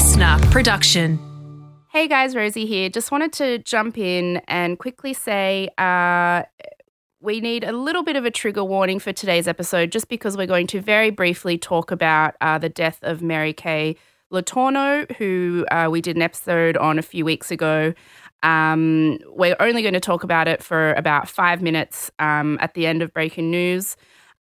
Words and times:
listener 0.00 0.38
production. 0.50 1.18
Hey 1.88 2.08
guys, 2.08 2.34
Rosie 2.34 2.64
here. 2.64 2.88
Just 2.88 3.12
wanted 3.12 3.34
to 3.34 3.58
jump 3.58 3.98
in 3.98 4.40
and 4.48 4.78
quickly 4.78 5.12
say 5.12 5.68
uh, 5.76 6.44
we 7.20 7.42
need 7.42 7.64
a 7.64 7.72
little 7.72 8.02
bit 8.02 8.16
of 8.16 8.24
a 8.24 8.30
trigger 8.30 8.64
warning 8.64 8.98
for 8.98 9.12
today's 9.12 9.46
episode, 9.46 9.92
just 9.92 10.08
because 10.08 10.38
we're 10.38 10.46
going 10.46 10.66
to 10.68 10.80
very 10.80 11.10
briefly 11.10 11.58
talk 11.58 11.90
about 11.90 12.34
uh, 12.40 12.56
the 12.56 12.70
death 12.70 12.98
of 13.02 13.20
Mary 13.20 13.52
Kay 13.52 13.94
Letourneau, 14.32 15.14
who 15.16 15.66
uh, 15.70 15.88
we 15.90 16.00
did 16.00 16.16
an 16.16 16.22
episode 16.22 16.78
on 16.78 16.98
a 16.98 17.02
few 17.02 17.26
weeks 17.26 17.50
ago. 17.50 17.92
Um, 18.42 19.18
we're 19.26 19.56
only 19.60 19.82
going 19.82 19.92
to 19.92 20.00
talk 20.00 20.24
about 20.24 20.48
it 20.48 20.62
for 20.62 20.94
about 20.94 21.28
five 21.28 21.60
minutes 21.60 22.10
um, 22.18 22.56
at 22.62 22.72
the 22.72 22.86
end 22.86 23.02
of 23.02 23.12
breaking 23.12 23.50
news. 23.50 23.98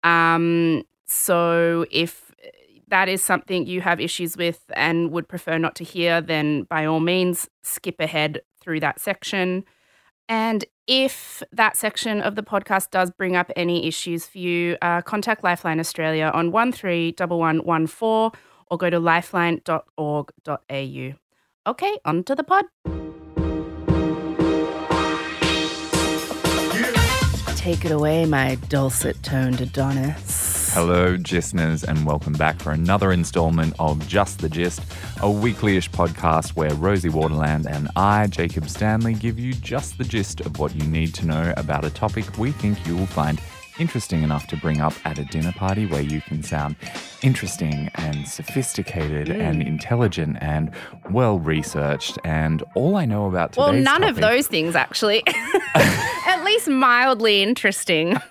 Um, 0.04 0.84
so 1.06 1.86
if 1.92 2.25
that 2.90 3.10
is 3.10 3.24
something 3.24 3.66
you 3.66 3.82
have 3.82 4.00
issues 4.00 4.38
with 4.38 4.62
and 4.76 5.12
would 5.12 5.28
prefer 5.28 5.58
not 5.58 5.76
to 5.76 5.84
hear, 5.84 6.22
then 6.22 6.64
by 6.64 6.86
all 6.86 7.00
means, 7.00 7.50
skip 7.64 8.00
ahead 8.00 8.42
through 8.62 8.80
that 8.82 9.00
section. 9.00 9.64
And 10.28 10.66
if 10.88 11.44
that 11.52 11.78
section 11.78 12.22
of 12.22 12.36
the 12.36 12.44
podcast 12.44 12.92
does 12.92 13.12
bring 13.12 13.36
up 13.36 13.52
any 13.56 13.88
issues 13.88 14.26
for 14.26 14.38
you, 14.38 14.78
uh, 14.82 15.02
contact 15.02 15.44
Lifeline 15.44 15.80
Australia 15.80 16.32
on 16.34 16.52
131114 16.52 18.40
or 18.72 18.78
go 18.78 18.90
to 18.90 19.00
lifeline.org.au. 19.00 21.14
Okay, 21.68 21.98
on 22.06 22.24
to 22.24 22.36
the 22.36 22.44
pod. 22.44 22.66
Take 27.66 27.84
it 27.84 27.92
away, 27.92 28.26
my 28.28 28.60
dulcet 28.70 29.24
toned 29.24 29.60
Adonis. 29.60 30.72
Hello, 30.76 31.18
listeners, 31.32 31.84
and 31.84 32.06
welcome 32.06 32.34
back 32.34 32.62
for 32.62 32.72
another 32.72 33.12
installment 33.12 33.74
of 33.80 34.08
Just 34.08 34.38
the 34.38 34.50
Gist, 34.50 34.84
a 35.24 35.32
weekly-ish 35.32 35.90
podcast 35.90 36.50
where 36.50 36.72
Rosie 36.76 37.10
Waterland 37.10 37.66
and 37.66 37.90
I, 37.96 38.28
Jacob 38.28 38.70
Stanley, 38.70 39.16
give 39.16 39.40
you 39.40 39.52
just 39.52 39.98
the 39.98 40.04
gist 40.04 40.42
of 40.42 40.60
what 40.60 40.76
you 40.76 40.84
need 40.88 41.16
to 41.16 41.26
know 41.26 41.56
about 41.58 41.84
a 41.84 41.90
topic 41.90 42.38
we 42.38 42.52
think 42.52 42.86
you 42.86 42.96
will 42.96 43.08
find 43.08 43.42
interesting 43.80 44.22
enough 44.22 44.46
to 44.48 44.58
bring 44.58 44.80
up 44.80 44.94
at 45.04 45.18
a 45.18 45.26
dinner 45.26 45.52
party 45.54 45.88
where 45.88 46.04
you 46.04 46.22
can 46.22 46.44
sound 46.44 46.76
interesting 47.24 47.90
and 47.96 48.28
sophisticated 48.28 49.30
and 49.30 49.64
intelligent 49.64 50.38
and 50.40 50.70
well 51.10 51.40
researched. 51.40 52.20
And 52.24 52.64
all 52.76 52.96
I 52.96 53.06
know 53.06 53.26
about 53.26 53.54
today's 53.54 53.66
Well, 53.66 53.74
none 53.74 54.04
of 54.04 54.18
those 54.18 54.46
things, 54.46 54.76
actually. 54.76 55.24
At 56.36 56.44
least 56.44 56.68
mildly 56.68 57.42
interesting. 57.42 58.18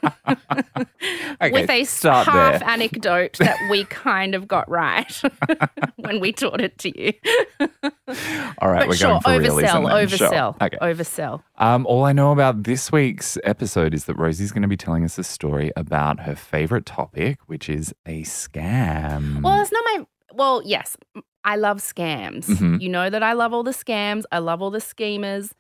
Okay, 1.41 1.51
with 1.53 1.69
a 1.71 1.85
start 1.85 2.27
half 2.27 2.61
there. 2.61 2.69
anecdote 2.69 3.37
that 3.39 3.59
we 3.71 3.85
kind 3.87 4.35
of 4.35 4.47
got 4.49 4.69
right 4.71 5.21
when 5.97 6.21
we 6.21 6.33
taught 6.33 6.61
it 6.61 6.79
to 6.79 6.99
you. 6.99 7.13
All 8.59 8.71
right, 8.71 8.81
but 8.81 8.89
we're 8.89 8.95
sure, 8.95 9.09
going 9.11 9.21
for 9.21 9.39
realism 9.39 9.77
oversell. 9.79 10.09
Sure. 10.19 10.29
oversell, 10.29 10.63
Okay. 10.63 10.79
oversell. 10.81 11.43
Um, 11.59 11.87
all 11.87 12.05
I 12.05 12.13
know 12.13 12.33
about 12.33 12.63
this 12.63 12.91
week's 12.93 13.37
episode 13.45 13.93
is 13.95 14.05
that 14.07 14.15
Rosie's 14.17 14.53
going 14.53 14.63
to 14.63 14.69
be 14.69 14.77
telling 14.77 15.05
us 15.05 15.19
a 15.19 15.25
story 15.25 15.71
about 15.77 16.21
her 16.21 16.35
favorite 16.37 16.87
topic, 16.87 17.39
which 17.47 17.69
is 17.69 17.93
a 18.07 18.23
scam. 18.23 19.43
Well, 19.43 19.61
it's 19.61 19.73
not 19.73 19.85
my. 19.87 20.07
Well, 20.33 20.63
yes, 20.65 20.97
I 21.45 21.57
love 21.57 21.79
scams. 21.79 22.47
Mhm. 22.47 22.81
You 22.81 22.89
know 22.89 23.11
that 23.11 23.23
I 23.23 23.33
love 23.35 23.53
all 23.53 23.63
the 23.63 23.73
scams. 23.73 24.23
I 24.33 24.39
love 24.39 24.63
all 24.63 24.71
the 24.71 24.81
schemers. 24.81 25.55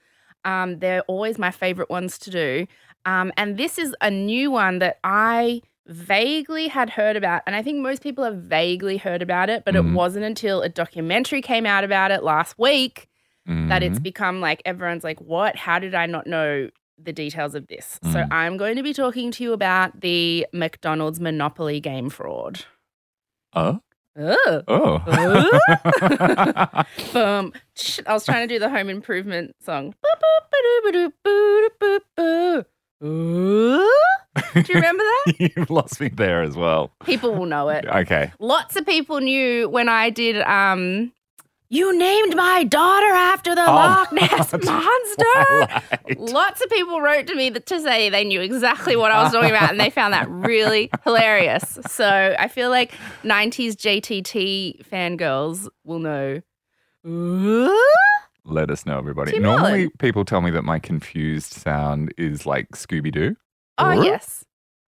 Um, 0.44 0.78
they're 0.78 1.02
always 1.02 1.38
my 1.38 1.50
favorite 1.50 1.90
ones 1.90 2.18
to 2.18 2.30
do. 2.30 2.66
Um, 3.06 3.32
and 3.36 3.56
this 3.56 3.78
is 3.78 3.94
a 4.00 4.10
new 4.10 4.50
one 4.50 4.78
that 4.78 4.98
I 5.04 5.62
vaguely 5.86 6.68
had 6.68 6.90
heard 6.90 7.16
about. 7.16 7.42
And 7.46 7.54
I 7.54 7.62
think 7.62 7.78
most 7.80 8.02
people 8.02 8.24
have 8.24 8.36
vaguely 8.36 8.96
heard 8.96 9.20
about 9.22 9.50
it, 9.50 9.64
but 9.64 9.74
Mhm. 9.74 9.90
it 9.90 9.94
wasn't 9.94 10.24
until 10.24 10.62
a 10.62 10.68
documentary 10.68 11.42
came 11.42 11.66
out 11.66 11.84
about 11.84 12.10
it 12.10 12.22
last 12.22 12.58
week 12.58 13.08
that 13.68 13.82
it's 13.82 13.98
Mhm. 13.98 14.02
become 14.02 14.40
like 14.40 14.62
everyone's 14.64 15.04
like, 15.04 15.20
what? 15.20 15.56
How 15.56 15.78
did 15.78 15.94
I 15.94 16.06
not 16.06 16.26
know 16.26 16.70
the 16.96 17.12
details 17.12 17.54
of 17.54 17.66
this? 17.66 18.00
So 18.04 18.20
Mm. 18.20 18.28
I'm 18.32 18.56
going 18.56 18.76
to 18.76 18.82
be 18.82 18.94
talking 18.94 19.30
to 19.32 19.42
you 19.44 19.52
about 19.52 20.00
the 20.00 20.46
McDonald's 20.54 21.20
Monopoly 21.20 21.78
game 21.80 22.08
fraud. 22.08 22.64
Oh? 23.54 23.80
Oh. 24.16 25.00
Boom. 27.12 27.52
Sh- 27.74 28.00
I 28.06 28.12
was 28.12 28.24
trying 28.24 28.46
to 28.46 28.54
do 28.54 28.58
the 28.58 28.68
home 28.70 28.88
improvement 28.88 29.54
song. 29.64 29.92
Boop, 29.92 30.20
boop, 30.20 30.50
ba-doo, 30.50 30.80
ba-doo, 30.84 31.12
boop, 31.24 32.00
boop, 32.16 32.64
boo. 33.02 33.06
Ooh. 33.06 33.90
Do 34.54 34.60
you 34.68 34.74
remember 34.74 35.02
that? 35.02 35.34
You've 35.56 35.70
lost 35.70 36.00
me 36.00 36.08
there 36.08 36.42
as 36.42 36.56
well. 36.56 36.92
People 37.04 37.34
will 37.34 37.46
know 37.46 37.68
it. 37.68 37.84
Okay. 37.86 38.32
Lots 38.38 38.76
of 38.76 38.86
people 38.86 39.20
knew 39.20 39.68
when 39.68 39.88
I 39.88 40.10
did 40.10 40.40
um 40.42 41.12
you 41.74 41.96
named 41.98 42.36
my 42.36 42.64
daughter 42.64 43.06
after 43.06 43.54
the 43.54 43.62
Oh, 43.66 43.74
Loch 43.74 44.12
Ness 44.12 44.50
God. 44.52 44.64
monster. 44.64 45.24
Twilight. 45.32 46.18
Lots 46.20 46.62
of 46.62 46.70
people 46.70 47.00
wrote 47.00 47.26
to 47.26 47.34
me 47.34 47.50
to 47.50 47.80
say 47.80 48.08
they 48.10 48.24
knew 48.24 48.40
exactly 48.40 48.94
what 48.96 49.10
I 49.10 49.22
was 49.22 49.32
talking 49.32 49.50
about 49.50 49.70
and 49.70 49.80
they 49.80 49.90
found 49.90 50.12
that 50.14 50.28
really 50.28 50.90
hilarious. 51.04 51.78
So 51.88 52.34
I 52.38 52.48
feel 52.48 52.70
like 52.70 52.92
90s 53.24 53.72
JTT 53.74 54.86
fangirls 54.86 55.68
will 55.84 55.98
know. 55.98 56.40
Let 58.46 58.70
us 58.70 58.84
know, 58.86 58.98
everybody. 58.98 59.32
Tim 59.32 59.42
Normally, 59.42 59.70
Allen. 59.72 59.90
people 59.98 60.24
tell 60.24 60.40
me 60.42 60.50
that 60.52 60.62
my 60.64 60.78
confused 60.78 61.52
sound 61.54 62.12
is 62.18 62.46
like 62.46 62.68
Scooby 62.72 63.10
Doo. 63.10 63.36
Oh, 63.78 63.88
Or? 63.88 64.04
yes. 64.04 64.44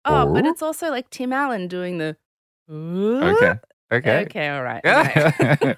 Oh, 0.05 0.31
but 0.33 0.45
it's 0.45 0.61
also 0.61 0.89
like 0.91 1.09
Tim 1.09 1.33
Allen 1.33 1.67
doing 1.67 1.97
the. 1.97 2.15
Ooh. 2.71 3.21
Okay. 3.23 3.53
Okay. 3.91 4.21
Okay, 4.25 4.49
all 4.49 4.63
right. 4.63 4.81
Anyway. 4.85 5.75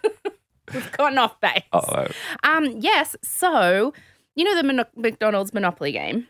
We've 0.73 0.91
gotten 0.93 1.17
off 1.17 1.39
base. 1.41 1.63
oh, 1.73 2.07
Um, 2.43 2.65
yes. 2.79 3.15
So, 3.23 3.93
you 4.35 4.43
know 4.43 4.55
the 4.55 4.63
Mon- 4.63 4.85
McDonald's 4.95 5.53
Monopoly 5.53 5.91
game. 5.91 6.27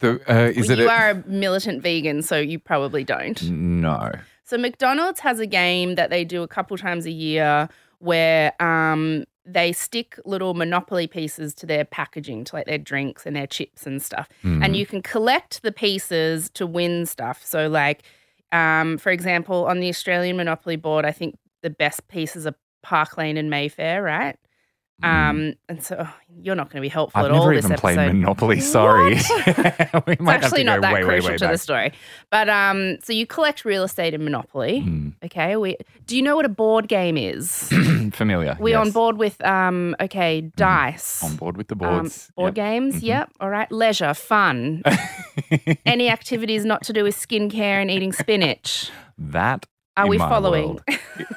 the, 0.00 0.20
uh, 0.32 0.50
is 0.50 0.68
Well, 0.68 0.78
it 0.78 0.82
you 0.82 0.88
a- 0.88 0.92
are 0.92 1.10
a 1.10 1.24
militant 1.26 1.82
vegan, 1.82 2.22
so 2.22 2.38
you 2.38 2.58
probably 2.58 3.04
don't. 3.04 3.42
No. 3.50 4.10
So 4.44 4.58
McDonald's 4.58 5.20
has 5.20 5.38
a 5.40 5.46
game 5.46 5.94
that 5.94 6.10
they 6.10 6.24
do 6.24 6.42
a 6.42 6.48
couple 6.48 6.76
times 6.76 7.06
a 7.06 7.10
year 7.10 7.68
where 7.98 8.52
um, 8.62 9.24
they 9.44 9.72
stick 9.72 10.18
little 10.24 10.54
Monopoly 10.54 11.06
pieces 11.06 11.54
to 11.56 11.66
their 11.66 11.84
packaging, 11.84 12.44
to 12.44 12.56
like 12.56 12.66
their 12.66 12.78
drinks 12.78 13.26
and 13.26 13.36
their 13.36 13.46
chips 13.46 13.86
and 13.86 14.02
stuff, 14.02 14.28
Mm. 14.42 14.64
and 14.64 14.76
you 14.76 14.86
can 14.86 15.02
collect 15.02 15.62
the 15.62 15.72
pieces 15.72 16.50
to 16.50 16.66
win 16.66 17.06
stuff. 17.06 17.44
So, 17.44 17.68
like, 17.68 18.02
um, 18.52 18.98
for 18.98 19.10
example, 19.12 19.66
on 19.66 19.80
the 19.80 19.88
Australian 19.88 20.36
Monopoly 20.36 20.76
board, 20.76 21.04
I 21.04 21.12
think 21.12 21.36
the 21.62 21.70
best 21.70 22.08
pieces 22.08 22.46
are 22.46 22.54
Park 22.82 23.16
Lane 23.18 23.36
and 23.36 23.50
Mayfair, 23.50 24.02
right? 24.02 24.36
Um, 25.02 25.54
and 25.66 25.82
so 25.82 25.96
oh, 26.00 26.14
you're 26.42 26.54
not 26.54 26.66
going 26.68 26.76
to 26.76 26.82
be 26.82 26.90
helpful 26.90 27.22
Mm. 27.22 27.24
I've 27.24 27.30
at 27.30 27.34
all 27.34 27.44
never 27.46 27.54
this 27.56 27.64
even 27.64 27.78
played 27.78 27.96
episode. 27.98 28.16
Monopoly. 28.16 28.60
Sorry. 28.60 29.14
we 29.14 29.20
It's 30.12 30.28
actually 30.28 30.62
not 30.64 30.76
go 30.76 30.80
that 30.82 30.92
way, 30.92 31.00
way, 31.00 31.04
crucial 31.04 31.30
way 31.30 31.36
to 31.38 31.44
back. 31.46 31.52
the 31.52 31.56
story. 31.58 31.92
But 32.30 32.50
um, 32.50 32.98
so 33.02 33.14
you 33.14 33.26
collect 33.26 33.64
real 33.64 33.82
estate 33.82 34.12
in 34.12 34.22
Monopoly. 34.22 34.82
Mm. 34.86 35.14
Okay, 35.24 35.56
we 35.56 35.76
do 36.04 36.16
you 36.16 36.22
know 36.22 36.36
what 36.36 36.44
a 36.44 36.50
board 36.50 36.86
game 36.86 37.16
is? 37.16 37.70
Familiar. 38.12 38.58
we 38.60 38.72
yes. 38.72 38.86
on 38.86 38.90
board 38.90 39.16
with 39.16 39.42
um, 39.42 39.96
okay, 40.02 40.42
dice. 40.56 41.24
On 41.24 41.34
board 41.36 41.56
with 41.56 41.68
the 41.68 41.76
Um, 41.76 41.78
boards. 41.78 42.30
board 42.36 42.48
Yep. 42.58 42.66
games, 42.66 42.96
Mhm. 42.96 43.02
yep. 43.02 43.30
All 43.40 43.48
right. 43.48 43.72
Leisure, 43.72 44.12
fun. 44.12 44.82
Any 45.86 46.10
activities 46.10 46.66
not 46.66 46.82
to 46.84 46.92
do 46.92 47.04
with 47.04 47.16
skincare 47.16 47.80
and 47.80 47.90
eating 47.90 48.12
spinach. 48.12 48.90
that 49.16 49.64
Are 50.04 50.08
we 50.08 50.18
following? 50.18 50.78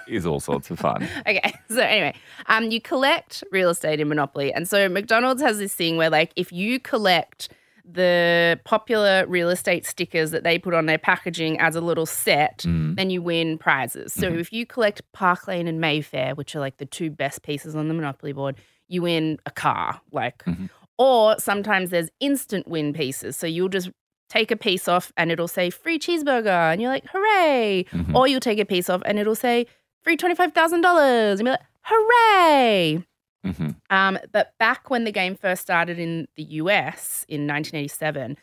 is 0.08 0.26
all 0.26 0.40
sorts 0.40 0.70
of 0.72 0.80
fun. 0.80 1.08
Okay, 1.28 1.54
so 1.70 1.80
anyway, 1.82 2.14
um, 2.48 2.70
you 2.72 2.80
collect 2.82 3.44
real 3.52 3.70
estate 3.70 4.00
in 4.00 4.08
Monopoly, 4.10 4.54
and 4.54 4.68
so 4.68 4.88
McDonald's 4.90 5.42
has 5.42 5.58
this 5.58 5.74
thing 5.74 5.98
where, 5.98 6.10
like, 6.10 6.32
if 6.36 6.52
you 6.52 6.80
collect 6.80 7.50
the 7.86 8.60
popular 8.64 9.26
real 9.28 9.50
estate 9.50 9.86
stickers 9.86 10.32
that 10.32 10.44
they 10.44 10.58
put 10.58 10.74
on 10.74 10.86
their 10.86 10.98
packaging 10.98 11.60
as 11.60 11.76
a 11.76 11.82
little 11.82 12.06
set, 12.06 12.60
Mm. 12.60 12.96
then 12.96 13.10
you 13.10 13.22
win 13.22 13.58
prizes. 13.58 14.14
So 14.14 14.28
if 14.30 14.54
you 14.54 14.66
collect 14.66 15.02
Park 15.12 15.48
Lane 15.48 15.68
and 15.68 15.82
Mayfair, 15.82 16.34
which 16.36 16.56
are 16.56 16.60
like 16.60 16.78
the 16.78 16.86
two 16.86 17.10
best 17.10 17.44
pieces 17.44 17.76
on 17.76 17.90
the 17.90 17.94
Monopoly 17.94 18.32
board, 18.32 18.56
you 18.88 19.02
win 19.02 19.38
a 19.46 19.52
car. 19.52 20.00
Like, 20.12 20.44
Mhm. 20.46 20.70
or 20.98 21.38
sometimes 21.40 21.90
there's 21.90 22.10
instant 22.22 22.68
win 22.70 22.94
pieces. 22.94 23.36
So 23.36 23.48
you'll 23.48 23.68
just 23.70 23.90
take 24.30 24.52
a 24.52 24.56
piece 24.56 24.88
off 24.88 25.12
and 25.18 25.32
it'll 25.32 25.48
say 25.48 25.70
free 25.70 26.00
cheeseburger, 26.00 26.72
and 26.72 26.82
you're 26.82 26.92
like, 26.92 27.06
hooray! 27.12 27.86
Mhm. 27.92 28.16
Or 28.16 28.28
you'll 28.28 28.40
take 28.40 28.60
a 28.60 28.66
piece 28.66 28.90
off 28.90 29.02
and 29.06 29.20
it'll 29.20 29.36
say 29.36 29.68
free 30.02 30.18
twenty 30.18 30.36
five 30.36 30.54
thousand 30.54 30.82
dollars, 30.82 31.40
and 31.40 31.48
you're 31.48 31.54
like, 31.54 31.66
hooray! 31.84 33.04
Mhm. 33.46 33.76
Um, 33.90 34.18
but 34.32 34.54
back 34.58 34.90
when 34.90 35.04
the 35.04 35.12
game 35.12 35.36
first 35.36 35.62
started 35.62 36.00
in 36.00 36.28
the 36.36 36.44
US 36.44 37.26
in 37.28 37.46
1987, 37.46 38.38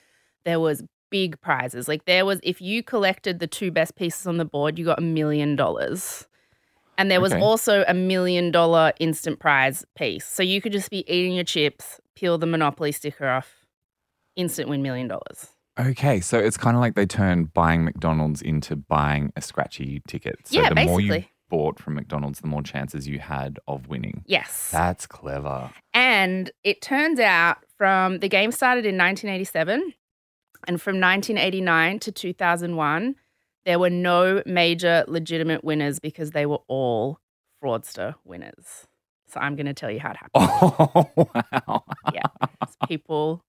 there 0.45 0.61
was 0.61 0.83
big 1.11 1.41
prizes. 1.41 1.89
Like 1.89 2.05
there 2.05 2.25
was, 2.27 2.39
if 2.43 2.61
you 2.61 2.83
collected 2.83 3.39
the 3.41 3.47
two 3.47 3.71
best 3.71 3.97
pieces 3.97 4.27
on 4.27 4.37
the 4.37 4.45
board, 4.45 4.79
you 4.79 4.85
got 4.85 4.99
a 4.99 5.03
million 5.03 5.57
dollars. 5.57 6.27
And 6.99 7.11
there 7.11 7.21
was 7.21 7.33
Okay. 7.33 7.41
also 7.43 7.83
a 7.89 7.95
million 7.95 8.51
dollar 8.51 8.93
instant 9.01 9.41
prize 9.41 9.85
piece. 9.97 10.27
So 10.27 10.43
you 10.43 10.61
could 10.61 10.73
just 10.73 10.91
be 10.91 10.99
eating 11.13 11.33
your 11.33 11.45
chips, 11.45 11.99
peel 12.15 12.37
the 12.37 12.47
Monopoly 12.47 12.93
sticker 12.93 13.27
off, 13.27 13.65
instant 14.37 14.69
win 14.69 14.83
million 14.83 15.09
dollars. 15.09 15.49
Okay, 15.81 16.21
so 16.21 16.39
it's 16.39 16.57
kind 16.57 16.77
of 16.77 16.81
like 16.81 16.95
they 16.95 17.07
turned 17.07 17.55
buying 17.55 17.85
McDonald's 17.85 18.43
into 18.43 18.77
buying 18.77 19.33
a 19.37 19.41
scratchy 19.41 20.03
ticket. 20.07 20.37
So 20.45 20.61
Yeah, 20.61 20.69
the 20.75 20.85
more 20.85 21.01
you 21.01 21.25
bought 21.49 21.79
from 21.79 21.95
McDonald's, 21.95 22.41
the 22.41 22.47
more 22.47 22.63
chances 22.63 23.09
you 23.09 23.19
had 23.19 23.59
of 23.67 23.89
winning. 23.89 24.23
Yes. 24.27 24.71
That's 24.71 25.07
clever. 25.07 25.71
And 25.95 26.51
it 26.65 26.83
turns 26.83 27.19
out 27.19 27.59
from 27.77 28.19
the 28.19 28.29
game 28.29 28.53
started 28.53 28.85
in 28.85 28.97
1987 28.97 29.95
and 30.69 30.81
from 30.81 31.01
1989 31.01 31.99
to 32.01 32.13
2001 32.13 33.17
there 33.67 33.79
were 33.79 33.91
no 33.91 34.43
major 34.47 35.05
legitimate 35.07 35.63
winners 35.63 35.99
because 35.99 36.31
they 36.31 36.47
were 36.47 36.61
all 36.67 37.19
fraudster 37.63 38.15
winners. 38.25 38.87
So 39.29 39.39
I'm 39.39 39.55
going 39.55 39.67
to 39.67 39.75
tell 39.75 39.91
you 39.91 40.01
how 40.01 40.13
it 40.13 40.17
happened. 40.17 41.11
Oh, 41.17 41.31
wow. 41.35 41.85
Yeah. 42.13 42.23
It's 42.63 42.77
people 42.89 43.45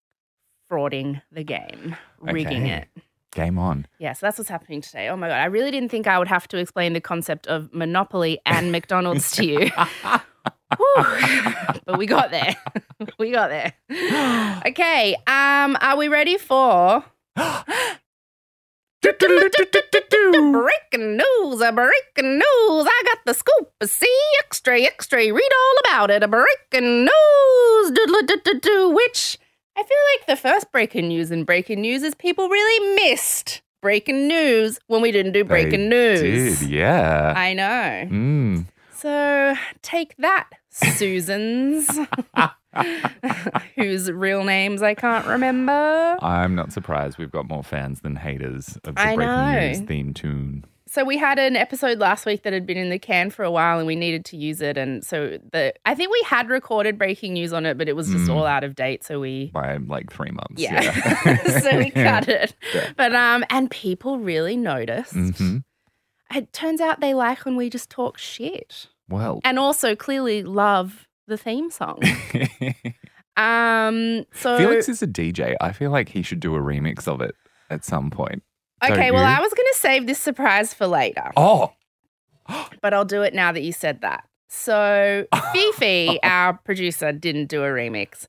frauding 0.71 1.21
the 1.31 1.43
game, 1.43 1.95
rigging 2.21 2.63
Okay. 2.63 2.85
it. 2.95 3.03
Game 3.33 3.57
on. 3.57 3.87
Yeah, 3.99 4.13
so 4.13 4.25
that's 4.25 4.37
what's 4.37 4.49
happening 4.49 4.81
today. 4.81 5.07
Oh 5.09 5.15
my 5.15 5.27
God. 5.29 5.39
I 5.39 5.45
really 5.45 5.71
didn't 5.71 5.89
think 5.89 6.05
I 6.07 6.19
would 6.19 6.27
have 6.27 6.47
to 6.49 6.57
explain 6.57 6.91
the 6.93 6.99
concept 7.01 7.47
of 7.47 7.73
Monopoly 7.73 8.39
and 8.45 8.71
McDonald's 8.73 9.31
to 9.31 9.45
you. 9.45 9.69
But 11.85 11.97
we 11.97 12.05
got 12.05 12.31
there. 12.31 12.55
we 13.19 13.31
got 13.31 13.49
there. 13.49 13.73
Okay. 14.65 15.15
Um, 15.27 15.75
are 15.81 15.97
we 15.97 16.07
ready 16.07 16.37
for 16.37 17.03
breaking 19.01 19.27
news? 21.17 21.61
A 21.61 21.71
breaking 21.71 22.37
news. 22.37 22.87
I 22.87 23.03
got 23.05 23.17
the 23.25 23.33
scoop. 23.33 23.71
See, 23.83 24.19
extra, 24.39 24.79
extra. 24.81 25.19
Read 25.19 25.33
all 25.33 25.79
about 25.85 26.11
it. 26.11 26.23
A 26.23 26.27
breaking 26.27 27.05
news. 27.05 27.91
Which 28.93 29.37
I 29.75 29.83
feel 29.83 29.97
like 30.17 30.27
the 30.27 30.35
first 30.35 30.71
breaking 30.71 31.07
news 31.07 31.31
in 31.31 31.43
breaking 31.43 31.81
news 31.81 32.03
is 32.03 32.15
people 32.15 32.49
really 32.49 32.95
missed 32.95 33.61
breaking 33.81 34.27
news 34.27 34.79
when 34.87 35.01
we 35.01 35.11
didn't 35.11 35.31
do 35.31 35.43
breaking 35.43 35.89
news. 35.89 36.59
Did, 36.59 36.69
yeah. 36.69 37.33
I 37.35 37.53
know. 37.53 38.07
Mm. 38.15 38.65
So 38.93 39.55
take 39.81 40.15
that, 40.17 40.49
Susans, 40.69 41.89
whose 43.75 44.11
real 44.11 44.43
names 44.43 44.83
I 44.83 44.93
can't 44.93 45.25
remember. 45.25 46.17
I'm 46.21 46.53
not 46.53 46.71
surprised 46.71 47.17
we've 47.17 47.31
got 47.31 47.47
more 47.49 47.63
fans 47.63 48.01
than 48.01 48.17
haters 48.17 48.77
of 48.83 48.95
the 48.95 49.01
I 49.01 49.15
Breaking 49.15 49.31
know. 49.31 49.59
News 49.59 49.79
theme 49.79 50.13
tune. 50.13 50.65
So 50.93 51.05
we 51.05 51.17
had 51.17 51.39
an 51.39 51.55
episode 51.55 51.99
last 51.99 52.25
week 52.25 52.43
that 52.43 52.51
had 52.51 52.65
been 52.65 52.77
in 52.77 52.89
the 52.89 52.99
can 52.99 53.29
for 53.29 53.43
a 53.45 53.49
while 53.51 53.77
and 53.77 53.87
we 53.87 53.95
needed 53.95 54.25
to 54.25 54.35
use 54.35 54.59
it 54.59 54.77
and 54.77 55.05
so 55.05 55.39
the 55.53 55.73
I 55.85 55.95
think 55.95 56.11
we 56.11 56.21
had 56.25 56.49
recorded 56.49 56.97
breaking 56.97 57.31
news 57.33 57.53
on 57.53 57.65
it 57.65 57.77
but 57.77 57.87
it 57.87 57.95
was 57.95 58.09
just 58.11 58.25
Mm. 58.29 58.35
all 58.35 58.45
out 58.45 58.65
of 58.65 58.75
date 58.75 59.03
so 59.05 59.19
we 59.21 59.51
by 59.53 59.77
like 59.77 60.11
three 60.11 60.31
months. 60.31 60.55
yeah, 60.61 61.37
so 61.61 61.77
we 61.77 61.89
cut 62.09 62.27
it. 62.27 62.53
Yeah. 62.75 62.91
But 62.97 63.15
um 63.15 63.45
and 63.49 63.71
people 63.71 64.19
really 64.19 64.57
noticed. 64.57 65.13
hmm 65.13 65.57
It 66.35 66.51
turns 66.51 66.81
out 66.81 66.99
they 66.99 67.13
like 67.13 67.45
when 67.45 67.55
we 67.55 67.69
just 67.69 67.89
talk 67.89 68.17
shit 68.17 68.87
Well, 69.07 69.39
and 69.45 69.57
also 69.57 69.95
clearly 69.95 70.43
love 70.43 71.07
the 71.27 71.37
theme 71.37 71.71
song. 71.71 72.01
Um 73.37 74.25
so 74.33 74.57
Felix 74.57 74.89
is 74.89 75.01
a 75.01 75.07
DJ. 75.07 75.55
I 75.61 75.71
feel 75.71 75.89
like 75.89 76.09
he 76.09 76.21
should 76.21 76.41
do 76.41 76.53
a 76.55 76.59
remix 76.59 77.07
of 77.07 77.21
it 77.21 77.33
at 77.69 77.85
some 77.85 78.09
point. 78.09 78.43
Okay, 78.83 79.11
well? 79.11 79.23
I 79.23 79.39
was 79.39 79.53
going 79.53 79.67
to 79.71 79.77
save 79.77 80.07
this 80.07 80.19
surprise 80.19 80.73
for 80.73 80.87
later. 80.87 81.31
Oh, 81.37 81.73
but 82.81 82.93
I'll 82.93 83.05
do 83.05 83.21
it 83.21 83.33
now 83.33 83.51
that 83.51 83.61
you 83.61 83.71
said 83.73 84.01
that. 84.01 84.23
So, 84.49 85.25
Fifi, 85.53 86.19
our 86.23 86.53
producer, 86.53 87.11
didn't 87.11 87.45
do 87.47 87.63
a 87.63 87.67
remix, 87.67 88.27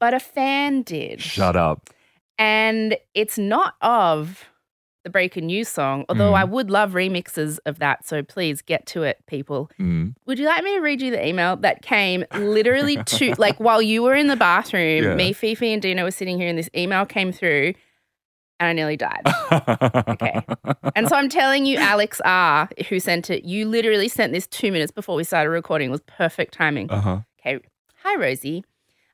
but 0.00 0.14
a 0.14 0.20
fan 0.20 0.82
did. 0.82 1.20
shut 1.20 1.56
up. 1.56 1.90
And 2.38 2.96
it's 3.14 3.38
not 3.38 3.74
of 3.80 4.44
the 5.04 5.10
Breaking 5.10 5.46
News 5.46 5.68
song, 5.68 6.04
although 6.08 6.32
Mm. 6.32 6.36
I 6.38 6.44
would 6.44 6.68
love 6.68 6.92
remixes 6.92 7.58
of 7.64 7.78
that. 7.78 8.04
So 8.06 8.24
please 8.24 8.60
get 8.60 8.86
to 8.86 9.04
it, 9.04 9.18
people. 9.26 9.70
Mm. 9.78 10.14
Would 10.26 10.38
you 10.40 10.46
like 10.46 10.64
me 10.64 10.74
to 10.74 10.80
read 10.80 11.00
you 11.00 11.12
the 11.12 11.24
email 11.24 11.54
that 11.58 11.80
came 11.82 12.24
literally 12.34 12.96
to, 13.04 13.34
like, 13.38 13.58
while 13.60 13.80
you 13.80 14.02
were 14.02 14.14
in 14.16 14.26
the 14.26 14.34
bathroom, 14.36 15.04
Yeah. 15.04 15.14
me, 15.14 15.32
Fifi, 15.32 15.72
and 15.72 15.80
Dina 15.80 16.02
were 16.02 16.10
sitting 16.10 16.38
here, 16.40 16.48
and 16.48 16.58
this 16.58 16.68
email 16.76 17.06
came 17.06 17.30
through, 17.30 17.74
and 18.58 18.68
I 18.68 18.72
nearly 18.72 18.96
died. 18.96 19.22
okay. 20.08 20.44
And 20.94 21.08
so 21.08 21.16
I'm 21.16 21.28
telling 21.28 21.66
you, 21.66 21.76
Alex 21.76 22.20
R, 22.24 22.68
who 22.88 23.00
sent 23.00 23.30
it, 23.30 23.44
you 23.44 23.68
literally 23.68 24.08
sent 24.08 24.32
this 24.32 24.46
two 24.46 24.72
minutes 24.72 24.92
before 24.92 25.16
we 25.16 25.24
started 25.24 25.50
recording. 25.50 25.88
It 25.88 25.92
was 25.92 26.02
perfect 26.06 26.54
timing. 26.54 26.90
Uh 26.90 27.00
huh. 27.00 27.20
Okay. 27.40 27.60
Hi, 28.02 28.16
Rosie. 28.16 28.64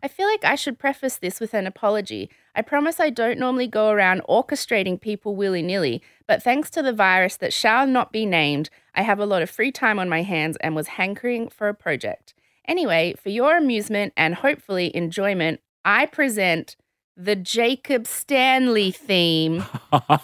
I 0.04 0.08
feel 0.08 0.26
like 0.26 0.44
I 0.44 0.56
should 0.56 0.80
preface 0.80 1.16
this 1.16 1.38
with 1.38 1.54
an 1.54 1.66
apology. 1.66 2.28
I 2.56 2.62
promise 2.62 2.98
I 2.98 3.10
don't 3.10 3.38
normally 3.38 3.68
go 3.68 3.90
around 3.90 4.22
orchestrating 4.28 5.00
people 5.00 5.36
willy 5.36 5.62
nilly, 5.62 6.02
but 6.26 6.42
thanks 6.42 6.70
to 6.70 6.82
the 6.82 6.92
virus 6.92 7.36
that 7.36 7.52
shall 7.52 7.86
not 7.86 8.10
be 8.10 8.26
named, 8.26 8.68
I 8.96 9.02
have 9.02 9.20
a 9.20 9.26
lot 9.26 9.42
of 9.42 9.50
free 9.50 9.70
time 9.70 10.00
on 10.00 10.08
my 10.08 10.22
hands 10.22 10.56
and 10.60 10.74
was 10.74 10.88
hankering 10.88 11.48
for 11.48 11.68
a 11.68 11.74
project. 11.74 12.34
Anyway, 12.66 13.14
for 13.20 13.28
your 13.28 13.56
amusement 13.56 14.12
and 14.16 14.34
hopefully 14.34 14.94
enjoyment, 14.94 15.60
I 15.84 16.06
present 16.06 16.76
the 17.16 17.36
Jacob 17.36 18.06
Stanley 18.06 18.90
theme 18.90 19.64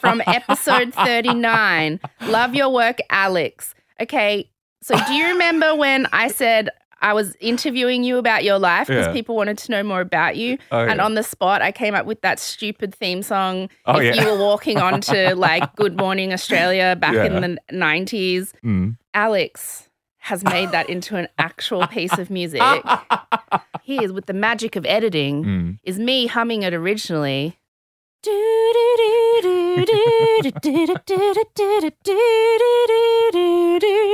from 0.00 0.22
episode 0.26 0.94
39. 0.94 2.00
Love 2.22 2.54
your 2.54 2.70
work, 2.70 2.98
Alex. 3.10 3.74
Okay, 4.00 4.50
so 4.82 4.96
do 5.06 5.12
you 5.12 5.28
remember 5.28 5.74
when 5.74 6.06
I 6.12 6.28
said 6.28 6.70
I 7.00 7.12
was 7.12 7.36
interviewing 7.40 8.02
you 8.04 8.16
about 8.18 8.42
your 8.42 8.58
life 8.58 8.88
because 8.88 9.06
Yeah. 9.06 9.12
people 9.12 9.36
wanted 9.36 9.58
to 9.58 9.70
know 9.70 9.82
more 9.82 10.00
about 10.00 10.36
you? 10.36 10.58
Oh, 10.72 10.80
And 10.80 10.96
yeah. 10.96 11.04
on 11.04 11.14
the 11.14 11.22
spot, 11.22 11.62
I 11.62 11.70
came 11.72 11.94
up 11.94 12.06
with 12.06 12.20
that 12.22 12.38
stupid 12.38 12.94
theme 12.94 13.22
song. 13.22 13.68
Oh, 13.86 13.98
if 14.00 14.16
yeah. 14.16 14.22
you 14.24 14.30
were 14.32 14.38
walking 14.38 14.78
onto 14.78 15.14
like 15.34 15.76
Good 15.76 15.96
Morning 15.96 16.32
Australia 16.32 16.96
back 16.96 17.14
in 17.14 17.40
the 17.40 17.58
90s, 17.72 18.52
Mm. 18.64 18.96
Alex 19.14 19.87
has 20.30 20.44
made 20.44 20.70
that 20.76 20.88
into 20.88 21.16
an 21.16 21.28
actual 21.38 21.86
piece 21.86 22.16
of 22.18 22.30
music. 22.30 22.62
He 23.88 24.04
is 24.04 24.12
with 24.12 24.26
the 24.26 24.34
magic 24.34 24.76
of 24.76 24.84
editing 24.84 25.44
Mm. 25.44 25.78
is 25.82 25.98
me 25.98 26.26
humming 26.26 26.62
it 26.62 26.74
originally. 26.74 27.56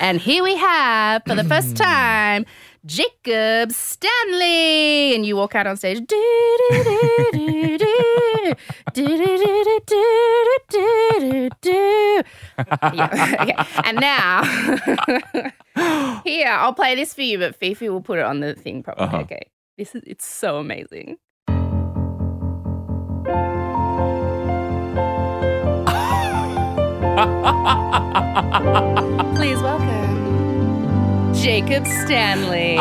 And 0.00 0.20
here 0.20 0.42
we 0.42 0.56
have, 0.56 1.22
for 1.26 1.34
the 1.34 1.44
first 1.44 1.76
time, 1.88 2.44
Jacob 2.86 3.72
Stanley. 3.72 5.14
And 5.14 5.24
you 5.24 5.36
walk 5.36 5.54
out 5.54 5.66
on 5.66 5.76
stage. 5.76 6.00
Yeah, 12.92 13.36
okay. 13.40 13.54
And 13.84 14.00
now, 14.00 14.42
here, 16.24 16.48
I'll 16.48 16.74
play 16.74 16.94
this 16.94 17.14
for 17.14 17.22
you, 17.22 17.38
but 17.38 17.56
Fifi 17.56 17.88
will 17.88 18.02
put 18.02 18.18
it 18.18 18.24
on 18.24 18.40
the 18.40 18.54
thing 18.54 18.82
probably. 18.82 19.04
Uh-huh. 19.04 19.18
Okay. 19.18 19.50
This 19.78 19.94
is 19.94 20.02
it's 20.06 20.26
so 20.26 20.58
amazing. 20.58 21.18
Please 29.34 29.60
welcome 29.60 30.13
Jacob 31.42 31.86
Stanley. 31.86 32.78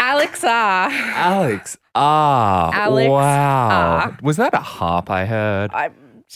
Alex 0.00 0.44
R. 0.44 0.88
Alex. 0.90 1.76
Ah. 1.94 2.70
Alex 2.72 3.08
Wow. 3.10 3.68
R. 4.04 4.18
Was 4.22 4.36
that 4.36 4.54
a 4.54 4.58
harp 4.58 5.10
I 5.10 5.24
heard? 5.26 5.70
I 5.72 5.90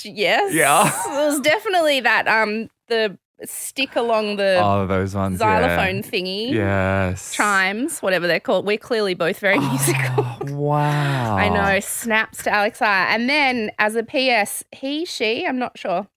yes. 0.05 0.53
Yeah. 0.53 0.87
It 0.87 1.27
was 1.31 1.41
definitely 1.41 2.01
that 2.01 2.27
um 2.27 2.69
the 2.89 3.17
stick 3.45 3.97
along 3.97 4.37
the 4.37 4.61
oh, 4.63 4.87
those 4.87 5.15
ones. 5.15 5.41
yeah. 5.41 5.61
xylophone 5.61 6.03
thingy. 6.03 6.53
Yes. 6.53 7.35
Chimes, 7.35 8.01
whatever 8.01 8.27
they're 8.27 8.41
called. 8.41 8.67
We're 8.67 8.79
clearly 8.79 9.15
both 9.15 9.39
very 9.39 9.59
oh, 9.59 9.71
musical. 9.71 10.25
Oh, 10.25 10.39
wow. 10.57 11.37
I 11.37 11.49
know. 11.49 11.81
Snaps 11.81 12.43
to 12.45 12.51
Alex 12.51 12.81
R. 12.81 13.07
And 13.09 13.29
then 13.29 13.71
as 13.79 13.97
a 13.97 14.03
PS, 14.03 14.65
he, 14.73 15.05
she, 15.05 15.47
I'm 15.47 15.59
not 15.59 15.79
sure, 15.79 16.09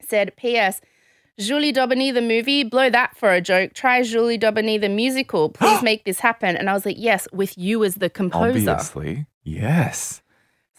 said 0.00 0.32
PS. 0.36 0.80
Julie 1.38 1.72
Daubeny 1.72 2.14
the 2.14 2.22
movie, 2.22 2.62
blow 2.62 2.90
that 2.90 3.16
for 3.16 3.32
a 3.32 3.40
joke. 3.40 3.74
Try 3.74 4.02
Julie 4.02 4.38
Daubeny 4.38 4.80
the 4.80 4.88
musical. 4.88 5.48
Please 5.48 5.82
make 5.82 6.04
this 6.04 6.20
happen. 6.20 6.56
And 6.56 6.70
I 6.70 6.74
was 6.74 6.86
like, 6.86 6.96
yes, 6.98 7.26
with 7.32 7.58
you 7.58 7.84
as 7.84 7.96
the 7.96 8.08
composer. 8.08 8.70
Obviously. 8.70 9.26
Yes. 9.42 10.22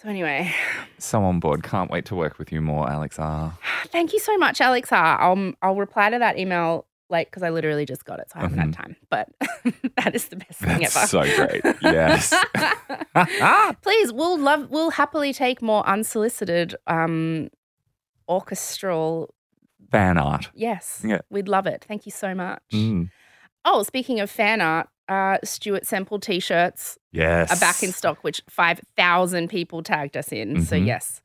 So 0.06 0.10
anyway, 0.12 0.54
So 1.00 1.24
on 1.24 1.40
board. 1.40 1.64
Can't 1.64 1.90
wait 1.90 2.06
to 2.06 2.16
work 2.16 2.38
with 2.38 2.52
you 2.52 2.62
more, 2.62 2.88
Alex 2.88 3.18
R. 3.18 3.58
thank 3.88 4.14
you 4.14 4.20
so 4.20 4.38
much, 4.38 4.62
Alex 4.62 4.92
R. 4.92 5.20
I'll 5.20 5.54
I'll 5.64 5.76
reply 5.76 6.12
to 6.12 6.20
that 6.20 6.38
email 6.38 6.86
like 7.10 7.28
because 7.32 7.42
I 7.42 7.50
literally 7.50 7.86
just 7.88 8.06
got 8.06 8.20
it, 8.20 8.30
so 8.32 8.38
I 8.38 8.44
haven't 8.44 8.60
had 8.60 8.74
time. 8.74 8.96
But 9.10 9.30
that 9.98 10.14
is 10.14 10.28
the 10.28 10.36
best 10.36 10.60
thing 10.60 10.80
That's 10.82 10.96
ever. 10.96 11.08
so 11.08 11.22
great. 11.36 11.62
Yes. 11.82 12.34
Please, 13.82 14.14
we'll 14.14 14.38
love, 14.38 14.70
we'll 14.70 14.92
happily 14.92 15.34
take 15.34 15.62
more 15.62 15.84
unsolicited, 15.88 16.76
um, 16.88 17.50
orchestral. 18.30 19.34
Fan 19.92 20.18
art. 20.18 20.50
Yes, 20.54 21.02
Yeah. 21.06 21.22
we'd 21.30 21.48
love 21.48 21.66
it. 21.68 21.86
Thank 21.88 22.06
you 22.06 22.12
so 22.12 22.34
much. 22.36 22.62
Mm. 22.74 23.10
Oh, 23.64 23.82
speaking 23.84 24.20
of 24.20 24.30
fan 24.30 24.60
art, 24.62 24.88
uh, 25.08 25.38
Stuart 25.44 25.86
Semple 25.86 26.20
t-shirts 26.20 26.98
Yes. 27.12 27.52
are 27.52 27.60
back 27.60 27.84
in 27.84 27.92
stock, 27.92 28.24
which 28.24 28.42
five 28.50 28.82
thousand 28.98 29.50
people 29.50 29.84
tagged 29.84 30.18
us 30.18 30.32
in. 30.32 30.62
So 30.66 30.76
Mhm. 30.76 30.86
yes, 30.88 31.22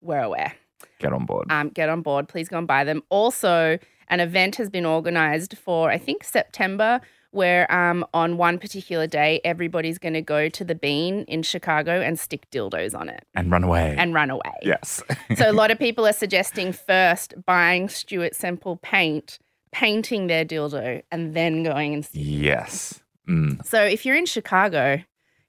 we're 0.00 0.20
aware. 0.22 0.52
Get 0.98 1.12
on 1.12 1.24
board. 1.26 1.46
Um, 1.50 1.70
get 1.70 1.88
on 1.88 2.02
board. 2.02 2.28
Please 2.28 2.48
go 2.48 2.58
and 2.58 2.66
buy 2.66 2.84
them. 2.84 3.02
Also, 3.08 3.78
an 4.08 4.20
event 4.20 4.56
has 4.56 4.68
been 4.70 4.84
organised 4.86 5.56
for 5.56 5.90
I 5.90 5.98
think 5.98 6.22
September, 6.24 7.00
where 7.30 7.70
um, 7.72 8.04
on 8.14 8.36
one 8.36 8.58
particular 8.58 9.06
day 9.06 9.40
everybody's 9.44 9.98
going 9.98 10.14
to 10.14 10.22
go 10.22 10.48
to 10.50 10.64
the 10.64 10.74
Bean 10.74 11.24
in 11.26 11.42
Chicago 11.42 12.00
and 12.00 12.18
stick 12.18 12.48
dildos 12.50 12.96
on 12.96 13.08
it 13.08 13.24
and 13.34 13.50
run 13.50 13.64
away. 13.64 13.94
and 13.98 14.14
run 14.14 14.30
away. 14.30 14.52
yes. 14.62 15.02
So 15.36 15.50
a 15.50 15.52
lot 15.52 15.70
of 15.70 15.78
people 15.86 16.06
are 16.06 16.12
suggesting 16.12 16.72
first 16.72 17.34
buying 17.44 17.88
Stuart 17.88 18.34
Semple 18.36 18.76
paint, 18.76 19.38
painting 19.72 20.26
their 20.28 20.44
dildo, 20.44 21.02
and 21.10 21.34
then 21.34 21.62
going 21.64 21.94
and. 21.94 22.08
Yes. 22.12 23.00
Mm, 23.28 23.64
So 23.64 23.82
if 23.82 24.04
you're 24.04 24.16
in 24.16 24.26
Chicago, 24.26 25.02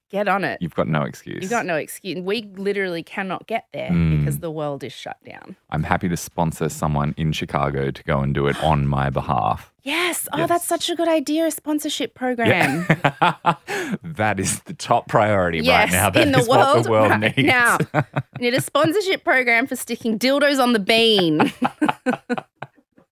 get 0.08 0.28
on 0.28 0.44
it. 0.44 0.58
you've 0.62 0.74
got 0.74 0.88
no 0.88 1.02
excuse. 1.02 1.42
You've 1.42 1.50
got 1.50 1.66
no 1.66 1.76
excuse. 1.76 2.18
We 2.20 2.42
literally 2.56 3.02
cannot 3.02 3.46
get 3.46 3.66
there 3.72 3.90
Mm. 3.90 4.20
because 4.20 4.38
the 4.38 4.50
world 4.50 4.84
is 4.84 4.92
shut 4.92 5.16
down. 5.24 5.56
I'm 5.70 5.82
happy 5.82 6.08
to 6.08 6.16
sponsor 6.16 6.68
someone 6.68 7.14
in 7.16 7.32
Chicago 7.32 7.90
to 7.90 8.02
go 8.04 8.20
and 8.20 8.32
do 8.34 8.46
it 8.46 8.62
on 8.62 8.86
my 8.86 9.10
behalf. 9.10 9.72
Yes. 9.82 10.28
Oh, 10.32 10.38
Yes. 10.38 10.48
that's 10.48 10.64
such 10.66 10.90
a 10.90 10.96
good 10.96 11.08
idea. 11.08 11.46
A 11.46 11.50
sponsorship 11.50 12.14
program. 12.14 12.86
that 14.02 14.36
is 14.40 14.60
the 14.62 14.74
top 14.74 15.08
priority 15.08 15.58
Yes, 15.58 15.92
right 15.92 15.92
now. 15.92 16.10
That 16.10 16.22
in 16.26 16.32
the 16.32 16.38
is 16.38 16.48
what 16.48 16.58
world, 16.60 16.84
the 16.86 16.90
world 16.90 17.10
right 17.10 17.36
needs. 17.36 17.46
now. 17.48 17.78
We 17.92 18.02
need 18.46 18.54
a 18.54 18.60
sponsorship 18.60 19.22
program 19.24 19.66
for 19.66 19.76
sticking 19.76 20.18
dildos 20.18 20.60
on 20.62 20.72
the 20.72 20.80
bean. 20.80 21.52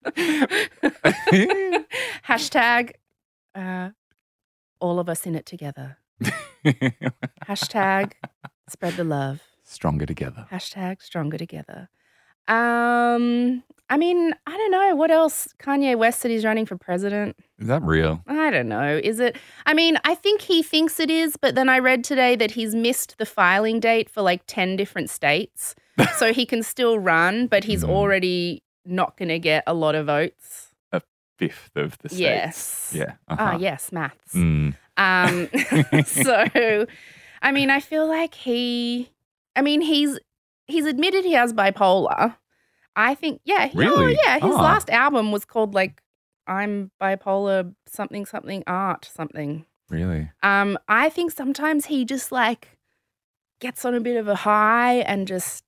Hashtag 2.28 2.92
uh, 3.54 3.90
all 4.84 4.98
of 4.98 5.08
us 5.08 5.24
in 5.26 5.34
it 5.34 5.46
together. 5.46 5.96
Hashtag 7.48 8.12
spread 8.68 8.94
the 8.94 9.04
love. 9.04 9.40
Stronger 9.64 10.04
together. 10.06 10.46
Hashtag 10.52 11.00
stronger 11.02 11.38
together. 11.38 11.88
Um, 12.48 13.62
I 13.88 13.96
mean, 13.96 14.34
I 14.46 14.56
don't 14.56 14.70
know 14.70 14.94
what 14.94 15.10
else. 15.10 15.48
Kanye 15.58 15.96
West 15.96 16.20
said 16.20 16.30
he's 16.30 16.44
running 16.44 16.66
for 16.66 16.76
president. 16.76 17.36
Is 17.58 17.68
that 17.68 17.82
real? 17.82 18.22
I 18.26 18.50
don't 18.50 18.68
know. 18.68 19.00
Is 19.02 19.20
it? 19.20 19.36
I 19.64 19.72
mean, 19.72 19.96
I 20.04 20.14
think 20.14 20.42
he 20.42 20.62
thinks 20.62 21.00
it 21.00 21.10
is, 21.10 21.38
but 21.38 21.54
then 21.54 21.70
I 21.70 21.78
read 21.78 22.04
today 22.04 22.36
that 22.36 22.50
he's 22.50 22.74
missed 22.74 23.16
the 23.16 23.24
filing 23.24 23.80
date 23.80 24.10
for 24.10 24.20
like 24.20 24.42
10 24.46 24.76
different 24.76 25.08
states. 25.08 25.74
so 26.18 26.32
he 26.32 26.44
can 26.44 26.62
still 26.62 26.98
run, 26.98 27.46
but 27.46 27.64
he's 27.64 27.84
Mm. 27.84 27.88
already 27.88 28.62
not 28.84 29.16
going 29.16 29.28
to 29.30 29.38
get 29.38 29.64
a 29.66 29.72
lot 29.72 29.94
of 29.94 30.06
votes. 30.06 30.63
Fifth 31.38 31.70
of 31.76 31.98
the 31.98 32.08
states. 32.08 32.20
Yes. 32.20 32.92
Yeah. 32.94 33.12
Ah, 33.28 33.34
uh-huh. 33.50 33.58
yes, 33.60 33.90
maths. 33.92 34.34
Mm. 34.34 34.74
Um, 34.96 35.48
so, 36.04 36.86
I 37.42 37.52
mean, 37.52 37.70
I 37.70 37.80
feel 37.80 38.06
like 38.06 38.34
he, 38.34 39.10
I 39.56 39.62
mean, 39.62 39.80
he's 39.80 40.18
he's 40.66 40.86
admitted 40.86 41.24
he 41.24 41.32
has 41.32 41.52
bipolar. 41.52 42.36
I 42.96 43.14
think, 43.16 43.40
yeah, 43.44 43.66
he- 43.66 43.76
oh, 43.78 43.80
Really? 43.98 44.16
yeah. 44.24 44.34
His 44.38 44.54
Ah. 44.54 44.62
last 44.62 44.88
album 44.90 45.32
was 45.32 45.44
called 45.44 45.74
like 45.74 46.00
"I'm 46.46 46.92
Bipolar 47.00 47.74
Something 47.86 48.24
Something 48.26 48.62
Art 48.68 49.10
Something." 49.12 49.66
Really? 49.90 50.30
Um, 50.42 50.78
I 50.88 51.08
think 51.10 51.32
sometimes 51.32 51.86
he 51.86 52.04
just 52.04 52.30
like 52.32 52.78
gets 53.60 53.84
on 53.84 53.94
a 53.94 54.00
bit 54.00 54.16
of 54.16 54.28
a 54.28 54.34
high 54.36 54.98
and 54.98 55.26
just 55.26 55.64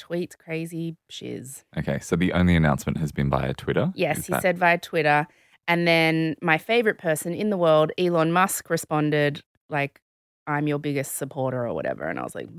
tweets 0.00 0.36
crazy 0.38 0.96
shiz. 1.10 1.64
Okay. 1.78 1.98
So 2.00 2.16
the 2.16 2.32
only 2.32 2.56
announcement 2.56 2.98
has 2.98 3.12
been 3.12 3.28
via 3.30 3.52
Twitter. 3.54 3.92
Yes, 3.94 4.26
he 4.26 4.32
that- 4.32 4.42
said 4.42 4.58
via 4.58 4.78
Twitter. 4.78 5.26
And 5.68 5.86
then 5.86 6.34
my 6.42 6.58
favorite 6.58 6.98
person 6.98 7.34
in 7.34 7.50
the 7.50 7.56
world, 7.56 7.92
Elon 7.98 8.32
Musk, 8.32 8.70
responded 8.70 9.42
like, 9.68 10.00
"I'm 10.46 10.66
your 10.66 10.78
biggest 10.80 11.16
supporter" 11.16 11.64
or 11.66 11.74
whatever. 11.74 12.04
And 12.08 12.18
I 12.18 12.22
was 12.22 12.34
like. 12.34 12.48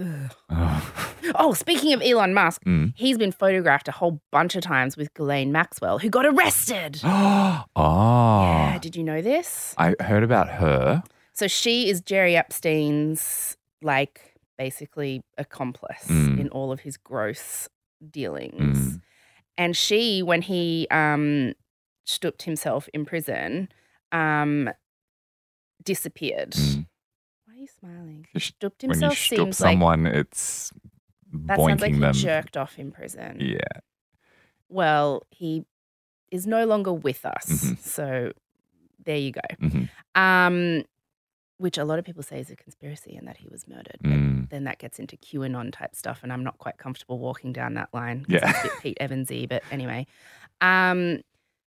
Oh. 0.49 0.93
"Oh, 1.35 1.53
speaking 1.53 1.93
of 1.93 2.01
Elon 2.01 2.33
Musk, 2.33 2.63
Mm. 2.65 2.93
he's 2.95 3.17
been 3.17 3.31
photographed 3.31 3.87
a 3.87 3.91
whole 3.91 4.21
bunch 4.31 4.55
of 4.55 4.63
times 4.63 4.97
with 4.97 5.13
Ghislaine 5.13 5.51
Maxwell, 5.51 5.99
who 5.99 6.09
got 6.09 6.25
arrested." 6.25 6.99
oh. 7.03 7.65
Yeah, 7.75 8.77
did 8.79 8.95
you 8.95 9.03
know 9.03 9.21
this? 9.21 9.75
I 9.77 9.95
heard 9.99 10.23
about 10.23 10.47
her. 10.49 11.03
So 11.33 11.47
she 11.47 11.89
is 11.89 12.01
Jerry 12.01 12.35
Epstein's 12.35 13.57
like 13.81 14.30
basically 14.57 15.21
accomplice 15.37 16.07
Mm. 16.07 16.39
in 16.39 16.49
all 16.49 16.71
of 16.71 16.81
his 16.81 16.97
gross 16.97 17.67
dealings. 18.09 18.77
Mm. 18.95 19.01
And 19.57 19.77
she, 19.77 20.21
when 20.23 20.41
he 20.41 20.87
um 20.91 21.53
stooped 22.05 22.43
himself 22.43 22.87
in 22.93 23.05
prison, 23.05 23.69
um 24.11 24.69
disappeared. 25.83 26.51
Mm. 26.51 26.85
Why 27.45 27.53
are 27.53 27.57
you 27.57 27.67
smiling? 27.67 28.27
Stooped 28.37 28.83
When 28.83 28.89
you 28.89 28.93
himself 28.93 29.17
stoop 29.17 29.37
seems 29.37 29.61
like 29.61 29.73
someone, 29.73 30.05
it's 30.05 30.71
that 31.33 31.57
sounds 31.57 31.81
like 31.81 31.91
boinking 31.91 31.95
he 31.95 31.99
them. 31.99 32.13
jerked 32.13 32.57
off 32.57 32.77
in 32.77 32.91
prison. 32.91 33.37
Yeah. 33.39 33.79
Well, 34.69 35.23
he 35.31 35.65
is 36.29 36.45
no 36.47 36.65
longer 36.65 36.93
with 36.93 37.25
us. 37.25 37.45
Mhm. 37.47 37.77
So 37.79 38.31
there 39.05 39.17
you 39.17 39.31
go. 39.31 39.41
Mhm. 39.59 39.89
Um 40.15 40.83
which 41.61 41.77
a 41.77 41.85
lot 41.85 41.99
of 41.99 42.05
people 42.05 42.23
say 42.23 42.39
is 42.39 42.49
a 42.49 42.55
conspiracy 42.55 43.15
and 43.15 43.27
that 43.27 43.37
he 43.37 43.47
was 43.49 43.67
murdered. 43.67 43.97
But 44.01 44.11
Mm. 44.11 44.49
then 44.49 44.63
that 44.65 44.79
gets 44.79 44.99
into 44.99 45.15
QAnon 45.17 45.71
type 45.71 45.95
stuff, 45.95 46.19
and 46.23 46.33
I'm 46.33 46.43
not 46.43 46.57
quite 46.57 46.77
comfortable 46.77 47.19
walking 47.19 47.53
down 47.53 47.75
that 47.75 47.89
line. 47.93 48.25
Yeah. 48.27 48.49
it's 48.49 48.59
a 48.59 48.63
bit 48.63 48.71
Pete 48.81 48.97
Evansy, 48.99 49.47
but 49.47 49.61
anyway. 49.71 50.07
Um, 50.59 51.21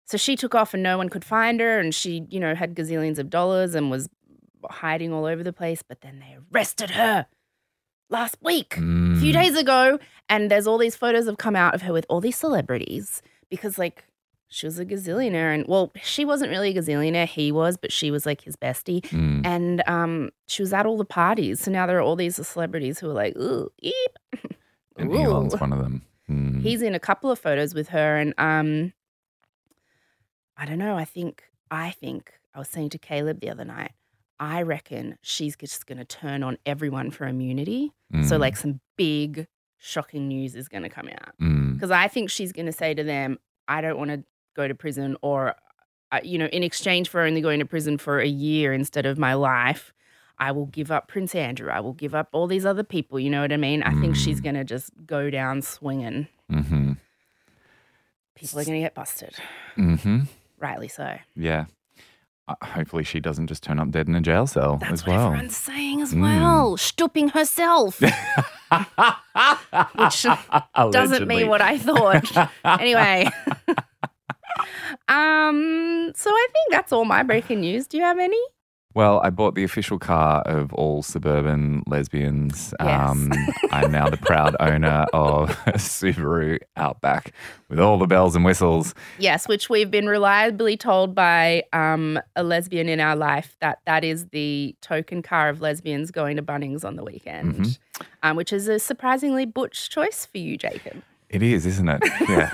so 0.06 0.16
she 0.16 0.34
took 0.36 0.54
off, 0.54 0.74
and 0.74 0.82
no 0.82 0.98
one 0.98 1.08
could 1.08 1.24
find 1.24 1.60
her, 1.60 1.78
and 1.78 1.94
she, 1.94 2.26
you 2.30 2.40
know, 2.40 2.54
had 2.54 2.74
gazillions 2.74 3.18
of 3.18 3.30
dollars 3.30 3.74
and 3.74 3.90
was 3.90 4.08
hiding 4.70 5.12
all 5.12 5.24
over 5.26 5.42
the 5.42 5.52
place. 5.52 5.82
But 5.82 6.00
then 6.00 6.18
they 6.20 6.36
arrested 6.52 6.90
her 6.90 7.26
last 8.10 8.36
week, 8.42 8.74
a 8.76 8.80
few 9.20 9.32
Mm. 9.32 9.40
days 9.42 9.56
ago, 9.56 9.98
and 10.28 10.50
there's 10.50 10.66
all 10.66 10.78
these 10.78 10.96
photos 10.96 11.26
have 11.26 11.38
come 11.38 11.56
out 11.56 11.74
of 11.74 11.82
her 11.82 11.92
with 11.92 12.06
all 12.08 12.20
these 12.20 12.36
celebrities 12.36 13.22
because, 13.50 13.78
like. 13.78 14.04
She 14.52 14.66
was 14.66 14.78
a 14.78 14.84
gazillionaire, 14.84 15.54
and 15.54 15.66
well, 15.66 15.90
she 16.02 16.24
wasn't 16.24 16.50
really 16.50 16.76
a 16.76 16.80
gazillionaire. 16.80 17.26
He 17.26 17.50
was, 17.50 17.76
but 17.76 17.90
she 17.90 18.10
was 18.10 18.26
like 18.26 18.42
his 18.42 18.54
bestie 18.56 19.00
Mm. 19.08 19.46
and 19.46 19.82
um, 19.88 20.30
she 20.46 20.62
was 20.62 20.72
at 20.72 20.84
all 20.86 20.96
the 20.98 21.04
parties. 21.04 21.60
So 21.60 21.70
now 21.70 21.86
there 21.86 21.96
are 21.98 22.02
all 22.02 22.16
these 22.16 22.36
celebrities 22.46 22.98
who 22.98 23.08
are 23.10 23.14
like, 23.14 23.34
ooh, 23.36 23.70
eep. 23.80 23.94
And 24.98 25.10
Ooh. 25.10 25.16
Elon's 25.22 25.58
one 25.58 25.72
of 25.72 25.78
them. 25.78 26.02
Mm. 26.28 26.60
He's 26.60 26.82
in 26.82 26.94
a 26.94 27.00
couple 27.00 27.30
of 27.30 27.38
photos 27.38 27.72
with 27.74 27.88
her, 27.88 28.18
and 28.18 28.34
um, 28.36 28.92
I 30.56 30.66
don't 30.66 30.78
know. 30.78 30.96
I 30.96 31.04
think 31.04 31.44
I 31.70 31.90
think 31.90 32.32
I 32.54 32.58
was 32.58 32.68
saying 32.68 32.90
to 32.90 32.98
Caleb 32.98 33.40
the 33.40 33.50
other 33.50 33.64
night. 33.64 33.92
I 34.38 34.62
reckon 34.62 35.16
she's 35.22 35.56
just 35.56 35.86
going 35.86 35.98
to 35.98 36.04
turn 36.04 36.42
on 36.42 36.58
everyone 36.66 37.10
for 37.10 37.26
immunity. 37.26 37.92
So 38.24 38.36
Mm. 38.36 38.40
like 38.40 38.56
some 38.56 38.80
big 38.96 39.46
shocking 39.78 40.28
news 40.28 40.54
is 40.54 40.68
going 40.68 40.82
to 40.82 40.88
come 40.88 41.08
out 41.08 41.32
Mm. 41.40 41.74
because 41.74 41.90
I 41.90 42.08
think 42.08 42.28
she's 42.30 42.52
going 42.52 42.66
to 42.66 42.72
say 42.72 42.92
to 42.92 43.02
them, 43.02 43.38
"I 43.68 43.80
don't 43.80 43.96
want 43.98 44.10
to 44.10 44.24
go 44.54 44.68
to 44.68 44.74
prison," 44.74 45.16
or 45.22 45.54
uh, 46.12 46.20
you 46.22 46.38
know, 46.38 46.46
in 46.46 46.62
exchange 46.62 47.08
for 47.08 47.22
only 47.22 47.40
going 47.40 47.58
to 47.60 47.66
prison 47.66 47.96
for 47.98 48.20
a 48.20 48.26
year 48.26 48.72
instead 48.72 49.06
of 49.06 49.18
my 49.18 49.34
life, 49.34 49.92
I 50.38 50.52
will 50.52 50.66
give 50.66 50.90
up 50.90 51.08
Prince 51.08 51.34
Andrew. 51.34 51.70
I 51.70 51.80
will 51.80 51.94
give 51.94 52.14
up 52.14 52.28
all 52.32 52.46
these 52.46 52.66
other 52.66 52.84
people. 52.84 53.18
You 53.18 53.30
know 53.30 53.40
what 53.40 53.52
I 53.52 53.56
mean? 53.56 53.82
I 53.82 53.98
think 54.00 54.14
she's 54.16 54.40
Mm. 54.40 54.44
going 54.44 54.54
to 54.56 54.64
just 54.64 54.90
go 55.06 55.30
down 55.30 55.62
swinging. 55.62 56.26
Mhm. 56.50 56.98
People 58.34 58.60
are 58.60 58.64
going 58.64 58.78
to 58.78 58.84
get 58.84 58.94
busted, 58.94 59.34
Mm-hmm. 59.76 60.20
rightly 60.58 60.88
so. 60.88 61.16
Yeah. 61.36 61.66
Uh, 62.48 62.56
hopefully, 62.62 63.04
she 63.04 63.20
doesn't 63.20 63.46
just 63.46 63.62
turn 63.62 63.78
up 63.78 63.90
dead 63.92 64.08
in 64.08 64.16
a 64.16 64.20
jail 64.20 64.48
cell 64.48 64.78
That's 64.78 64.92
as 64.92 65.06
what 65.06 65.16
well. 65.16 65.26
everyone's 65.28 65.56
saying 65.56 66.02
as 66.02 66.12
Mm. 66.12 66.22
well. 66.22 66.76
Stooping 66.76 67.28
herself 67.28 68.00
Which 68.00 68.12
doesn't 70.92 71.28
mean 71.28 71.46
what 71.48 71.60
I 71.60 71.78
thought. 71.78 72.50
anyway. 72.80 73.28
um, 75.08 76.12
so 76.14 76.30
I 76.30 76.46
think 76.52 76.70
that's 76.70 76.92
all 76.92 77.04
my 77.04 77.22
breaking 77.22 77.60
news. 77.60 77.86
Do 77.86 77.96
you 77.96 78.02
have 78.04 78.18
any? 78.18 78.40
Well, 78.94 79.22
I 79.24 79.30
bought 79.30 79.54
the 79.54 79.64
official 79.64 79.98
car 79.98 80.42
of 80.42 80.70
all 80.74 81.02
suburban 81.02 81.82
lesbians. 81.86 82.74
Yes. 82.78 83.10
Um, 83.10 83.32
I'm 83.72 83.90
now 83.90 84.10
the 84.10 84.18
proud 84.18 84.54
owner 84.60 85.06
of 85.14 85.48
a 85.66 85.72
Subaru 85.78 86.58
Outback 86.76 87.32
with 87.70 87.80
all 87.80 87.96
the 87.98 88.06
bells 88.06 88.36
and 88.36 88.44
whistles. 88.44 88.94
Yes, 89.18 89.48
which 89.48 89.70
we've 89.70 89.90
been 89.90 90.08
reliably 90.08 90.76
told 90.76 91.14
by 91.14 91.64
um, 91.72 92.20
a 92.36 92.42
lesbian 92.42 92.90
in 92.90 93.00
our 93.00 93.16
life 93.16 93.56
that 93.60 93.78
that 93.86 94.04
is 94.04 94.26
the 94.26 94.76
token 94.82 95.22
car 95.22 95.48
of 95.48 95.62
lesbians 95.62 96.10
going 96.10 96.36
to 96.36 96.42
Bunnings 96.42 96.84
on 96.84 96.96
the 96.96 97.02
weekend, 97.04 97.54
Mm-hmm. 97.54 98.02
um, 98.22 98.36
which 98.36 98.52
is 98.52 98.68
a 98.68 98.78
surprisingly 98.78 99.46
butch 99.46 99.88
choice 99.88 100.26
for 100.26 100.36
you, 100.36 100.58
Jacob. 100.58 101.02
It 101.30 101.42
is, 101.42 101.64
isn't 101.64 101.88
it? 101.88 102.02
Yeah. 102.28 102.50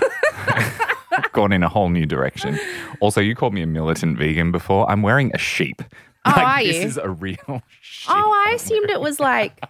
Gone 1.33 1.51
in 1.51 1.63
a 1.63 1.69
whole 1.69 1.89
new 1.89 2.05
direction. 2.05 2.59
Also, 2.99 3.21
you 3.21 3.35
called 3.35 3.53
me 3.53 3.61
a 3.61 3.67
militant 3.67 4.17
vegan 4.17 4.51
before. 4.51 4.89
I'm 4.89 5.01
wearing 5.01 5.31
a 5.33 5.37
sheep. 5.37 5.81
Oh, 6.25 6.31
Like, 6.35 6.37
are 6.45 6.63
this 6.63 6.75
you? 6.77 6.81
is 6.83 6.97
a 6.97 7.09
real 7.09 7.37
sheep. 7.81 8.09
Oh, 8.09 8.31
I 8.45 8.45
I'm 8.49 8.55
assumed 8.55 8.89
it 8.89 9.01
was 9.01 9.19
like, 9.19 9.63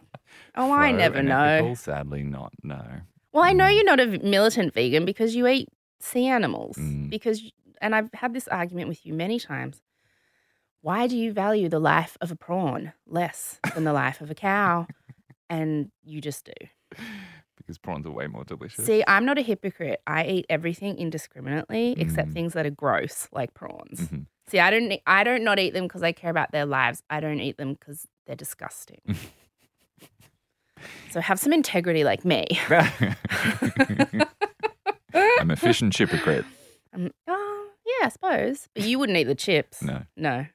oh, 0.55 0.71
I 0.73 0.91
never 0.91 1.21
know. 1.23 1.39
ethical, 1.39 1.75
Sadly, 1.75 2.23
not. 2.23 2.51
No. 2.63 2.83
Well, 3.31 3.43
I 3.43 3.53
know 3.53 3.67
you're 3.67 3.83
not 3.85 3.99
a 3.99 4.07
militant 4.07 4.73
vegan 4.73 5.05
because 5.05 5.35
you 5.35 5.47
eat 5.47 5.69
sea 5.99 6.27
animals. 6.27 6.75
Mm. 6.77 7.09
Because, 7.09 7.41
and 7.81 7.93
I've 7.95 8.09
had 8.13 8.33
this 8.33 8.47
argument 8.47 8.89
with 8.89 9.05
you 9.05 9.13
many 9.13 9.39
times. 9.39 9.81
why 10.81 11.07
do 11.07 11.15
you 11.17 11.31
value 11.33 11.69
the 11.69 11.79
life 11.79 12.17
of 12.21 12.31
a 12.31 12.35
prawn 12.35 12.93
less 13.05 13.59
than 13.75 13.83
the 13.83 13.93
life 13.93 14.19
of 14.21 14.31
a 14.31 14.35
cow? 14.35 14.87
And 15.49 15.91
you 16.03 16.21
just 16.21 16.45
do. 16.45 16.97
Because 17.69 17.77
prawns 17.77 18.07
are 18.07 18.11
way 18.11 18.25
more 18.25 18.43
delicious. 18.43 18.83
See, 18.87 19.03
I'm 19.07 19.25
not 19.25 19.37
a 19.37 19.43
hypocrite. 19.43 20.01
I 20.07 20.25
eat 20.25 20.47
everything 20.49 20.97
indiscriminately 20.97 21.93
except 21.99 22.29
Mm. 22.29 22.33
things 22.33 22.53
that 22.53 22.65
are 22.65 22.71
gross, 22.71 23.27
like 23.31 23.53
prawns. 23.53 24.09
Mhm. 24.09 24.25
See, 24.47 24.57
I 24.57 24.71
don't. 24.71 24.91
I 25.05 25.23
don't 25.23 25.43
not 25.43 25.59
eat 25.59 25.75
them 25.75 25.83
because 25.83 26.01
I 26.01 26.11
care 26.11 26.31
about 26.31 26.51
their 26.51 26.65
lives. 26.65 27.03
I 27.11 27.19
don't 27.19 27.39
eat 27.39 27.57
them 27.57 27.75
because 27.75 28.07
they're 28.25 28.35
disgusting. 28.35 29.01
so 31.11 31.21
have 31.21 31.39
some 31.39 31.53
integrity, 31.53 32.03
like 32.03 32.25
me. 32.25 32.47
I'm 35.13 35.51
a 35.51 35.55
fish 35.55 35.83
and 35.83 35.93
chip 35.93 36.09
hypocrite. 36.09 36.45
Um, 36.91 37.11
oh, 37.27 37.67
yeah, 37.85 38.07
I 38.07 38.09
suppose. 38.09 38.67
But 38.73 38.83
you 38.85 38.97
wouldn't 38.97 39.15
eat 39.15 39.25
the 39.25 39.35
chips. 39.35 39.83
No. 39.83 40.05
No. 40.17 40.47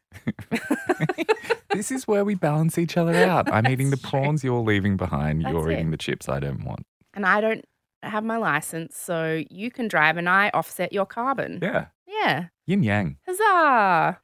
This 1.72 1.92
is 1.92 2.08
where 2.08 2.24
we 2.24 2.34
balance 2.34 2.76
each 2.76 2.96
other 2.96 3.14
out. 3.14 3.48
I'm 3.52 3.68
eating 3.68 3.90
the 3.90 3.96
prawns 3.96 4.42
you're 4.42 4.58
leaving 4.60 4.96
behind. 4.96 5.44
That's 5.44 5.52
you're 5.52 5.70
it. 5.70 5.74
eating 5.74 5.92
the 5.92 5.96
chips 5.96 6.28
I 6.28 6.40
don't 6.40 6.64
want. 6.64 6.86
And 7.14 7.24
I 7.24 7.40
don't 7.40 7.64
have 8.02 8.22
my 8.24 8.36
license, 8.36 8.96
so 8.98 9.42
you 9.50 9.70
can 9.70 9.88
drive 9.88 10.16
and 10.18 10.28
I 10.28 10.50
offset 10.52 10.92
your 10.92 11.06
carbon. 11.06 11.60
Yeah. 11.62 11.86
Yeah. 12.06 12.46
Yin 12.66 12.82
yang. 12.82 13.16
Huzzah! 13.26 14.18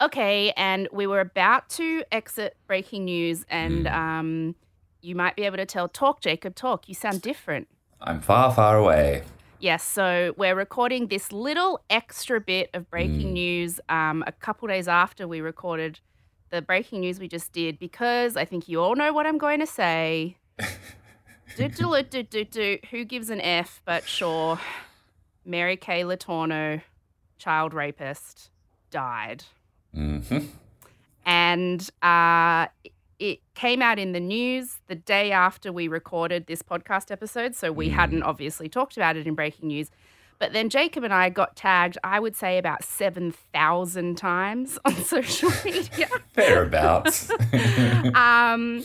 Okay, 0.00 0.52
and 0.56 0.88
we 0.92 1.06
were 1.06 1.20
about 1.20 1.68
to 1.70 2.02
exit 2.10 2.56
breaking 2.66 3.04
news, 3.04 3.44
and 3.48 3.86
Mm. 3.86 3.92
um, 3.94 4.54
you 5.00 5.14
might 5.14 5.36
be 5.36 5.42
able 5.44 5.58
to 5.58 5.66
tell. 5.66 5.86
Talk, 5.88 6.20
Jacob, 6.20 6.54
talk. 6.56 6.88
You 6.88 6.94
sound 6.94 7.22
different. 7.22 7.68
I'm 8.00 8.20
far, 8.20 8.52
far 8.52 8.76
away. 8.78 9.22
Yes, 9.60 9.84
so 9.84 10.34
we're 10.36 10.56
recording 10.56 11.06
this 11.06 11.30
little 11.30 11.84
extra 11.88 12.40
bit 12.40 12.68
of 12.74 12.90
breaking 12.90 13.28
Mm. 13.28 13.32
news 13.32 13.80
um, 13.88 14.24
a 14.26 14.32
couple 14.32 14.66
days 14.66 14.88
after 14.88 15.28
we 15.28 15.40
recorded 15.40 16.00
the 16.50 16.60
breaking 16.62 17.00
news 17.00 17.20
we 17.20 17.28
just 17.28 17.52
did 17.52 17.78
because 17.78 18.36
I 18.36 18.44
think 18.44 18.68
you 18.68 18.80
all 18.82 18.96
know 18.96 19.12
what 19.12 19.24
I'm 19.26 19.38
going 19.38 19.60
to 19.60 19.66
say. 19.66 20.36
do, 21.56 21.68
do, 21.68 22.02
do, 22.02 22.22
do, 22.22 22.44
do. 22.44 22.78
Who 22.90 23.04
gives 23.04 23.30
an 23.30 23.40
F? 23.40 23.80
But 23.84 24.06
sure. 24.06 24.58
Mary 25.44 25.76
Kay 25.76 26.02
Letourneau, 26.04 26.82
child 27.38 27.74
rapist, 27.74 28.50
died. 28.90 29.44
hmm 29.94 30.20
And 31.24 31.88
uh, 32.02 32.66
it- 32.84 32.92
it 33.18 33.38
came 33.54 33.80
out 33.82 34.00
in 34.00 34.10
the 34.10 34.18
news 34.18 34.78
the 34.88 34.96
day 34.96 35.30
after 35.30 35.72
we 35.72 35.86
recorded 35.86 36.48
this 36.48 36.60
podcast 36.60 37.12
episode. 37.12 37.54
So 37.54 37.70
we 37.70 37.88
Mm. 37.88 37.92
hadn't 37.92 38.22
obviously 38.24 38.68
talked 38.68 38.96
about 38.96 39.16
it 39.16 39.28
in 39.28 39.36
breaking 39.36 39.68
news. 39.68 39.92
But 40.40 40.52
then 40.52 40.68
Jacob 40.68 41.04
and 41.04 41.14
I 41.14 41.28
got 41.28 41.54
tagged, 41.54 41.98
I 42.02 42.18
would 42.18 42.34
say 42.34 42.58
about 42.58 42.82
7,000 42.82 44.16
times 44.18 44.76
on 44.84 44.96
social 45.04 45.52
media. 45.64 46.08
Thereabouts. 46.34 47.30
um, 48.16 48.82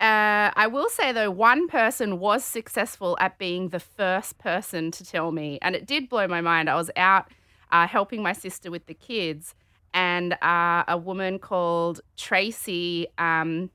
uh, 0.00 0.50
I 0.56 0.66
will 0.66 0.88
say 0.88 1.12
though, 1.12 1.30
one 1.30 1.68
person 1.68 2.18
was 2.18 2.42
successful 2.42 3.18
at 3.20 3.38
being 3.38 3.68
the 3.68 3.80
first 3.80 4.38
person 4.38 4.90
to 4.92 5.04
tell 5.04 5.30
me, 5.30 5.58
and 5.60 5.76
it 5.76 5.86
did 5.86 6.08
blow 6.08 6.26
my 6.26 6.40
mind. 6.40 6.70
I 6.70 6.74
was 6.74 6.90
out 6.96 7.28
uh, 7.70 7.86
helping 7.86 8.22
my 8.22 8.32
sister 8.32 8.70
with 8.70 8.86
the 8.86 8.94
kids, 8.94 9.54
and 9.92 10.32
uh, 10.42 10.84
a 10.88 10.96
woman 10.96 11.38
called 11.38 12.00
Tracy 12.16 13.08
um, 13.18 13.70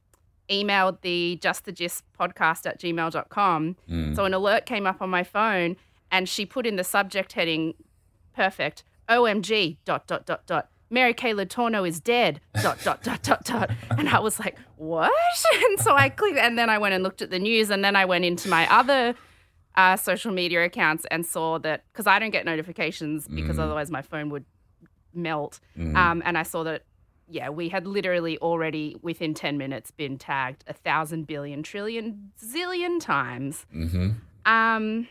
emailed 0.49 1.01
the 1.01 1.37
Just 1.41 1.65
the 1.65 1.71
Gist 1.71 2.03
podcast 2.19 2.65
at 2.65 2.79
gmail.com. 2.79 3.75
Mm. 3.89 4.15
So 4.15 4.25
an 4.25 4.33
alert 4.33 4.65
came 4.65 4.87
up 4.87 5.01
on 5.01 5.09
my 5.09 5.23
phone, 5.23 5.75
and 6.11 6.27
she 6.27 6.45
put 6.45 6.65
in 6.65 6.75
the 6.75 6.83
subject 6.83 7.33
heading, 7.33 7.75
perfect, 8.35 8.83
OMG, 9.09 9.77
dot, 9.85 10.07
dot, 10.07 10.25
dot, 10.25 10.45
dot. 10.47 10.69
Mary 10.89 11.13
Kay 11.13 11.33
Letourneau 11.33 11.87
is 11.87 11.99
dead, 11.99 12.39
dot, 12.61 12.77
dot, 12.83 13.01
dot, 13.03 13.21
dot, 13.23 13.43
dot. 13.43 13.71
And 13.97 14.07
I 14.07 14.19
was 14.19 14.39
like, 14.39 14.57
what? 14.77 15.11
And 15.53 15.79
so 15.79 15.95
I 15.95 16.09
clicked, 16.09 16.37
and 16.37 16.57
then 16.57 16.69
I 16.69 16.77
went 16.77 16.93
and 16.93 17.03
looked 17.03 17.21
at 17.21 17.31
the 17.31 17.39
news, 17.39 17.69
and 17.69 17.83
then 17.83 17.95
I 17.95 18.05
went 18.05 18.23
into 18.25 18.47
my 18.49 18.71
other 18.71 19.15
uh, 19.75 19.95
social 19.97 20.31
media 20.31 20.63
accounts 20.63 21.05
and 21.11 21.25
saw 21.25 21.57
that, 21.59 21.83
because 21.91 22.07
I 22.07 22.19
don't 22.19 22.31
get 22.31 22.45
notifications 22.45 23.27
because 23.27 23.57
Mm. 23.57 23.61
otherwise 23.63 23.89
my 23.91 24.01
phone 24.01 24.29
would 24.29 24.45
melt. 25.13 25.59
Mm. 25.77 25.95
Um, 25.95 26.21
and 26.25 26.37
I 26.37 26.43
saw 26.43 26.63
that, 26.63 26.83
yeah, 27.27 27.49
we 27.49 27.69
had 27.69 27.87
literally 27.87 28.37
already 28.37 28.95
within 29.01 29.33
10 29.33 29.57
minutes 29.57 29.91
been 29.91 30.17
tagged 30.17 30.63
a 30.67 30.73
thousand 30.73 31.25
billion 31.27 31.63
trillion 31.63 32.31
zillion 32.41 32.99
times. 32.99 33.65
hmm 33.71 34.11
Um, 34.45 35.07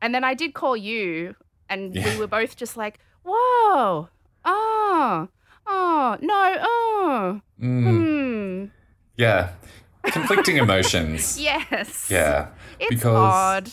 and 0.00 0.14
then 0.14 0.22
I 0.24 0.34
did 0.34 0.54
call 0.54 0.76
you, 0.76 1.34
and 1.68 1.92
we 1.94 2.16
were 2.16 2.28
both 2.28 2.54
just 2.56 2.76
like, 2.76 3.00
whoa, 3.24 4.08
oh, 4.44 5.28
oh, 5.66 6.16
no, 6.20 6.56
oh, 6.60 7.40
Mm. 7.60 7.82
hmm, 7.82 8.64
Yeah. 9.16 9.50
Conflicting 10.04 10.56
emotions. 10.64 11.40
yes. 11.40 12.08
Yeah. 12.10 12.48
It's 12.78 12.90
because 12.90 13.14
odd. 13.16 13.70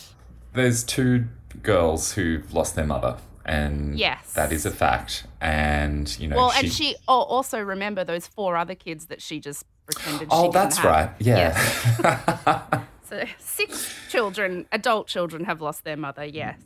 there's 0.54 0.82
two 0.84 1.26
girls 1.62 2.12
who've 2.12 2.52
lost 2.52 2.74
their 2.74 2.86
mother. 2.86 3.16
And 3.44 3.96
Yes. 3.96 4.32
that 4.32 4.50
is 4.52 4.66
a 4.66 4.72
fact. 4.72 5.24
And, 5.40 6.18
you 6.18 6.26
know, 6.28 6.36
Well, 6.36 6.50
she, 6.50 6.58
and 6.66 6.72
she 6.72 6.96
oh, 7.06 7.22
also 7.22 7.60
remember 7.60 8.02
those 8.02 8.26
four 8.26 8.56
other 8.56 8.74
kids 8.74 9.06
that 9.06 9.22
she 9.22 9.38
just 9.38 9.64
pretended 9.86 10.22
she 10.22 10.28
Oh, 10.32 10.42
didn't 10.50 10.54
that's 10.54 10.82
right. 10.82 11.10
Yeah. 11.20 11.54
So 13.08 13.24
six 13.38 13.94
children, 14.10 14.66
adult 14.72 15.06
children, 15.06 15.44
have 15.44 15.60
lost 15.60 15.84
their 15.84 15.96
mother. 15.96 16.24
Yes. 16.24 16.58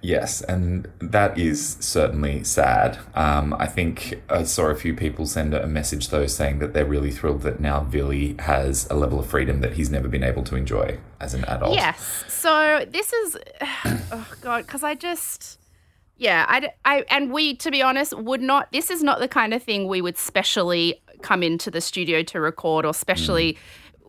Yes, 0.00 0.40
and 0.40 0.88
that 0.98 1.38
is 1.38 1.76
certainly 1.78 2.42
sad. 2.42 2.98
Um, 3.14 3.54
I 3.58 3.66
think 3.66 4.22
I 4.28 4.44
saw 4.44 4.66
a 4.66 4.74
few 4.74 4.94
people 4.94 5.26
send 5.26 5.54
a 5.54 5.66
message 5.66 6.08
though 6.08 6.26
saying 6.26 6.58
that 6.60 6.72
they're 6.72 6.86
really 6.86 7.10
thrilled 7.10 7.42
that 7.42 7.60
now 7.60 7.80
Billy 7.80 8.34
has 8.40 8.88
a 8.90 8.94
level 8.94 9.20
of 9.20 9.26
freedom 9.26 9.60
that 9.60 9.74
he's 9.74 9.90
never 9.90 10.08
been 10.08 10.24
able 10.24 10.42
to 10.44 10.56
enjoy 10.56 10.98
as 11.20 11.34
an 11.34 11.44
adult. 11.44 11.74
Yes. 11.74 12.24
So 12.28 12.84
this 12.88 13.12
is, 13.12 13.36
oh 13.84 14.32
God, 14.40 14.66
because 14.66 14.82
I 14.82 14.94
just, 14.94 15.60
yeah, 16.16 16.46
I, 16.48 16.70
I, 16.84 17.04
and 17.10 17.30
we, 17.30 17.54
to 17.56 17.70
be 17.70 17.82
honest, 17.82 18.16
would 18.16 18.40
not, 18.40 18.72
this 18.72 18.90
is 18.90 19.02
not 19.02 19.20
the 19.20 19.28
kind 19.28 19.54
of 19.54 19.62
thing 19.62 19.86
we 19.86 20.00
would 20.00 20.18
specially 20.18 21.00
come 21.22 21.42
into 21.42 21.70
the 21.70 21.80
studio 21.80 22.22
to 22.22 22.40
record 22.40 22.84
or 22.84 22.94
specially. 22.94 23.56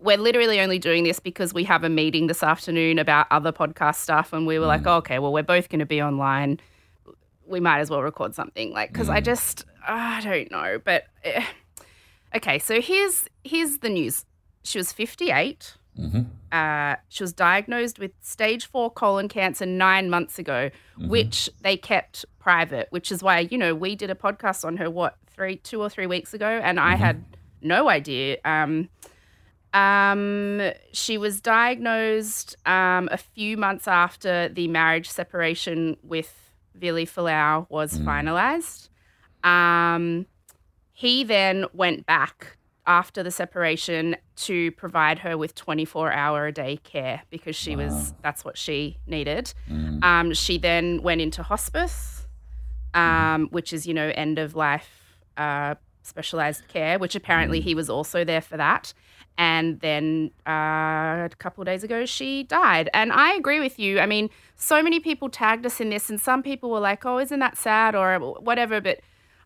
We're 0.05 0.17
literally 0.17 0.59
only 0.61 0.77
doing 0.77 1.03
this 1.03 1.19
because 1.19 1.53
we 1.53 1.63
have 1.63 1.83
a 1.83 1.89
meeting 1.89 2.27
this 2.27 2.43
afternoon 2.43 2.99
about 2.99 3.25
other 3.31 3.51
podcast 3.51 3.95
stuff, 3.95 4.33
and 4.33 4.45
we 4.45 4.59
were 4.59 4.67
like, 4.67 4.85
oh, 4.85 4.97
okay, 4.97 5.17
well, 5.19 5.33
we're 5.33 5.43
both 5.43 5.67
going 5.69 5.79
to 5.79 5.85
be 5.85 6.01
online. 6.01 6.59
We 7.47 7.59
might 7.59 7.79
as 7.79 7.89
well 7.89 8.03
record 8.03 8.35
something, 8.35 8.71
like, 8.71 8.93
because 8.93 9.09
I 9.09 9.19
just, 9.19 9.65
I 9.85 10.21
don't 10.21 10.51
know, 10.51 10.79
but 10.83 11.05
eh. 11.23 11.43
okay. 12.35 12.59
So 12.59 12.81
here's 12.81 13.27
here's 13.43 13.79
the 13.79 13.89
news. 13.89 14.25
She 14.63 14.77
was 14.77 14.91
58. 14.93 15.75
hmm 15.95 16.21
Uh, 16.51 16.95
she 17.09 17.23
was 17.23 17.33
diagnosed 17.33 17.99
with 17.99 18.11
stage 18.21 18.65
four 18.67 18.89
colon 18.91 19.27
cancer 19.27 19.65
nine 19.65 20.09
months 20.09 20.37
ago, 20.39 20.69
which 20.97 21.49
they 21.61 21.77
kept 21.77 22.25
private, 22.39 22.87
which 22.91 23.11
is 23.11 23.23
why, 23.23 23.39
you 23.39 23.57
know, 23.57 23.73
we 23.73 23.95
did 23.95 24.09
a 24.11 24.15
podcast 24.15 24.63
on 24.63 24.77
her, 24.77 24.89
what, 24.89 25.17
three, 25.27 25.55
two 25.57 25.81
or 25.81 25.89
three 25.89 26.07
weeks 26.07 26.33
ago, 26.33 26.47
and 26.63 26.79
I 26.79 26.95
had 26.95 27.25
no 27.61 27.89
idea. 27.89 28.37
Um, 28.45 28.89
um, 29.75 30.71
she 30.93 31.17
was 31.17 31.41
diagnosed 31.41 32.55
um, 32.65 33.09
a 33.11 33.17
few 33.17 33.57
months 33.57 33.87
after 33.87 34.47
the 34.47 34.69
marriage 34.69 35.09
separation 35.09 35.97
with 36.01 36.53
Vili 36.73 37.05
Fualaau 37.05 37.69
was 37.69 37.99
finalized. 37.99 38.87
Um, 39.43 40.27
he 40.93 41.25
then 41.25 41.65
went 41.73 42.05
back 42.05 42.57
after 42.87 43.21
the 43.21 43.31
separation 43.31 44.15
to 44.35 44.71
provide 44.73 45.19
her 45.19 45.37
with 45.37 45.55
24 45.55 46.11
hour 46.13 46.47
a 46.47 46.51
day 46.53 46.77
care 46.77 47.23
because 47.29 47.55
she 47.55 47.75
was 47.75 48.13
that's 48.21 48.45
what 48.45 48.57
she 48.57 48.97
needed. 49.07 49.53
Mm. 49.69 50.03
Um, 50.03 50.33
she 50.33 50.57
then 50.57 51.01
went 51.01 51.19
into 51.19 51.43
hospice, 51.43 52.27
um, 52.93 53.47
which 53.51 53.73
is 53.73 53.85
you 53.85 53.93
know 53.93 54.11
end 54.15 54.39
of 54.39 54.55
life 54.55 55.19
uh, 55.35 55.75
specialized 56.03 56.67
care, 56.69 56.97
which 56.97 57.15
apparently 57.15 57.59
he 57.59 57.75
was 57.75 57.89
also 57.89 58.23
there 58.23 58.41
for 58.41 58.55
that. 58.55 58.93
And 59.37 59.79
then 59.81 60.31
uh, 60.47 60.51
a 61.25 61.29
couple 61.39 61.61
of 61.61 61.65
days 61.65 61.83
ago, 61.83 62.05
she 62.05 62.43
died. 62.43 62.89
And 62.93 63.11
I 63.11 63.33
agree 63.33 63.59
with 63.59 63.77
you. 63.77 63.99
I 63.99 64.05
mean, 64.05 64.29
so 64.55 64.81
many 64.81 64.99
people 64.99 65.29
tagged 65.29 65.65
us 65.65 65.81
in 65.81 65.89
this, 65.89 66.09
and 66.09 66.19
some 66.21 66.41
people 66.41 66.69
were 66.69 66.79
like, 66.79 67.05
"Oh, 67.05 67.19
isn't 67.19 67.39
that 67.39 67.57
sad?" 67.57 67.95
or 67.95 68.17
whatever. 68.19 68.79
But 68.79 69.01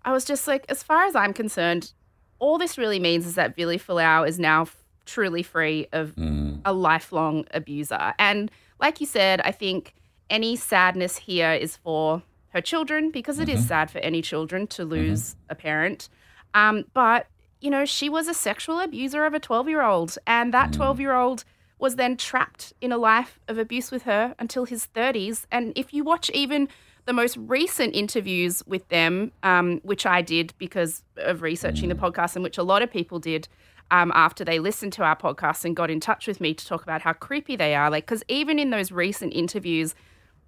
I 0.06 0.12
was 0.12 0.26
just 0.26 0.48
like, 0.48 0.66
as 0.70 0.84
far 0.84 1.06
as 1.06 1.16
I'm 1.16 1.34
concerned, 1.34 1.92
all 2.38 2.58
this 2.58 2.78
really 2.78 3.00
means 3.00 3.26
is 3.26 3.36
that 3.36 3.56
Billy 3.56 3.78
Fualaau 3.80 4.28
is 4.28 4.38
now 4.40 4.62
f- 4.64 4.78
truly 5.06 5.42
free 5.44 5.88
of 5.92 6.16
Mm. 6.16 6.62
a 6.66 6.72
lifelong 6.72 7.46
abuser. 7.52 8.14
And 8.20 8.50
like 8.80 9.02
you 9.02 9.08
said, 9.08 9.42
I 9.42 9.52
think 9.52 9.94
any 10.30 10.56
sadness 10.56 11.18
here 11.18 11.52
is 11.52 11.76
for 11.78 12.22
her 12.50 12.62
children 12.62 13.10
because 13.12 13.40
it 13.40 13.50
is 13.50 13.68
sad 13.68 13.90
for 13.92 13.98
any 14.00 14.22
children 14.22 14.68
to 14.68 14.86
lose 14.86 15.36
a 15.50 15.56
parent. 15.56 16.08
Um, 16.54 16.86
but, 16.94 17.28
you 17.62 17.70
know, 17.70 17.86
she 17.86 18.10
was 18.10 18.28
a 18.28 18.34
sexual 18.34 18.80
abuser 18.80 19.26
of 19.26 19.34
a 19.34 19.40
12 19.40 19.70
year 19.70 19.82
old, 19.82 20.18
and 20.26 20.54
that 20.54 20.74
12 20.74 21.00
year 21.00 21.16
old 21.16 21.44
was 21.78 21.96
then 21.96 22.18
trapped 22.18 22.74
in 22.82 22.92
a 22.92 22.98
life 22.98 23.40
of 23.48 23.58
abuse 23.58 23.92
with 23.92 24.04
her 24.04 24.36
until 24.38 24.66
his 24.66 24.88
30s. 24.94 25.46
And 25.52 25.72
if 25.76 25.94
you 25.94 26.04
watch 26.04 26.30
even 26.32 26.68
the 27.06 27.14
most 27.14 27.38
recent 27.38 27.96
interviews 27.96 28.62
with 28.68 28.88
them, 28.90 29.32
um, 29.44 29.80
which 29.84 30.06
I 30.06 30.22
did 30.22 30.54
because 30.58 31.04
of 31.18 31.42
researching 31.42 31.90
the 31.90 31.96
podcast, 31.96 32.36
and 32.36 32.44
which 32.44 32.58
a 32.58 32.64
lot 32.64 32.82
of 32.82 32.92
people 32.92 33.18
did 33.20 33.48
um, 33.92 34.12
after 34.14 34.44
they 34.44 34.60
listened 34.60 34.94
to 34.94 35.04
our 35.04 35.16
podcast 35.16 35.66
and 35.66 35.76
got 35.76 35.90
in 35.90 36.00
touch 36.00 36.28
with 36.28 36.40
me 36.40 36.54
to 36.54 36.66
talk 36.66 36.84
about 36.84 37.02
how 37.02 37.14
creepy 37.14 37.56
they 37.56 37.76
are. 37.76 37.90
Like, 37.90 38.06
because 38.06 38.24
even 38.28 38.60
in 38.60 38.70
those 38.70 38.92
recent 38.92 39.34
interviews, 39.34 39.96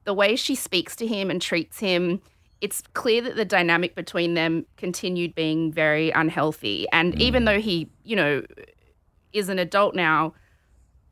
the 0.04 0.14
way 0.14 0.36
she 0.36 0.54
speaks 0.54 0.96
to 0.98 1.08
him 1.08 1.32
and 1.32 1.42
treats 1.42 1.80
him, 1.80 2.22
it's 2.62 2.84
clear 2.94 3.22
that 3.24 3.36
the 3.36 3.46
dynamic 3.46 3.96
between 3.96 4.36
them 4.36 4.66
continued 4.78 5.34
being 5.34 5.72
very 5.72 6.12
unhealthy. 6.12 6.88
And 6.94 7.20
even 7.20 7.46
though 7.46 7.60
he, 7.60 7.90
you 8.04 8.16
know, 8.16 8.44
is 9.34 9.50
an 9.50 9.60
adult 9.60 9.96
now, 9.96 10.34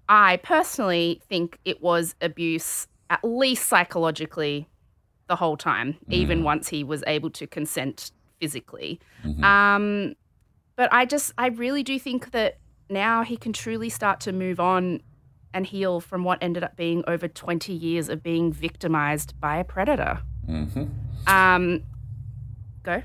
I 0.07 0.37
personally 0.37 1.21
think 1.27 1.59
it 1.65 1.81
was 1.81 2.15
abuse, 2.21 2.87
at 3.09 3.23
least 3.23 3.67
psychologically, 3.67 4.67
the 5.27 5.35
whole 5.35 5.57
time, 5.57 5.97
even 6.09 6.43
once 6.43 6.69
he 6.69 6.83
was 6.83 7.03
able 7.05 7.29
to 7.31 7.45
consent 7.45 8.11
physically. 8.39 8.99
Um, 9.43 10.15
but 10.75 10.91
I 10.91 11.05
just, 11.05 11.33
I 11.37 11.47
really 11.47 11.83
do 11.83 11.99
think 11.99 12.31
that 12.31 12.57
now 12.89 13.23
he 13.23 13.37
can 13.37 13.53
truly 13.53 13.89
start 13.89 14.19
to 14.21 14.31
move 14.31 14.59
on 14.59 15.01
and 15.53 15.65
heal 15.65 15.99
from 15.99 16.23
what 16.23 16.39
ended 16.41 16.63
up 16.63 16.75
being 16.75 17.03
over 17.07 17.27
20 17.27 17.73
years 17.73 18.09
of 18.09 18.23
being 18.23 18.51
victimized 18.51 19.39
by 19.39 19.57
a 19.57 19.63
predator. 19.63 20.21
hmm 20.45 20.85
Um, 21.27 21.83
go. 22.83 23.03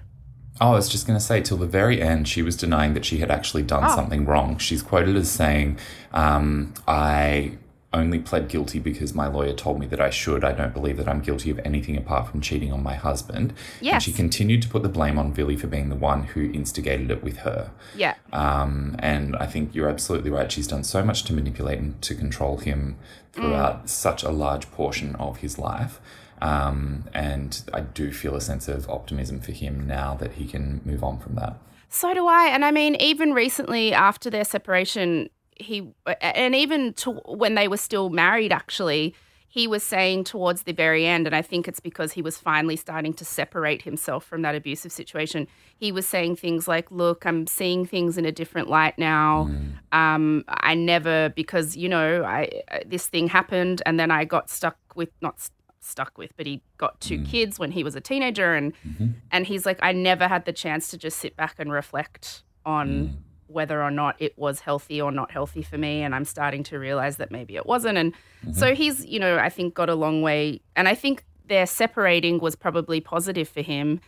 Oh, 0.61 0.69
I 0.69 0.75
was 0.77 0.89
just 0.89 1.07
going 1.07 1.19
to 1.19 1.25
say, 1.25 1.41
till 1.41 1.57
the 1.57 1.67
very 1.67 2.01
end, 2.01 2.29
she 2.29 2.41
was 2.43 2.57
denying 2.57 2.95
that 2.95 3.05
she 3.05 3.19
had 3.19 3.31
actually 3.31 3.63
done 3.65 3.85
Oh. 3.87 3.95
something 3.95 4.25
wrong. 4.25 4.57
She's 4.59 4.83
quoted 4.83 5.17
as 5.17 5.29
saying, 5.31 5.79
um, 6.13 6.75
I 6.87 7.59
only 7.93 8.19
pled 8.19 8.49
guilty 8.49 8.79
because 8.81 9.15
my 9.15 9.27
lawyer 9.29 9.53
told 9.53 9.79
me 9.79 9.87
that 9.87 10.01
I 10.01 10.11
should. 10.11 10.43
I 10.45 10.51
don't 10.53 10.73
believe 10.75 10.97
that 10.97 11.07
I'm 11.09 11.21
guilty 11.21 11.51
of 11.51 11.61
anything 11.65 11.97
apart 11.97 12.29
from 12.29 12.41
cheating 12.41 12.73
on 12.73 12.83
my 12.83 12.95
husband. 12.95 13.53
And 13.95 14.03
she 14.03 14.13
continued 14.13 14.63
to 14.63 14.69
put 14.69 14.83
the 14.83 14.89
blame 14.89 15.17
on 15.19 15.31
Billy 15.33 15.57
for 15.57 15.69
being 15.69 15.91
the 15.91 15.95
one 15.97 16.25
who 16.25 16.51
instigated 16.53 17.11
it 17.13 17.23
with 17.23 17.39
her. 17.39 17.71
Yeah. 17.97 18.15
Um, 18.33 18.97
and 18.99 19.37
I 19.37 19.47
think 19.47 19.75
you're 19.77 19.89
absolutely 19.89 20.31
right. 20.31 20.51
She's 20.51 20.67
done 20.67 20.83
so 20.83 21.05
much 21.05 21.23
to 21.25 21.33
manipulate 21.33 21.79
and 21.79 22.01
to 22.03 22.15
control 22.17 22.57
him 22.59 22.97
throughout 23.33 23.89
such 23.89 24.23
a 24.25 24.31
large 24.31 24.71
portion 24.73 25.15
of 25.17 25.39
his 25.39 25.57
life. 25.59 26.01
Um, 26.45 27.05
and 27.15 27.63
I 27.73 27.81
do 27.81 28.13
feel 28.13 28.37
a 28.37 28.41
sense 28.41 28.69
of 28.69 28.89
optimism 28.91 29.41
for 29.41 29.53
him 29.53 29.87
now 29.87 30.15
that 30.17 30.33
he 30.33 30.47
can 30.47 30.83
move 30.85 31.03
on 31.03 31.19
from 31.19 31.37
that. 31.37 31.57
So 31.89 32.13
do 32.13 32.27
I. 32.27 32.49
And 32.49 32.67
I 32.67 32.71
mean, 32.71 32.97
even 32.97 33.33
recently 33.33 33.95
after 33.95 34.29
their 34.29 34.45
separation, 34.45 35.31
he, 35.57 35.91
and 36.21 36.55
even 36.55 36.93
to 36.95 37.13
when 37.13 37.55
they 37.55 37.67
were 37.67 37.79
still 37.79 38.11
married, 38.11 38.53
actually, 38.53 39.15
he 39.49 39.67
was 39.67 39.83
saying 39.85 40.25
towards 40.25 40.65
the 40.65 40.73
very 40.73 41.07
end, 41.07 41.27
and 41.27 41.35
I 41.35 41.41
think 41.41 41.67
it's 41.67 41.81
because 41.81 42.13
he 42.13 42.21
was 42.21 42.37
finally 42.37 42.75
starting 42.75 43.15
to 43.15 43.25
separate 43.25 43.83
himself 43.83 44.27
from 44.27 44.43
that 44.43 44.57
abusive 44.57 44.91
situation. 44.91 45.47
He 45.77 45.93
was 45.93 46.07
saying 46.07 46.37
things 46.37 46.67
like, 46.67 46.91
Look, 46.91 47.25
I'm 47.25 47.47
seeing 47.47 47.87
things 47.87 48.19
in 48.19 48.27
a 48.27 48.33
different 48.33 48.69
light 48.69 48.99
now. 48.99 49.49
Um, 49.93 50.45
I 50.49 50.75
never, 50.75 51.29
because, 51.37 51.77
you 51.77 51.89
know, 51.89 52.25
I, 52.25 52.63
this 52.85 53.07
thing 53.07 53.29
happened, 53.29 53.81
and 53.87 53.99
then 53.99 54.11
I 54.11 54.25
got 54.25 54.51
stuck 54.51 54.77
with, 54.97 55.11
not 55.23 55.49
stuck 55.85 56.19
with, 56.19 56.37
but 56.37 56.47
he 56.47 56.63
got 56.79 57.01
two 57.01 57.19
mm. 57.19 57.27
kids 57.27 57.59
when 57.59 57.71
he 57.73 57.85
was 57.85 57.95
a 57.95 58.01
teenager, 58.01 58.55
and 58.55 58.73
mm-hmm. 58.87 59.09
and 59.31 59.47
he's 59.47 59.67
like, 59.67 59.79
I 59.83 59.93
never 59.93 60.29
had 60.29 60.45
the 60.45 60.53
chance 60.53 60.89
to 60.89 60.99
just 60.99 61.19
sit 61.19 61.37
back 61.37 61.57
and 61.59 61.73
reflect 61.73 62.43
on 62.65 62.89
mm. 62.89 63.13
whether 63.47 63.83
or 63.83 63.91
not 63.91 64.17
it 64.19 64.37
was 64.39 64.61
healthy 64.61 65.01
or 65.01 65.13
not 65.13 65.31
healthy 65.31 65.63
for 65.63 65.79
me. 65.79 66.03
And 66.03 66.15
I'm 66.15 66.25
starting 66.25 66.63
to 66.65 66.79
realize 66.79 67.19
that 67.19 67.31
maybe 67.31 67.57
it 67.57 67.67
wasn't. 67.67 67.99
And 67.99 68.13
mm-hmm. 68.13 68.53
so 68.53 68.75
he's, 68.75 69.05
you 69.05 69.19
know, 69.19 69.39
I 69.39 69.49
think 69.49 69.75
got 69.75 69.89
a 69.89 69.95
long 69.95 70.23
way. 70.23 70.61
And 70.77 70.89
I 70.89 70.95
think 70.95 71.25
their 71.47 71.67
separating 71.67 72.39
was 72.39 72.57
probably 72.57 73.01
positive 73.01 73.49
for 73.49 73.61
him. 73.63 74.01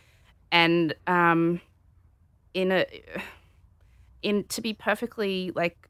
And 0.51 0.95
um, 1.05 1.61
in 2.53 2.71
a, 2.71 2.85
in 4.23 4.43
to 4.45 4.61
be 4.61 4.73
perfectly 4.73 5.51
like 5.55 5.89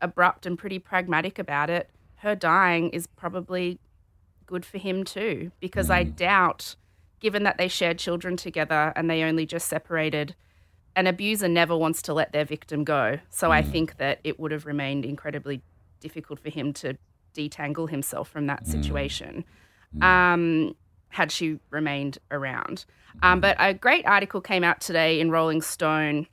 abrupt 0.00 0.46
and 0.46 0.58
pretty 0.58 0.78
pragmatic 0.78 1.38
about 1.38 1.70
it, 1.70 1.90
her 2.16 2.34
dying 2.34 2.88
is 2.90 3.06
probably 3.06 3.78
good 4.46 4.64
for 4.64 4.78
him 4.78 5.04
too, 5.04 5.50
because 5.60 5.90
I 5.90 6.04
doubt, 6.04 6.76
given 7.20 7.42
that 7.42 7.58
they 7.58 7.68
shared 7.68 7.98
children 7.98 8.36
together 8.36 8.92
and 8.96 9.10
they 9.10 9.22
only 9.22 9.46
just 9.46 9.68
separated, 9.68 10.34
an 10.94 11.06
abuser 11.06 11.48
never 11.48 11.76
wants 11.76 12.00
to 12.02 12.14
let 12.14 12.32
their 12.32 12.44
victim 12.44 12.84
go. 12.84 13.18
So 13.30 13.50
I 13.50 13.62
think 13.62 13.98
that 13.98 14.20
it 14.24 14.40
would 14.40 14.52
have 14.52 14.64
remained 14.64 15.04
incredibly 15.04 15.62
difficult 16.00 16.40
for 16.40 16.50
him 16.50 16.72
to 16.74 16.96
detangle 17.34 17.90
himself 17.90 18.28
from 18.28 18.46
that 18.46 18.66
situation 18.66 19.44
um, 20.00 20.74
had 21.08 21.30
she 21.30 21.58
remained 21.70 22.18
around. 22.30 22.86
Um, 23.22 23.40
but 23.40 23.56
a 23.58 23.74
great 23.74 24.06
article 24.06 24.40
came 24.40 24.64
out 24.64 24.80
today 24.80 25.20
in 25.20 25.30
Rolling 25.30 25.62
Stone 25.62 26.26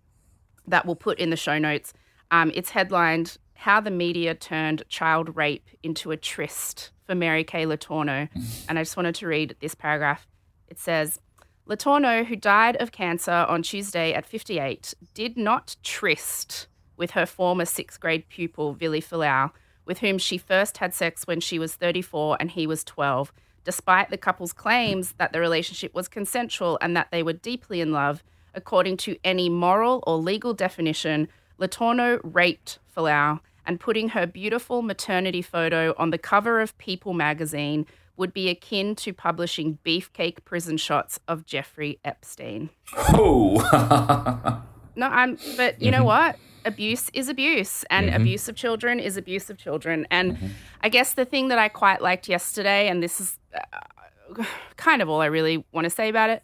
that 0.67 0.86
we'll 0.86 0.95
put 0.95 1.19
in 1.19 1.30
the 1.30 1.38
show 1.38 1.58
notes. 1.58 1.93
Um, 2.32 2.52
it's 2.56 2.71
headlined 2.71 3.38
How 3.63 3.80
the 3.80 3.91
Media 3.91 4.36
Turned 4.36 4.84
Child 4.89 5.38
Rape 5.38 5.69
into 5.84 6.12
a 6.12 6.17
Tryst 6.17 6.91
for 7.08 7.15
Mary 7.15 7.45
Kay 7.45 7.65
Letourneau. 7.65 8.28
and 8.67 8.78
I 8.78 8.82
just 8.82 8.97
wanted 8.97 9.15
to 9.15 9.26
read 9.26 9.56
this 9.62 9.73
paragraph. 9.73 10.28
It 10.67 10.78
says 10.78 11.21
Letourneau, 11.65 12.26
who 12.26 12.36
died 12.36 12.76
of 12.82 12.91
cancer 12.91 13.32
on 13.32 13.62
Tuesday 13.63 14.12
at 14.12 14.26
58, 14.26 14.93
did 15.13 15.38
not 15.38 15.78
tryst 15.82 16.67
with 16.97 17.12
her 17.12 17.26
former 17.26 17.63
sixth 17.63 18.02
grade 18.02 18.28
pupil, 18.28 18.73
Vili 18.73 18.99
Fualaau, 18.99 19.52
with 19.86 19.99
whom 19.99 20.17
she 20.17 20.38
first 20.38 20.80
had 20.80 20.93
sex 20.93 21.26
when 21.26 21.39
she 21.39 21.58
was 21.58 21.73
34 21.73 22.36
and 22.41 22.52
he 22.52 22.67
was 22.67 22.84
12, 22.84 23.32
despite 23.63 24.10
the 24.10 24.17
couple's 24.17 24.52
claims 24.52 25.13
that 25.19 25.32
the 25.32 25.39
relationship 25.39 25.93
was 25.93 26.10
consensual 26.10 26.78
and 26.82 26.97
that 26.97 27.12
they 27.12 27.23
were 27.23 27.32
deeply 27.32 27.80
in 27.80 27.93
love. 27.93 28.23
According 28.54 28.97
to 28.97 29.15
any 29.23 29.47
moral 29.47 30.04
or 30.06 30.17
legal 30.17 30.54
definition, 30.54 31.30
Letourneau 31.58 32.19
raped 32.26 32.80
Fualaau, 32.93 33.39
and 33.65 33.80
putting 33.80 34.10
her 34.10 34.26
beautiful 34.26 34.82
maternity 34.82 35.41
photo 35.41 35.93
on 35.97 36.10
the 36.10 36.17
cover 36.17 36.62
of 36.62 36.78
People 36.78 37.13
magazine 37.13 37.86
would 38.15 38.34
be 38.34 38.49
akin 38.49 38.95
to 38.95 39.12
publishing 39.13 39.80
beefcake 39.84 40.45
prison 40.45 40.78
shots 40.78 41.19
of 41.28 41.45
Jeffrey 41.45 41.99
Epstein. 42.06 42.69
Oh, 42.95 44.62
No, 44.95 45.08
I'm. 45.08 45.38
But 45.58 45.82
you 45.82 45.91
know 45.91 45.99
mm-hmm. 45.99 46.06
what? 46.06 46.38
Abuse 46.65 47.10
is 47.13 47.28
abuse, 47.28 47.84
and 47.89 48.08
mm-hmm. 48.08 48.21
abuse 48.21 48.47
of 48.47 48.56
children 48.56 48.99
is 48.99 49.17
abuse 49.17 49.49
of 49.49 49.58
children. 49.58 50.08
And 50.10 50.38
mm-hmm. 50.38 50.47
I 50.82 50.89
guess 50.89 51.13
the 51.13 51.26
thing 51.26 51.49
that 51.49 51.60
I 51.60 51.67
quite 51.67 52.02
liked 52.02 52.30
yesterday, 52.30 52.88
and 52.88 53.02
this 53.02 53.19
is 53.19 53.38
uh, 53.54 54.43
kind 54.78 55.02
of 55.02 55.10
all 55.10 55.21
I 55.21 55.26
really 55.26 55.65
want 55.71 55.86
to 55.86 55.89
say 55.89 56.10
about 56.10 56.30
it, 56.30 56.43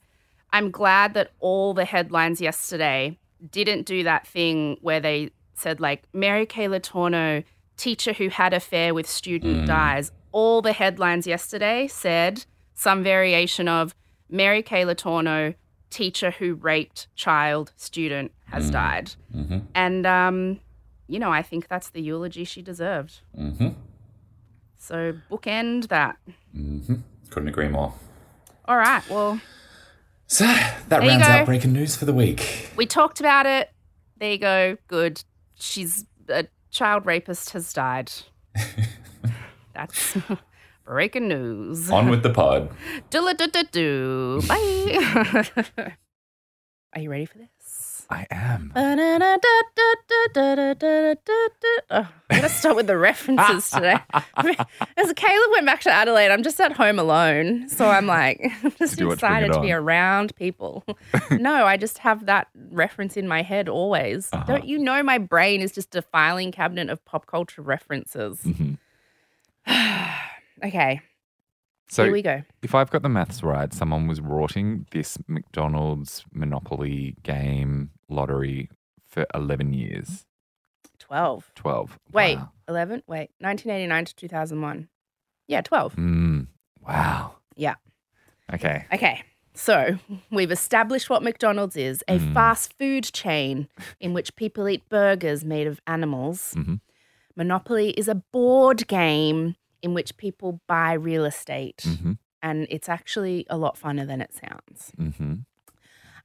I'm 0.52 0.72
glad 0.72 1.14
that 1.14 1.32
all 1.40 1.74
the 1.74 1.86
headlines 1.86 2.42
yesterday 2.42 3.18
didn't 3.52 3.86
do 3.86 4.04
that 4.04 4.28
thing 4.28 4.78
where 4.82 5.00
they 5.00 5.32
said 5.60 5.80
like 5.80 6.04
Mary 6.14 6.46
Kay 6.46 6.68
Letourneau, 6.68 7.44
teacher 7.78 8.14
who 8.14 8.30
had 8.30 8.54
affair 8.54 8.94
with 8.94 9.08
student 9.08 9.68
dies. 9.68 10.12
All 10.32 10.62
the 10.62 10.74
headlines 10.74 11.26
yesterday 11.28 11.88
said 11.88 12.46
some 12.76 13.04
variation 13.04 13.68
of 13.68 13.94
Mary 14.30 14.62
Kay 14.62 14.84
Letourneau, 14.84 15.56
teacher 15.90 16.32
who 16.32 16.54
raped 16.56 17.08
child 17.16 17.74
student 17.76 18.32
has 18.46 18.70
died. 18.70 19.12
And 19.76 20.06
um, 20.06 20.60
you 21.08 21.20
know, 21.20 21.32
I 21.32 21.42
think 21.42 21.68
that's 21.68 21.90
the 21.90 22.02
eulogy 22.02 22.44
she 22.46 22.62
deserved. 22.62 23.22
hmm 23.36 23.70
So 24.78 25.14
bookend 25.32 25.88
that. 25.90 26.18
couldn't 27.30 27.50
agree 27.50 27.68
more. 27.68 27.94
All 28.66 28.78
right. 28.78 29.04
Well, 29.10 29.40
So 30.28 30.46
that 30.46 31.04
you 31.04 31.10
rounds 31.10 31.24
out 31.28 31.46
breaking 31.48 31.74
news 31.74 31.96
for 31.96 32.06
the 32.06 32.14
week. 32.14 32.70
we 32.76 32.86
talked 32.86 33.20
about 33.20 33.46
it. 33.48 33.72
There 34.20 34.32
you 34.32 34.38
go. 34.38 34.78
Good. 34.88 35.24
She's 35.60 36.06
a 36.28 36.48
child 36.72 37.06
rapist 37.06 37.52
has 37.52 37.74
died. 37.74 38.12
That's 39.74 40.18
breaking 40.86 41.28
news. 41.28 41.90
On 41.90 42.10
with 42.10 42.24
the 42.24 42.32
pod. 42.32 42.72
Do 43.10 43.32
do 43.34 43.48
do 43.48 44.42
Bye. 44.48 45.48
Are 46.96 47.02
you 47.02 47.10
ready 47.10 47.26
for 47.26 47.38
this? 47.38 47.50
I 48.12 48.26
am. 48.32 48.72
Oh, 48.76 48.82
I'm 51.92 52.08
gonna 52.30 52.50
start 52.50 52.76
with 52.76 52.88
the 52.88 52.98
references 52.98 53.70
today. 53.70 53.98
As 54.98 55.14
Caleb 55.14 55.52
went 55.52 55.68
back 55.68 55.82
to 55.82 55.92
Adelaide, 55.92 56.32
I'm 56.32 56.42
just 56.42 56.60
at 56.60 56.72
home 56.72 56.98
alone, 56.98 57.70
so 57.70 57.88
I'm 57.88 58.08
like, 58.08 58.42
I'm 58.64 58.72
just 58.80 58.98
Do 58.98 59.08
what, 59.08 59.20
bring 59.20 59.32
it 59.32 59.36
excited 59.44 59.54
to 59.54 59.62
be 59.62 59.72
around 59.72 60.36
people. 60.36 60.84
no, 61.32 61.66
I 61.66 61.78
just 61.78 62.00
have 62.00 62.26
that 62.26 62.48
reference 62.72 63.16
in 63.16 63.28
my 63.28 63.44
head 63.44 63.70
always. 63.70 64.30
Uh-huh. 64.34 64.44
Don't 64.46 64.66
you 64.66 64.80
know 64.80 65.04
my 65.04 65.20
brain 65.20 65.62
is 65.62 65.72
just 65.72 65.96
a 65.96 66.02
filing 66.02 66.52
cabinet 66.52 66.90
of 66.90 67.04
pop 67.06 67.28
culture 67.28 67.62
references? 67.62 68.40
Mhm. 68.40 68.78
okay, 70.66 71.02
So 71.90 72.04
here 72.04 72.12
we 72.14 72.22
go. 72.22 72.44
if 72.62 72.76
I've 72.76 72.90
got 72.92 73.02
the 73.02 73.10
maths 73.10 73.42
right, 73.44 73.74
someone 73.74 74.08
was 74.08 74.22
rorting 74.22 74.86
this 74.92 75.18
McDonald's 75.28 76.24
Monopoly 76.32 77.16
game 77.24 77.90
lottery 78.10 78.70
for 79.08 79.26
11 79.34 79.74
years. 79.74 80.26
Twelve. 81.00 81.52
12. 81.56 81.98
Wait, 82.14 82.38
Wow. 82.38 82.52
eleven. 82.68 83.02
Wait, 83.08 83.32
1989 83.40 84.06
to 84.06 84.16
2001. 84.16 84.88
Yeah, 85.48 85.62
twelve. 85.62 85.96
Mm, 85.96 86.48
wow. 86.86 87.38
Yeah. 87.56 87.76
Okay. 88.54 88.86
Okay. 88.94 89.24
So 89.56 89.98
we've 90.30 90.52
established 90.52 91.10
what 91.10 91.24
McDonald's 91.24 91.76
is 91.76 92.04
a 92.08 92.20
Mm. 92.20 92.34
fast 92.34 92.78
food 92.78 93.06
chain 93.06 93.68
in 94.00 94.14
which 94.14 94.36
people 94.36 94.70
eat 94.70 94.88
burgers 94.90 95.44
made 95.44 95.66
of 95.66 95.82
animals. 95.88 96.54
Mhm. 96.56 96.82
Monopoly 97.36 97.92
is 97.92 98.08
a 98.08 98.16
board 98.16 98.86
game 98.88 99.56
in 99.82 99.94
which 99.94 100.18
people 100.18 100.62
buy 100.68 100.94
real 100.94 101.26
estate. 101.26 101.84
Mm-hmm. 101.86 102.14
And 102.42 102.68
it's 102.70 102.88
actually 102.90 103.46
a 103.50 103.58
lot 103.58 103.78
funner 103.80 104.08
than 104.08 104.22
it 104.22 104.34
sounds. 104.34 104.92
Mm-hmm. 104.98 105.34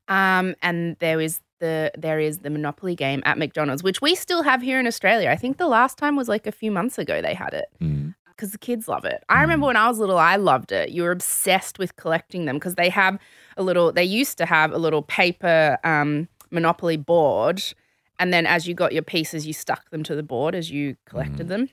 Um, 0.09 0.55
and 0.63 0.97
there 1.01 1.21
is 1.21 1.41
the 1.61 1.91
there 1.97 2.21
is 2.21 2.39
the 2.39 2.51
Monopoly 2.51 2.95
game 2.95 3.23
at 3.25 3.39
McDonald's, 3.39 3.83
which 3.83 4.03
we 4.03 4.15
still 4.15 4.43
have 4.43 4.61
here 4.61 4.79
in 4.79 4.87
Australia. 4.87 5.31
I 5.31 5.37
think 5.37 5.57
the 5.57 5.67
last 5.67 5.97
time 5.99 6.15
was 6.17 6.29
like 6.29 6.47
a 6.47 6.53
few 6.53 6.71
months 6.71 6.99
ago 6.99 7.23
they 7.23 7.35
had 7.35 7.55
it 7.55 7.67
Mm. 7.81 8.15
because 8.29 8.53
the 8.53 8.59
kids 8.59 8.87
love 8.87 9.05
it. 9.05 9.25
I 9.29 9.41
remember 9.41 9.67
when 9.67 9.77
I 9.77 9.89
was 9.89 9.99
little, 9.99 10.19
I 10.19 10.37
loved 10.37 10.73
it. 10.73 10.91
You 10.91 11.05
were 11.05 11.11
obsessed 11.11 11.79
with 11.79 11.97
collecting 11.97 12.45
them 12.45 12.57
because 12.57 12.75
they 12.75 12.91
have 12.91 13.19
a 13.57 13.63
little. 13.63 13.93
They 13.93 14.05
used 14.05 14.37
to 14.39 14.47
have 14.47 14.73
a 14.73 14.79
little 14.79 15.03
paper 15.03 15.79
um, 15.85 16.29
Monopoly 16.51 16.99
board, 16.99 17.63
and 18.19 18.33
then 18.33 18.47
as 18.47 18.69
you 18.69 18.75
got 18.75 18.93
your 18.93 19.03
pieces, 19.03 19.47
you 19.47 19.53
stuck 19.55 19.89
them 19.91 20.03
to 20.05 20.15
the 20.15 20.23
board 20.23 20.55
as 20.55 20.71
you 20.71 20.97
collected 21.07 21.49
them. 21.49 21.71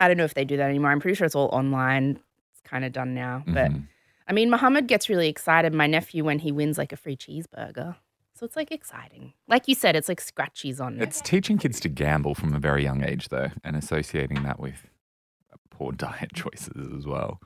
I 0.00 0.08
don't 0.08 0.16
know 0.16 0.24
if 0.24 0.34
they 0.34 0.44
do 0.44 0.56
that 0.56 0.68
anymore. 0.68 0.90
I'm 0.90 1.00
pretty 1.00 1.14
sure 1.16 1.26
it's 1.26 1.34
all 1.34 1.48
online. 1.52 2.18
It's 2.52 2.60
kind 2.62 2.84
of 2.84 2.92
done 2.92 3.14
now, 3.14 3.42
but. 3.46 3.70
Mhm. 3.70 3.88
I 4.30 4.32
mean, 4.34 4.50
Muhammad 4.50 4.88
gets 4.88 5.08
really 5.08 5.26
excited, 5.28 5.72
my 5.72 5.86
nephew, 5.86 6.22
when 6.22 6.38
he 6.40 6.52
wins 6.52 6.76
like 6.76 6.92
a 6.92 6.96
free 6.96 7.16
cheeseburger. 7.16 7.96
So 8.34 8.44
it's 8.44 8.56
like 8.56 8.70
exciting. 8.70 9.32
Like 9.48 9.66
you 9.68 9.74
said, 9.74 9.96
it's 9.96 10.06
like 10.08 10.20
scratchies 10.20 10.80
on 10.82 10.96
it. 10.98 11.02
It's 11.02 11.22
teaching 11.22 11.56
kids 11.56 11.80
to 11.80 11.88
gamble 11.88 12.34
from 12.34 12.52
a 12.54 12.58
very 12.58 12.82
young 12.84 13.02
age, 13.02 13.30
though, 13.30 13.48
and 13.64 13.74
associating 13.74 14.42
that 14.42 14.60
with 14.60 14.86
poor 15.70 15.92
diet 16.04 16.34
choices 16.34 16.92
as 16.94 17.06
well. 17.06 17.40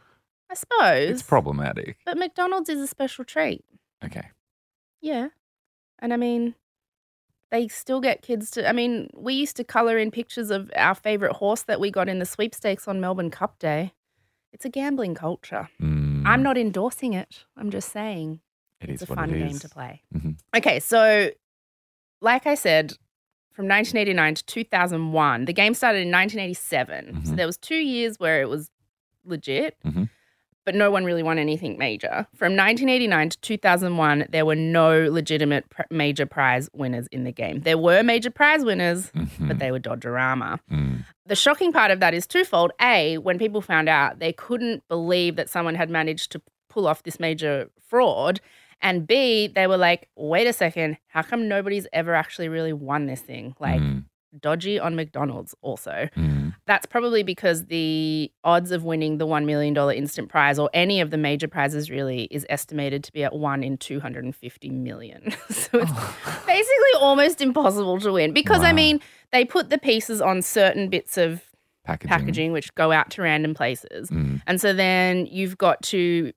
I 0.50 0.54
suppose. 0.54 1.10
It's 1.10 1.22
problematic. 1.22 1.98
But 2.04 2.18
McDonald's 2.18 2.68
is 2.68 2.80
a 2.80 2.88
special 2.88 3.24
treat. 3.24 3.64
Okay. 4.04 4.30
Yeah. 5.00 5.28
And 6.00 6.12
I 6.12 6.16
mean, 6.16 6.56
they 7.52 7.68
still 7.68 8.00
get 8.00 8.22
kids 8.22 8.50
to. 8.52 8.68
I 8.68 8.72
mean, 8.72 9.10
we 9.14 9.34
used 9.34 9.56
to 9.58 9.62
color 9.64 9.98
in 9.98 10.10
pictures 10.10 10.50
of 10.50 10.70
our 10.74 10.94
favorite 10.94 11.34
horse 11.34 11.62
that 11.64 11.78
we 11.78 11.90
got 11.90 12.08
in 12.08 12.18
the 12.18 12.24
sweepstakes 12.24 12.88
on 12.88 12.98
Melbourne 13.00 13.30
Cup 13.30 13.58
Day. 13.58 13.92
It's 14.52 14.64
a 14.64 14.70
gambling 14.70 15.14
culture. 15.14 15.68
Mm, 15.80 16.22
I'm 16.26 16.42
not 16.42 16.56
endorsing 16.58 17.12
it. 17.12 17.44
I'm 17.56 17.70
just 17.70 17.92
saying 17.92 18.40
It 18.80 18.88
it's 18.90 19.02
is 19.02 19.10
a 19.10 19.14
fun 19.14 19.30
it 19.34 19.38
game 19.38 19.58
to 19.58 19.68
play. 19.68 20.02
Mhm. 20.14 20.38
Okay, 20.56 20.80
so 20.80 21.30
like 22.22 22.46
I 22.46 22.54
said, 22.54 22.94
from 23.52 23.66
1989 23.68 24.34
to 24.36 24.44
2001, 24.46 25.44
the 25.44 25.52
game 25.52 25.74
started 25.74 26.00
in 26.02 26.10
1987. 26.10 27.24
So 27.26 27.32
Mhm. 27.32 27.36
there 27.36 27.46
was 27.46 27.58
two 27.58 27.76
years 27.76 28.18
where 28.18 28.40
it 28.40 28.48
was 28.48 28.70
legit, 29.24 29.76
Mhm. 29.84 30.08
But 30.64 30.74
no 30.74 30.90
one 30.90 31.04
really 31.04 31.22
won 31.22 31.38
anything 31.38 31.76
major. 31.78 32.26
From 32.34 32.52
1989 32.56 33.30
to 33.30 33.40
2001, 33.40 34.26
there 34.30 34.46
were 34.46 34.54
no 34.54 35.08
legitimate 35.10 35.68
pr- 35.70 35.82
major 35.90 36.26
prize 36.26 36.68
winners 36.72 37.06
in 37.12 37.24
the 37.24 37.32
game. 37.32 37.60
There 37.60 37.78
were 37.78 38.02
major 38.02 38.30
prize 38.30 38.64
winners, 38.64 39.10
Mhm. 39.12 39.48
but 39.48 39.58
they 39.58 39.70
were 39.72 39.80
Dodgerama. 39.80 40.58
Mm. 40.70 41.04
The 41.26 41.36
shocking 41.36 41.72
part 41.72 41.90
of 41.90 42.00
that 42.00 42.14
is 42.14 42.26
twofold. 42.26 42.72
A, 42.80 43.18
when 43.18 43.38
people 43.38 43.60
found 43.60 43.88
out, 43.88 44.18
they 44.18 44.32
couldn't 44.32 44.86
believe 44.88 45.36
that 45.36 45.48
someone 45.48 45.74
had 45.74 45.90
managed 45.90 46.32
to 46.32 46.42
pull 46.68 46.86
off 46.86 47.02
this 47.02 47.18
major 47.20 47.68
fraud. 47.88 48.40
And 48.80 49.06
B, 49.06 49.46
they 49.46 49.68
were 49.68 49.76
like, 49.76 50.08
wait 50.16 50.46
a 50.48 50.52
second, 50.52 50.96
how 51.08 51.22
come 51.22 51.46
nobody's 51.48 51.86
ever 51.92 52.14
actually 52.14 52.48
really 52.48 52.72
won 52.72 53.06
this 53.06 53.20
thing? 53.20 53.54
Like, 53.60 53.80
Mm. 53.80 54.04
Dodgy 54.40 54.78
on 54.78 54.94
McDonald's 54.96 55.54
also. 55.62 56.08
Mm. 56.16 56.54
That's 56.66 56.86
probably 56.86 57.22
because 57.22 57.66
the 57.66 58.30
odds 58.44 58.70
of 58.70 58.84
winning 58.84 59.18
the 59.18 59.26
$1 59.26 59.44
million 59.44 59.76
instant 59.96 60.28
prize 60.28 60.58
or 60.58 60.70
any 60.72 61.00
of 61.00 61.10
the 61.10 61.18
major 61.18 61.48
prizes 61.48 61.90
really 61.90 62.24
is 62.30 62.46
estimated 62.48 63.04
to 63.04 63.12
be 63.12 63.24
at 63.24 63.34
1 63.34 63.62
in 63.62 63.76
250 63.76 64.70
million. 64.70 65.32
so 65.50 65.68
it's 65.80 65.92
basically 66.46 66.92
almost 67.00 67.40
impossible 67.40 68.00
to 68.00 68.12
win 68.12 68.32
because, 68.32 68.62
I 68.62 68.72
mean, 68.72 69.00
they 69.32 69.44
put 69.44 69.70
the 69.70 69.78
pieces 69.78 70.20
on 70.20 70.42
certain 70.42 70.88
bits 70.88 71.16
of 71.18 71.42
Packaging. 71.84 72.08
packaging 72.08 72.52
which 72.52 72.74
go 72.76 72.92
out 72.92 73.10
to 73.10 73.22
random 73.22 73.54
places. 73.54 74.08
Mm. 74.10 74.40
And 74.46 74.60
so 74.60 74.72
then 74.72 75.26
you've 75.26 75.58
got 75.58 75.82
to 75.84 76.32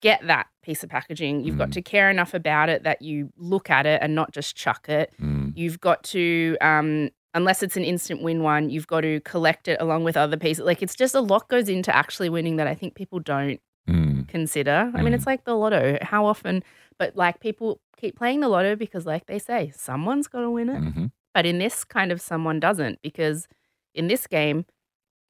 get 0.00 0.24
that 0.26 0.46
piece 0.62 0.84
of 0.84 0.90
packaging. 0.90 1.42
You've 1.42 1.58
got 1.58 1.70
Mm. 1.70 1.72
to 1.72 1.82
care 1.82 2.08
enough 2.10 2.34
about 2.34 2.68
it 2.68 2.84
that 2.84 3.02
you 3.02 3.32
look 3.36 3.68
at 3.70 3.84
it 3.86 4.00
and 4.02 4.14
not 4.14 4.30
just 4.32 4.54
chuck 4.54 4.88
it. 4.88 5.12
Mm. 5.20 5.52
You've 5.56 5.80
got 5.80 6.04
to, 6.04 6.56
um, 6.60 7.10
unless 7.36 7.62
it's 7.62 7.76
an 7.76 7.84
instant 7.84 8.22
win 8.22 8.42
one, 8.42 8.70
you've 8.70 8.86
got 8.86 9.02
to 9.02 9.20
collect 9.20 9.68
it 9.68 9.76
along 9.80 10.02
with 10.04 10.16
other 10.16 10.36
pieces. 10.36 10.64
Like 10.64 10.82
it's 10.82 10.94
just 10.96 11.14
a 11.14 11.20
lot 11.20 11.48
goes 11.48 11.68
into 11.68 11.94
actually 11.94 12.28
winning 12.30 12.56
that 12.56 12.66
I 12.66 12.74
think 12.74 12.94
people 12.94 13.20
don't 13.20 13.60
Mm. 13.88 14.26
consider. 14.26 14.90
I 14.94 15.02
mean, 15.02 15.12
Mm. 15.12 15.16
it's 15.16 15.26
like 15.26 15.44
the 15.44 15.54
lotto. 15.54 15.98
How 16.02 16.26
often, 16.26 16.64
but 16.98 17.14
like 17.14 17.38
people 17.38 17.80
keep 17.96 18.16
playing 18.16 18.40
the 18.40 18.48
lotto 18.48 18.74
because, 18.74 19.06
like 19.06 19.26
they 19.26 19.38
say, 19.38 19.70
someone's 19.76 20.26
got 20.26 20.40
to 20.40 20.50
win 20.50 20.68
it. 20.70 20.82
Mhm. 20.82 21.12
But 21.32 21.46
in 21.46 21.58
this 21.58 21.84
kind 21.84 22.10
of 22.10 22.20
someone 22.20 22.58
doesn't 22.58 23.00
because 23.02 23.46
in 23.94 24.08
this 24.08 24.26
game, 24.26 24.64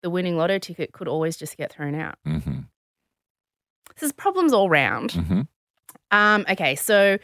the 0.02 0.08
winning 0.08 0.36
lotto 0.38 0.58
ticket 0.58 0.92
could 0.92 1.08
always 1.08 1.36
just 1.36 1.56
get 1.58 1.70
thrown 1.72 1.94
out. 1.94 2.16
Mhm. 2.26 2.68
This 3.94 4.04
is 4.04 4.12
problems 4.12 4.52
all 4.52 4.70
round. 4.70 5.10
Mhm. 5.12 5.48
Um, 6.10 6.44
okay, 6.48 6.74
so 6.76 7.18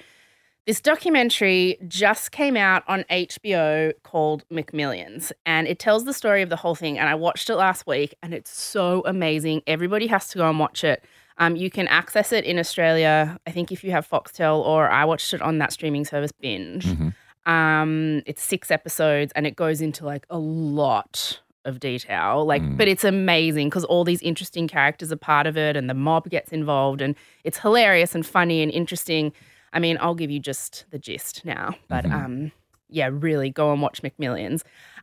this 0.66 0.80
documentary 0.80 1.76
just 1.88 2.30
came 2.30 2.56
out 2.56 2.84
on 2.86 3.04
HBO 3.10 3.92
called 4.04 4.44
McMillions, 4.48 5.32
and 5.44 5.66
it 5.66 5.78
tells 5.78 6.04
the 6.04 6.12
story 6.12 6.40
of 6.42 6.50
the 6.50 6.56
whole 6.56 6.74
thing. 6.76 6.98
And 6.98 7.08
I 7.08 7.14
watched 7.14 7.50
it 7.50 7.56
last 7.56 7.86
week, 7.86 8.14
and 8.22 8.32
it's 8.32 8.50
so 8.50 9.02
amazing. 9.04 9.62
Everybody 9.66 10.06
has 10.06 10.28
to 10.28 10.38
go 10.38 10.48
and 10.48 10.58
watch 10.58 10.84
it. 10.84 11.04
Um, 11.38 11.56
you 11.56 11.70
can 11.70 11.88
access 11.88 12.30
it 12.32 12.44
in 12.44 12.58
Australia, 12.58 13.38
I 13.46 13.50
think, 13.50 13.72
if 13.72 13.82
you 13.82 13.90
have 13.90 14.08
Foxtel, 14.08 14.64
or 14.64 14.88
I 14.88 15.04
watched 15.04 15.34
it 15.34 15.42
on 15.42 15.58
that 15.58 15.72
streaming 15.72 16.04
service 16.04 16.30
Binge. 16.30 16.84
Mhm. 16.84 17.14
Um, 17.44 18.22
it's 18.26 18.42
six 18.42 18.70
episodes, 18.70 19.32
and 19.34 19.46
it 19.46 19.56
goes 19.56 19.80
into 19.80 20.04
like 20.04 20.26
a 20.30 20.38
lot 20.38 21.40
of 21.64 21.80
detail. 21.80 22.44
Like, 22.44 22.62
Mm. 22.62 22.76
but 22.76 22.86
it's 22.88 23.04
amazing 23.04 23.68
because 23.68 23.84
all 23.84 24.04
these 24.04 24.20
interesting 24.22 24.68
characters 24.68 25.10
are 25.10 25.16
part 25.16 25.46
of 25.48 25.56
it, 25.56 25.76
and 25.76 25.90
the 25.90 25.94
mob 25.94 26.28
gets 26.30 26.52
involved, 26.52 27.00
and 27.00 27.16
it's 27.42 27.58
hilarious 27.58 28.14
and 28.14 28.24
funny 28.24 28.62
and 28.62 28.70
interesting. 28.70 29.32
I 29.72 29.78
mean, 29.78 29.98
I'll 30.00 30.14
give 30.14 30.30
you 30.30 30.38
just 30.40 30.84
the 30.90 30.98
gist 30.98 31.44
now, 31.44 31.74
but 31.88 32.04
Mhm. 32.04 32.12
um, 32.12 32.52
yeah, 32.88 33.08
really 33.10 33.50
go 33.50 33.72
and 33.72 33.80
watch 33.80 34.02
McMillions. 34.02 34.62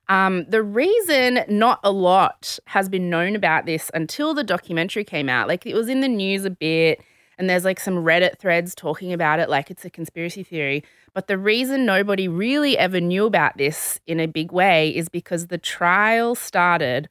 Um, 0.09 0.45
the 0.47 0.61
reason 0.63 1.43
not 1.47 1.79
a 1.83 1.91
lot 1.91 2.59
has 2.65 2.87
been 2.89 3.09
known 3.09 3.35
about 3.35 3.65
this 3.65 3.89
until 3.93 4.33
the 4.33 4.43
documentary 4.43 5.03
came 5.03 5.29
out, 5.29 5.47
like 5.47 5.65
it 5.65 5.73
was 5.73 5.87
in 5.89 6.01
the 6.01 6.07
news 6.07 6.45
a 6.45 6.49
bit, 6.51 7.01
and 7.37 7.49
there's 7.49 7.65
like 7.65 7.79
some 7.79 8.03
Reddit 8.03 8.37
threads 8.37 8.75
talking 8.75 9.13
about 9.13 9.39
it, 9.39 9.49
like 9.49 9.71
it's 9.71 9.85
a 9.85 9.89
conspiracy 9.89 10.43
theory. 10.43 10.83
But 11.13 11.27
the 11.27 11.37
reason 11.37 11.85
nobody 11.85 12.27
really 12.27 12.77
ever 12.77 12.99
knew 12.99 13.25
about 13.25 13.57
this 13.57 13.99
in 14.05 14.19
a 14.19 14.27
big 14.27 14.51
way 14.51 14.89
is 14.89 15.09
because 15.09 15.47
the 15.47 15.57
trial 15.57 16.35
started 16.35 17.07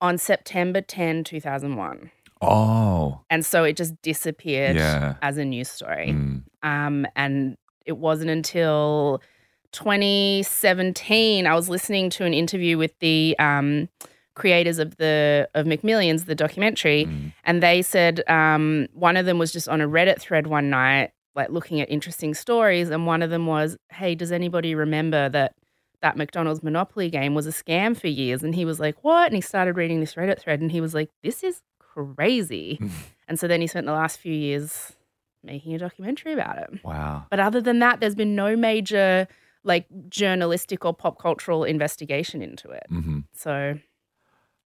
on 0.00 0.18
September 0.18 0.80
10, 0.80 1.24
2001. 1.24 2.10
Oh. 2.40 3.20
And 3.30 3.44
so 3.44 3.64
it 3.64 3.76
just 3.76 4.00
disappeared 4.02 4.76
Yeah. 4.76 5.14
as 5.22 5.36
a 5.38 5.44
news 5.44 5.68
story. 5.68 6.08
Mm. 6.08 6.42
Um, 6.62 7.06
and 7.16 7.56
it 7.86 7.98
wasn't 7.98 8.30
until 8.30 9.20
2017 9.72 11.46
I 11.46 11.54
was 11.54 11.68
listening 11.68 12.10
to 12.10 12.24
an 12.24 12.34
interview 12.34 12.76
with 12.78 12.98
the 13.00 13.36
um, 13.38 13.88
creators 14.34 14.78
of 14.78 14.96
the 14.96 15.48
of 15.54 15.66
McMillions, 15.66 16.26
the 16.26 16.34
documentary, 16.34 17.04
Mm. 17.06 17.32
and 17.44 17.62
they 17.62 17.82
said 17.82 18.22
um, 18.28 18.86
one 18.92 19.16
of 19.16 19.26
them 19.26 19.38
was 19.38 19.52
just 19.52 19.68
on 19.68 19.80
a 19.80 19.88
Reddit 19.88 20.20
thread 20.20 20.46
one 20.46 20.70
night, 20.70 21.10
like 21.34 21.50
looking 21.50 21.80
at 21.80 21.90
interesting 21.90 22.34
stories, 22.34 22.90
and 22.90 23.06
one 23.06 23.22
of 23.22 23.30
them 23.30 23.46
was, 23.46 23.76
"Hey, 23.92 24.14
does 24.14 24.32
anybody 24.32 24.74
remember 24.74 25.28
that?" 25.30 25.52
That 26.02 26.16
McDonald's 26.16 26.62
Monopoly 26.62 27.10
game 27.10 27.34
was 27.34 27.46
a 27.46 27.50
scam 27.50 27.94
for 27.94 28.06
years. 28.08 28.42
And 28.42 28.54
he 28.54 28.64
was 28.64 28.80
like, 28.80 29.04
What? 29.04 29.26
And 29.26 29.34
he 29.34 29.42
started 29.42 29.76
reading 29.76 30.00
this 30.00 30.14
Reddit 30.14 30.38
thread 30.40 30.62
and 30.62 30.72
he 30.72 30.80
was 30.80 30.94
like, 30.94 31.10
This 31.22 31.44
is 31.44 31.60
crazy. 32.06 32.80
and 33.28 33.38
so 33.38 33.46
then 33.48 33.60
he 33.60 33.66
spent 33.66 33.86
the 33.86 33.92
last 33.92 34.18
few 34.18 34.32
years 34.34 34.92
making 35.42 35.74
a 35.74 35.78
documentary 35.78 36.32
about 36.32 36.58
it. 36.58 36.84
Wow. 36.84 37.26
But 37.30 37.40
other 37.40 37.60
than 37.60 37.78
that, 37.80 38.00
there's 38.00 38.14
been 38.14 38.34
no 38.34 38.56
major 38.56 39.26
like 39.64 39.86
journalistic 40.08 40.84
or 40.84 40.94
pop 40.94 41.18
cultural 41.20 41.64
investigation 41.64 42.42
into 42.42 42.70
it. 42.70 42.84
hmm 42.88 43.20
So, 43.34 43.78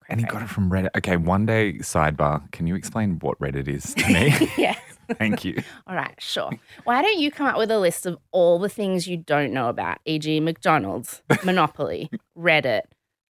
And 0.09 0.21
he 0.21 0.27
got 0.27 0.43
it 0.43 0.49
from 0.49 0.71
Reddit. 0.71 0.91
Okay, 0.97 1.17
one 1.17 1.47
day, 1.47 1.75
sidebar, 1.75 2.51
can 2.53 2.67
you 2.67 2.77
explain 2.77 3.19
what 3.21 3.39
Reddit 3.41 3.67
is 3.69 3.95
to 3.95 4.07
me? 4.13 4.33
yes. 4.57 4.79
Thank 5.19 5.45
you. 5.45 5.63
All 5.87 5.95
right, 5.95 6.15
sure. 6.19 6.51
Why 6.85 7.03
don't 7.03 7.19
you 7.19 7.31
come 7.31 7.47
up 7.47 7.59
with 7.59 7.71
a 7.71 7.79
list 7.79 8.07
of 8.07 8.19
all 8.33 8.59
the 8.59 8.69
things 8.69 9.07
you 9.07 9.17
don't 9.17 9.53
know 9.53 9.69
about, 9.69 9.99
e.g., 10.05 10.41
McDonald's, 10.41 11.23
Monopoly, 11.45 12.11
Reddit, 12.37 12.83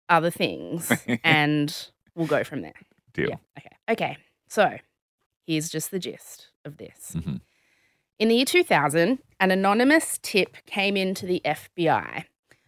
other 0.09 0.29
things, 0.29 0.91
and 1.23 1.87
we'll 2.15 2.27
go 2.27 2.43
from 2.43 2.61
there. 2.61 2.73
Deal. 3.13 3.29
Yeah. 3.29 3.35
Okay. 3.57 3.75
Okay. 3.89 4.17
So 4.47 4.77
here's 5.45 5.69
just 5.69 5.91
the 5.91 5.99
gist 5.99 6.47
of 6.65 6.77
this. 6.77 7.13
Mhm. 7.15 7.41
In 8.19 8.27
the 8.29 8.35
year 8.35 8.45
2000, 8.45 9.19
an 9.39 9.51
anonymous 9.51 10.19
tip 10.21 10.57
came 10.65 10.95
into 10.95 11.25
the 11.25 11.41
FBI 11.43 12.25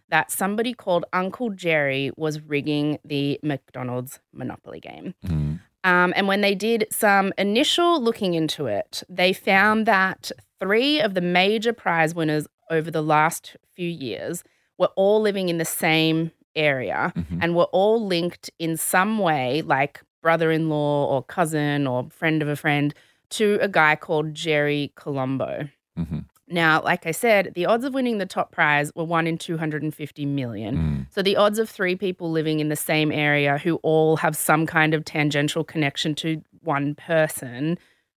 that 0.08 0.30
somebody 0.30 0.72
called 0.74 1.04
Uncle 1.12 1.50
Jerry 1.50 2.10
was 2.16 2.40
rigging 2.40 2.98
the 3.04 3.40
McDonald's 3.42 4.20
Monopoly 4.32 4.80
game. 4.80 5.14
Mm. 5.24 5.60
Um, 5.84 6.12
and 6.16 6.26
when 6.28 6.40
they 6.40 6.54
did 6.54 6.86
some 6.90 7.32
initial 7.38 8.00
looking 8.00 8.34
into 8.34 8.66
it, 8.66 9.02
they 9.08 9.32
found 9.32 9.86
that 9.86 10.30
three 10.60 11.00
of 11.00 11.14
the 11.14 11.20
major 11.20 11.72
prize 11.72 12.14
winners 12.14 12.46
over 12.70 12.90
the 12.90 13.02
last 13.02 13.56
few 13.74 13.88
years 13.88 14.42
were 14.78 14.90
all 14.96 15.20
living 15.20 15.48
in 15.48 15.58
the 15.58 15.64
same 15.64 16.32
area 16.56 17.12
Mhm. 17.16 17.38
and 17.42 17.54
were 17.54 17.64
all 17.72 18.04
linked 18.04 18.50
in 18.58 18.76
some 18.76 19.18
way, 19.18 19.62
like 19.62 20.00
brother 20.26 20.50
in 20.50 20.68
law 20.68 21.06
or 21.06 21.22
cousin 21.22 21.86
or 21.86 22.08
friend 22.10 22.42
of 22.42 22.48
a 22.48 22.56
friend, 22.56 22.92
to 23.30 23.60
a 23.60 23.68
guy 23.68 23.94
called 23.94 24.34
Jerry 24.34 24.92
Colombo. 24.96 25.68
Mhm. 25.96 26.24
Now, 26.48 26.82
like 26.82 27.06
I 27.06 27.12
said, 27.12 27.52
the 27.54 27.64
odds 27.64 27.84
of 27.84 27.94
winning 27.94 28.18
the 28.18 28.26
top 28.26 28.50
prize 28.50 28.90
were 28.96 29.04
1 29.04 29.28
in 29.28 29.38
250 29.38 30.26
million. 30.26 30.76
Mm. 30.76 31.06
So 31.14 31.22
the 31.22 31.36
odds 31.36 31.60
of 31.60 31.70
three 31.70 31.94
people 31.94 32.28
living 32.28 32.58
in 32.58 32.70
the 32.70 32.74
same 32.76 33.12
area 33.12 33.58
who 33.58 33.76
all 33.84 34.16
have 34.16 34.36
some 34.36 34.66
kind 34.66 34.94
of 34.94 35.04
tangential 35.04 35.62
connection 35.62 36.16
to 36.16 36.42
one 36.62 36.96
person 36.96 37.78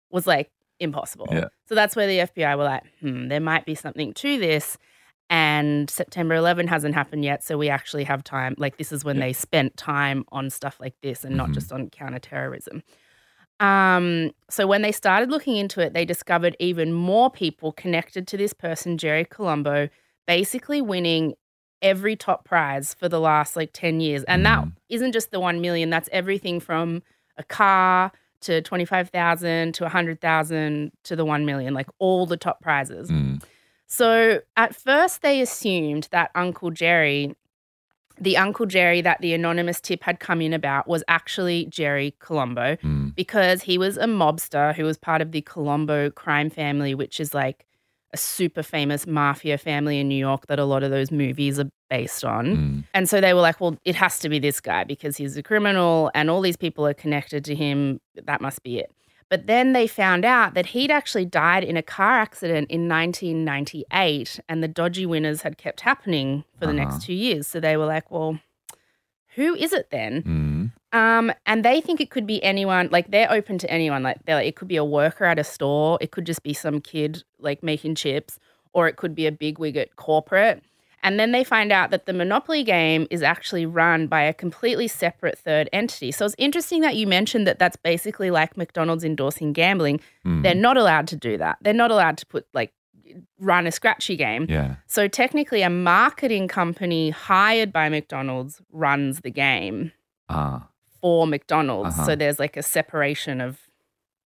was 0.09 0.25
like 0.25 0.49
impossible. 0.79 1.27
Yeah. 1.29 1.49
So 1.67 1.75
that's 1.75 1.93
where 1.97 2.07
the 2.07 2.19
FBI 2.19 2.55
were 2.55 2.63
like, 2.63 2.83
hmm, 3.01 3.27
there 3.27 3.41
might 3.41 3.65
be 3.65 3.75
something 3.75 4.13
to 4.13 4.39
this. 4.39 4.77
And 5.29 5.89
September 5.89 6.35
11 6.35 6.67
hasn't 6.67 6.95
happened 6.95 7.25
yet. 7.25 7.43
So 7.43 7.57
we 7.57 7.69
actually 7.69 8.05
have 8.05 8.23
time. 8.23 8.55
Like, 8.57 8.77
this 8.77 8.91
is 8.91 9.03
when 9.03 9.17
Yeah. 9.17 9.25
they 9.27 9.33
spent 9.33 9.75
time 9.75 10.23
on 10.31 10.49
stuff 10.49 10.79
like 10.79 10.95
this 11.01 11.25
and 11.25 11.35
not 11.35 11.49
Mhm. 11.49 11.53
just 11.53 11.71
on 11.73 11.89
counterterrorism. 11.89 12.81
Um, 13.59 14.31
so 14.49 14.67
when 14.67 14.83
they 14.83 14.91
started 14.91 15.29
looking 15.31 15.57
into 15.57 15.81
it, 15.81 15.93
they 15.93 16.05
discovered 16.05 16.55
even 16.59 16.93
more 16.93 17.29
people 17.29 17.71
connected 17.71 18.27
to 18.27 18.37
this 18.37 18.53
person, 18.53 18.97
Jerry 18.97 19.25
Colombo, 19.25 19.89
basically 20.27 20.79
winning 20.81 21.33
every 21.81 22.15
top 22.15 22.45
prize 22.45 22.93
for 22.93 23.09
the 23.09 23.19
last 23.19 23.55
like 23.55 23.71
10 23.73 23.99
years. 23.99 24.23
And 24.25 24.45
that 24.45 24.59
Mm. 24.63 24.71
isn't 24.89 25.11
just 25.11 25.31
the 25.31 25.39
1 25.39 25.59
million, 25.61 25.89
that's 25.89 26.09
everything 26.11 26.59
from 26.59 27.01
a 27.37 27.43
car 27.43 28.11
to 28.41 28.61
25,000 28.61 29.73
to 29.73 29.85
100,000 29.85 30.91
to 31.03 31.15
the 31.15 31.25
1 31.25 31.45
million, 31.45 31.73
like 31.73 31.87
all 31.99 32.25
the 32.27 32.37
top 32.37 32.61
prizes. 32.61 33.09
Mm. 33.09 33.41
So 33.87 34.41
at 34.55 34.75
first, 34.75 35.21
they 35.21 35.41
assumed 35.41 36.09
that 36.11 36.29
Uncle 36.35 36.71
Jerry, 36.71 37.35
the 38.19 38.35
Uncle 38.37 38.65
Jerry 38.65 39.01
that 39.01 39.21
the 39.21 39.33
anonymous 39.33 39.79
tip 39.79 40.03
had 40.03 40.19
come 40.19 40.41
in 40.41 40.53
about, 40.53 40.87
was 40.87 41.03
actually 41.07 41.65
Jerry 41.65 42.13
Colombo 42.19 42.75
Mm. 42.83 43.15
because 43.15 43.63
he 43.63 43.77
was 43.77 43.97
a 43.97 44.05
mobster 44.05 44.75
who 44.75 44.83
was 44.83 44.97
part 44.97 45.21
of 45.21 45.31
the 45.31 45.41
Colombo 45.41 46.09
crime 46.09 46.49
family, 46.49 46.93
which 46.93 47.19
is 47.19 47.33
like 47.33 47.65
a 48.13 48.17
super 48.17 48.63
famous 48.63 49.05
mafia 49.05 49.57
family 49.57 49.99
in 49.99 50.07
New 50.07 50.15
York 50.15 50.47
that 50.47 50.59
a 50.59 50.65
lot 50.65 50.81
of 50.83 50.91
those 50.91 51.11
movies 51.11 51.59
are 51.59 51.69
based 51.89 52.23
on. 52.25 52.45
Mm. 52.45 52.83
And 52.93 53.09
so 53.09 53.21
they 53.21 53.33
were 53.33 53.41
like, 53.41 53.59
well, 53.61 53.77
it 53.85 53.95
has 53.95 54.19
to 54.19 54.29
be 54.29 54.39
this 54.39 54.59
guy 54.59 54.83
because 54.83 55.17
he's 55.17 55.35
a 55.37 55.43
criminal 55.43 56.11
and 56.13 56.29
all 56.29 56.41
these 56.41 56.57
people 56.57 56.85
are 56.87 56.93
connected 56.93 57.43
to 57.45 57.55
him. 57.55 57.99
That 58.15 58.41
must 58.41 58.63
be 58.63 58.79
it. 58.79 58.91
But 59.29 59.45
then 59.47 59.73
they 59.73 59.87
found 59.87 60.23
out 60.23 60.53
that 60.53 60.67
he'd 60.67 60.89
actually 60.91 61.25
died 61.25 61.63
in 61.63 61.75
a 61.75 61.83
car 61.83 62.13
accident 62.19 62.69
in 62.71 62.87
1998 62.87 64.39
and 64.47 64.63
the 64.63 64.67
dodgy 64.67 65.05
winners 65.05 65.41
had 65.41 65.57
kept 65.57 65.81
happening 65.81 66.43
for 66.59 66.65
the 66.65 66.71
Uh-huh. 66.73 66.83
next 66.91 67.01
two 67.05 67.13
years. 67.13 67.47
So 67.47 67.59
they 67.59 67.77
were 67.77 67.85
like, 67.85 68.09
well, 68.11 68.39
who 69.35 69.53
is 69.55 69.73
it 69.73 69.89
then? 69.91 70.23
Mm. 70.23 70.71
Um, 70.97 71.33
and 71.45 71.63
they 71.65 71.81
think 71.81 71.99
it 72.01 72.09
could 72.09 72.25
be 72.25 72.41
anyone. 72.43 72.89
Like 72.91 73.11
they're 73.11 73.31
open 73.31 73.57
to 73.59 73.69
anyone. 73.69 74.01
Like 74.03 74.17
they're 74.25 74.35
like, 74.37 74.47
it 74.47 74.55
could 74.55 74.67
be 74.67 74.77
a 74.77 74.85
worker 74.85 75.25
at 75.25 75.37
a 75.37 75.43
store. 75.43 75.97
It 76.01 76.11
could 76.11 76.25
just 76.25 76.41
be 76.43 76.53
some 76.53 76.79
kid 76.81 77.23
like 77.39 77.61
making 77.61 77.95
chips, 77.95 78.39
or 78.73 78.87
it 78.87 78.95
could 78.95 79.13
be 79.13 79.27
a 79.27 79.31
big 79.31 79.59
wig 79.59 79.75
at 79.77 79.95
corporate. 79.97 80.63
And 81.03 81.19
then 81.19 81.31
they 81.31 81.43
find 81.43 81.71
out 81.71 81.91
that 81.91 82.05
the 82.05 82.13
Monopoly 82.13 82.63
game 82.63 83.07
is 83.11 83.21
actually 83.21 83.65
run 83.65 84.07
by 84.07 84.23
a 84.23 84.33
completely 84.33 84.87
separate 84.87 85.37
third 85.37 85.69
entity. 85.71 86.11
So 86.11 86.25
it's 86.25 86.35
interesting 86.37 86.81
that 86.81 86.95
you 86.95 87.05
mentioned 87.07 87.45
that 87.47 87.59
that's 87.59 87.77
basically 87.77 88.31
like 88.31 88.57
McDonald's 88.57 89.03
endorsing 89.03 89.53
gambling. 89.53 89.99
Mm. 90.25 90.43
They're 90.43 90.55
not 90.55 90.75
allowed 90.75 91.07
to 91.09 91.15
do 91.15 91.37
that. 91.37 91.57
They're 91.61 91.73
not 91.73 91.91
allowed 91.91 92.17
to 92.17 92.25
put 92.25 92.47
like 92.53 92.73
run 93.39 93.67
a 93.67 93.71
scratchy 93.71 94.15
game. 94.15 94.47
Yeah. 94.49 94.75
So 94.87 95.07
technically, 95.07 95.61
a 95.61 95.69
marketing 95.69 96.47
company 96.47 97.11
hired 97.11 97.71
by 97.71 97.87
McDonald's 97.89 98.61
runs 98.71 99.21
the 99.21 99.31
game 99.31 99.91
Ah. 100.29 100.67
for 100.99 101.25
McDonald's. 101.27 101.95
Uh-huh. 101.95 102.05
So 102.07 102.15
there's 102.15 102.39
like 102.39 102.57
a 102.57 102.63
separation 102.63 103.39
of. 103.39 103.59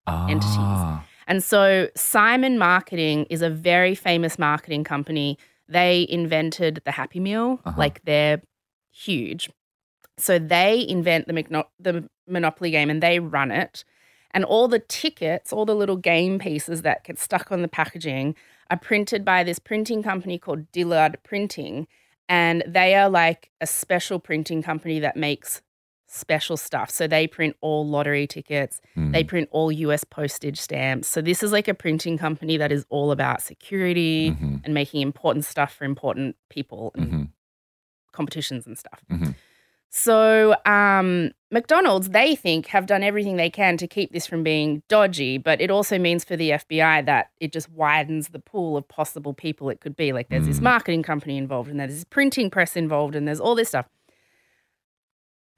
Entities. 0.09 0.57
Ah. 0.57 1.05
And 1.27 1.43
so 1.45 1.89
Simon 1.95 2.59
Marketing 2.59 3.27
is 3.31 3.43
a 3.43 3.51
very 3.51 3.95
famous 3.95 4.39
marketing 4.39 4.83
company. 4.83 5.39
They 5.71 6.07
invented 6.09 6.83
the 6.85 6.91
Happy 6.93 7.21
Meal, 7.21 7.61
Uh-huh. 7.65 7.79
like 7.79 8.03
they're 8.05 8.43
huge. 8.93 9.49
So 10.19 10.39
they 10.39 10.85
invent 10.87 11.27
the, 11.29 11.33
McNo- 11.33 11.69
the 11.79 12.09
Monopoly 12.29 12.71
game 12.71 12.91
and 12.91 13.03
they 13.03 13.19
run 13.21 13.51
it. 13.51 13.85
And 14.33 14.45
all 14.45 14.69
the 14.69 14.79
tickets, 14.81 15.53
all 15.53 15.65
the 15.65 15.75
little 15.75 15.97
game 15.97 16.39
pieces 16.39 16.83
that 16.83 17.05
get 17.05 17.19
stuck 17.19 17.51
on 17.51 17.63
the 17.63 17.69
packaging 17.69 18.37
are 18.71 18.79
printed 18.79 19.25
by 19.25 19.43
this 19.43 19.59
printing 19.59 20.03
company 20.03 20.39
called 20.39 20.71
Dillard 20.73 21.19
Printing. 21.25 21.87
And 22.29 22.63
they 22.67 22.95
are 22.95 23.09
like 23.09 23.51
a 23.61 23.67
special 23.67 24.21
printing 24.21 24.63
company 24.63 25.01
that 25.01 25.17
makes 25.17 25.63
special 26.13 26.57
stuff. 26.57 26.91
So 26.91 27.07
they 27.07 27.27
print 27.29 27.57
all 27.61 27.87
lottery 27.87 28.27
tickets, 28.27 28.81
Mm. 28.97 29.13
they 29.13 29.23
print 29.23 29.49
all 29.53 29.71
US 29.71 30.03
postage 30.05 30.61
stamps. 30.61 31.07
So 31.09 31.21
this 31.23 31.43
is 31.43 31.53
like 31.53 31.69
a 31.69 31.75
printing 31.75 32.19
company 32.19 32.57
that 32.57 32.73
is 32.73 32.85
all 32.91 33.13
about 33.13 33.43
security 33.43 34.33
Mhm. 34.33 34.61
and 34.65 34.75
making 34.75 35.03
important 35.03 35.45
stuff 35.45 35.73
for 35.73 35.85
important 35.85 36.35
people 36.49 36.91
and 36.97 37.13
Mhm. 37.13 37.29
competitions 38.13 38.67
and 38.67 38.77
stuff. 38.77 39.05
Mhm. 39.11 39.35
So 39.93 40.55
um, 40.67 41.31
McDonald's, 41.51 42.11
they 42.11 42.37
think, 42.37 42.67
have 42.67 42.87
done 42.87 43.03
everything 43.03 43.37
they 43.37 43.51
can 43.51 43.77
to 43.77 43.89
keep 43.89 44.13
this 44.13 44.25
from 44.27 44.43
being 44.45 44.83
dodgy, 44.89 45.37
but 45.39 45.61
it 45.61 45.69
also 45.71 45.99
means 45.99 46.23
for 46.25 46.37
the 46.37 46.53
FBI 46.53 47.03
that 47.03 47.31
it 47.41 47.53
just 47.53 47.69
widens 47.71 48.29
the 48.29 48.39
pool 48.39 48.77
of 48.77 48.87
possible 48.89 49.35
people 49.35 49.69
it 49.69 49.81
could 49.81 49.97
be. 49.97 50.13
Like 50.13 50.29
there's 50.29 50.47
this 50.47 50.61
Mm. 50.61 50.63
marketing 50.63 51.03
company 51.03 51.37
involved, 51.37 51.69
and 51.71 51.79
there's 51.81 51.95
this 51.95 52.05
printing 52.05 52.51
press 52.51 52.77
involved, 52.77 53.15
and 53.17 53.27
there's 53.27 53.41
all 53.41 53.55
this 53.57 53.69
stuff. 53.69 53.89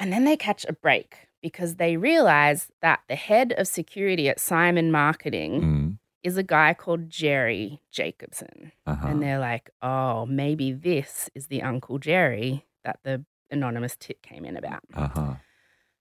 And 0.03 0.13
then 0.13 0.25
they 0.25 0.37
catch 0.37 0.67
a 0.69 0.73
break 0.73 1.17
because 1.41 1.77
they 1.77 1.97
realize 1.97 2.71
that 2.83 3.01
the 3.09 3.15
head 3.15 3.53
of 3.57 3.69
security 3.69 4.29
at 4.29 4.41
Simon 4.41 4.91
Marketing 4.91 5.61
Mm. 5.63 5.99
is 6.25 6.37
a 6.37 6.43
guy 6.43 6.75
called 6.75 7.09
Jerry 7.09 7.81
Jacobson. 7.93 8.73
Uh-huh. 8.87 9.07
And 9.09 9.23
they're 9.23 9.39
like, 9.39 9.71
oh, 9.81 10.27
maybe 10.27 10.73
this 10.73 11.31
is 11.37 11.47
the 11.47 11.63
Uncle 11.63 11.99
Jerry 11.99 12.67
that 12.85 12.99
the 13.05 13.25
anonymous 13.51 13.97
tip 13.97 14.23
came 14.23 14.45
in 14.45 14.57
about. 14.57 14.83
Uh-huh. 14.95 15.35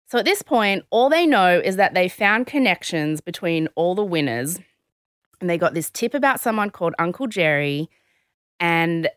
So 0.07 0.17
at 0.17 0.25
this 0.25 0.41
point, 0.41 0.83
all 0.89 1.07
they 1.09 1.25
know 1.27 1.59
is 1.63 1.75
that 1.75 1.93
they 1.93 2.09
found 2.09 2.47
connections 2.47 3.21
between 3.21 3.67
all 3.75 3.93
the 3.93 4.03
winners. 4.03 4.59
And 5.39 5.49
they 5.49 5.57
got 5.59 5.73
this 5.75 5.89
tip 5.91 6.13
about 6.15 6.39
someone 6.39 6.69
called 6.71 6.95
Uncle 6.99 7.27
Jerry. 7.27 7.87
And 8.59 9.09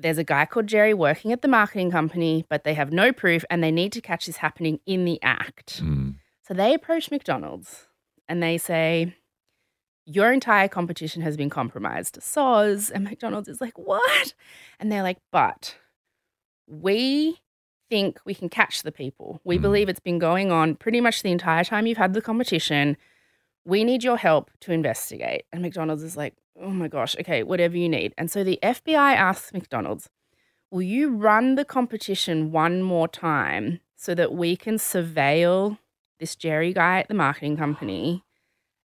there's 0.00 0.18
a 0.18 0.24
guy 0.24 0.46
called 0.46 0.68
Jerry 0.68 0.94
working 0.94 1.32
at 1.32 1.42
the 1.42 1.48
marketing 1.48 1.90
company, 1.90 2.44
but 2.48 2.62
they 2.62 2.74
have 2.74 2.92
no 2.92 3.12
proof 3.12 3.44
and 3.50 3.62
they 3.64 3.72
need 3.72 3.92
to 3.92 4.00
catch 4.00 4.26
this 4.26 4.36
happening 4.36 4.78
in 4.86 5.04
the 5.04 5.20
act. 5.22 5.82
Mm. 5.82 6.14
So 6.46 6.54
they 6.54 6.72
approach 6.72 7.10
McDonald's 7.10 7.88
and 8.28 8.40
they 8.42 8.58
say, 8.58 9.14
Your 10.06 10.32
entire 10.32 10.68
competition 10.68 11.20
has 11.22 11.36
been 11.36 11.50
compromised. 11.50 12.18
Soz. 12.20 12.90
And 12.94 13.04
McDonald's 13.04 13.48
is 13.48 13.60
like, 13.60 13.76
What? 13.76 14.34
And 14.78 14.90
they're 14.92 15.02
like, 15.02 15.18
But 15.32 15.74
we 16.68 17.38
think 17.90 18.20
we 18.24 18.34
can 18.34 18.48
catch 18.48 18.82
the 18.82 18.92
people. 18.92 19.40
We 19.44 19.58
Mm. 19.58 19.62
believe 19.62 19.88
it's 19.88 20.00
been 20.00 20.18
going 20.18 20.52
on 20.52 20.76
pretty 20.76 21.00
much 21.00 21.22
the 21.22 21.32
entire 21.32 21.64
time 21.64 21.86
you've 21.86 21.98
had 21.98 22.14
the 22.14 22.22
competition. 22.22 22.96
We 23.64 23.82
need 23.84 24.04
your 24.04 24.16
help 24.16 24.50
to 24.60 24.72
investigate. 24.72 25.44
And 25.52 25.62
McDonald's 25.62 26.02
is 26.02 26.16
like, 26.16 26.34
Oh 26.60 26.70
my 26.70 26.88
gosh, 26.88 27.16
okay, 27.20 27.42
whatever 27.42 27.76
you 27.76 27.88
need. 27.88 28.14
And 28.18 28.30
so 28.30 28.42
the 28.44 28.58
FBI 28.62 29.14
asks 29.14 29.52
McDonald's, 29.52 30.08
Will 30.70 30.82
you 30.82 31.10
run 31.14 31.54
the 31.54 31.64
competition 31.64 32.52
one 32.52 32.82
more 32.82 33.08
time 33.08 33.80
so 33.96 34.14
that 34.14 34.34
we 34.34 34.54
can 34.56 34.76
surveil 34.76 35.78
this 36.20 36.36
Jerry 36.36 36.72
guy 36.74 37.00
at 37.00 37.08
the 37.08 37.14
marketing 37.14 37.56
company 37.56 38.22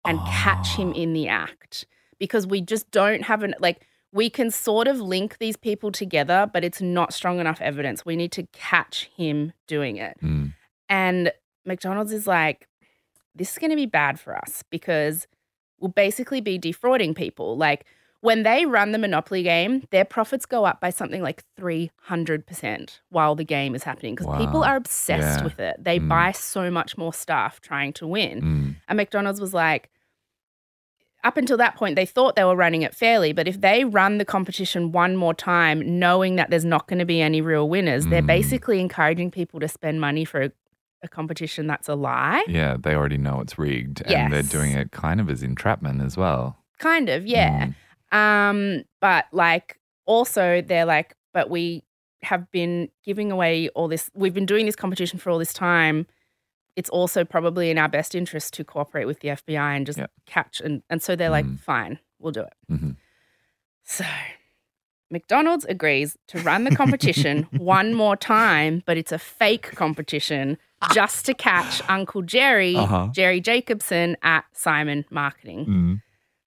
and 0.05 0.19
catch 0.27 0.75
him 0.75 0.89
Oh. 0.89 0.93
in 0.99 1.13
the 1.13 1.27
act? 1.29 1.85
Because 2.19 2.45
we 2.45 2.59
just 2.61 2.91
don't 2.91 3.23
have 3.23 3.43
an, 3.43 3.55
like, 3.59 3.85
we 4.11 4.29
can 4.29 4.51
sort 4.51 4.87
of 4.87 4.99
link 4.99 5.37
these 5.37 5.55
people 5.55 5.91
together, 5.91 6.49
but 6.51 6.65
it's 6.65 6.81
not 6.81 7.13
strong 7.13 7.39
enough 7.39 7.61
evidence. 7.61 8.05
We 8.05 8.15
need 8.17 8.31
to 8.33 8.43
catch 8.51 9.09
him 9.15 9.53
doing 9.67 9.97
it. 9.97 10.17
Mm. 10.21 10.53
And 10.89 11.31
McDonald's 11.65 12.11
is 12.11 12.27
like, 12.27 12.67
this 13.35 13.51
is 13.53 13.57
going 13.57 13.69
to 13.69 13.75
be 13.77 13.85
bad 13.85 14.19
for 14.19 14.35
us 14.35 14.63
because 14.69 15.27
we'll 15.79 15.89
basically 15.91 16.41
be 16.41 16.57
defrauding 16.57 17.13
people. 17.13 17.57
Like 17.57 17.85
when 18.21 18.43
they 18.43 18.65
run 18.65 18.91
the 18.91 18.97
Monopoly 18.97 19.43
game, 19.43 19.87
their 19.91 20.03
profits 20.05 20.45
go 20.45 20.65
up 20.65 20.81
by 20.81 20.89
something 20.89 21.21
like 21.21 21.43
300% 21.57 22.99
while 23.09 23.35
the 23.35 23.45
game 23.45 23.75
is 23.75 23.83
happening 23.83 24.15
because 24.15 24.37
people 24.37 24.63
are 24.63 24.75
obsessed 24.75 25.39
Yeah. 25.39 25.43
with 25.43 25.59
it. 25.59 25.77
They 25.83 25.99
Mm. 25.99 26.09
buy 26.09 26.31
so 26.33 26.69
much 26.69 26.97
more 26.97 27.13
stuff 27.13 27.61
trying 27.61 27.93
to 27.93 28.07
win. 28.07 28.41
Mm. 28.41 28.75
And 28.87 28.97
McDonald's 28.97 29.39
was 29.39 29.53
like, 29.53 29.89
up 31.23 31.35
until 31.35 31.57
that 31.57 31.75
point, 31.75 31.95
they 31.97 32.05
thought 32.05 32.35
they 32.37 32.45
were 32.45 32.55
running 32.55 32.81
it 32.81 32.95
fairly. 32.95 33.33
But 33.33 33.47
if 33.47 33.59
they 33.59 33.83
run 33.83 34.19
the 34.19 34.25
competition 34.25 34.91
one 34.93 35.17
more 35.17 35.33
time, 35.33 35.99
knowing 35.99 36.37
that 36.37 36.49
there's 36.49 36.63
not 36.65 36.87
going 36.87 36.99
to 36.99 37.05
be 37.05 37.21
any 37.21 37.41
real 37.41 37.67
winners, 37.67 38.07
they're 38.07 38.21
Mm. 38.21 38.27
basically 38.27 38.79
encouraging 38.79 39.29
people 39.29 39.59
to 39.59 39.67
spend 39.67 39.99
money 39.99 40.23
for 40.23 40.51
a 41.01 41.07
competition 41.07 41.67
that's 41.67 41.87
a 41.87 41.95
lie. 41.95 42.43
Yeah, 42.47 42.75
they 42.79 42.93
already 42.95 43.17
know 43.17 43.39
it's 43.41 43.57
rigged 43.57 44.01
and 44.05 44.31
they're 44.33 44.41
doing 44.43 44.73
it 44.73 44.91
kind 44.91 45.19
of 45.21 45.29
as 45.29 45.41
entrapment 45.43 46.01
as 46.01 46.17
well. 46.17 46.57
Kind 46.79 47.09
of, 47.09 47.25
yeah. 47.25 47.69
Mm. 48.11 48.17
Um, 48.17 48.83
but 49.01 49.25
like 49.31 49.79
also 50.05 50.61
they're 50.61 50.85
like, 50.85 51.15
but 51.33 51.49
we 51.49 51.83
have 52.23 52.49
been 52.51 52.89
giving 53.05 53.31
away 53.31 53.69
all 53.69 53.87
this 53.87 54.09
we've 54.13 54.33
been 54.33 54.45
doing 54.45 54.65
this 54.65 54.75
competition 54.75 55.19
for 55.19 55.29
all 55.29 55.39
this 55.39 55.53
time. 55.53 56.05
It's 56.75 56.89
also 56.89 57.23
probably 57.23 57.69
in 57.69 57.77
our 57.77 57.87
best 57.89 58.13
interest 58.15 58.53
to 58.55 58.63
cooperate 58.63 59.05
with 59.05 59.19
the 59.21 59.29
FBI 59.29 59.75
and 59.77 59.85
just 59.85 59.99
Yep. 59.99 60.11
catch 60.25 60.59
and 60.61 60.83
and 60.89 61.01
so 61.01 61.15
they're 61.15 61.29
like, 61.29 61.45
Mm. 61.45 61.59
fine, 61.59 61.99
we'll 62.19 62.31
do 62.33 62.41
it. 62.41 62.53
Mhm. 62.69 62.95
So 63.83 64.03
McDonald's 65.11 65.65
agrees 65.65 66.17
to 66.27 66.39
run 66.41 66.63
the 66.65 66.75
competition 66.75 67.43
one 67.57 67.93
more 67.93 68.15
time, 68.15 68.83
but 68.85 68.97
it's 68.97 69.11
a 69.11 69.17
fake 69.19 69.71
competition 69.75 70.57
just 70.93 71.25
to 71.27 71.33
catch 71.33 71.81
Uncle 71.89 72.21
Jerry, 72.21 72.75
Uh-huh. 72.75 73.09
Jerry 73.13 73.41
Jacobson 73.41 74.15
at 74.23 74.45
Simon 74.53 75.05
Marketing. 75.09 75.65
Mm. 75.65 76.01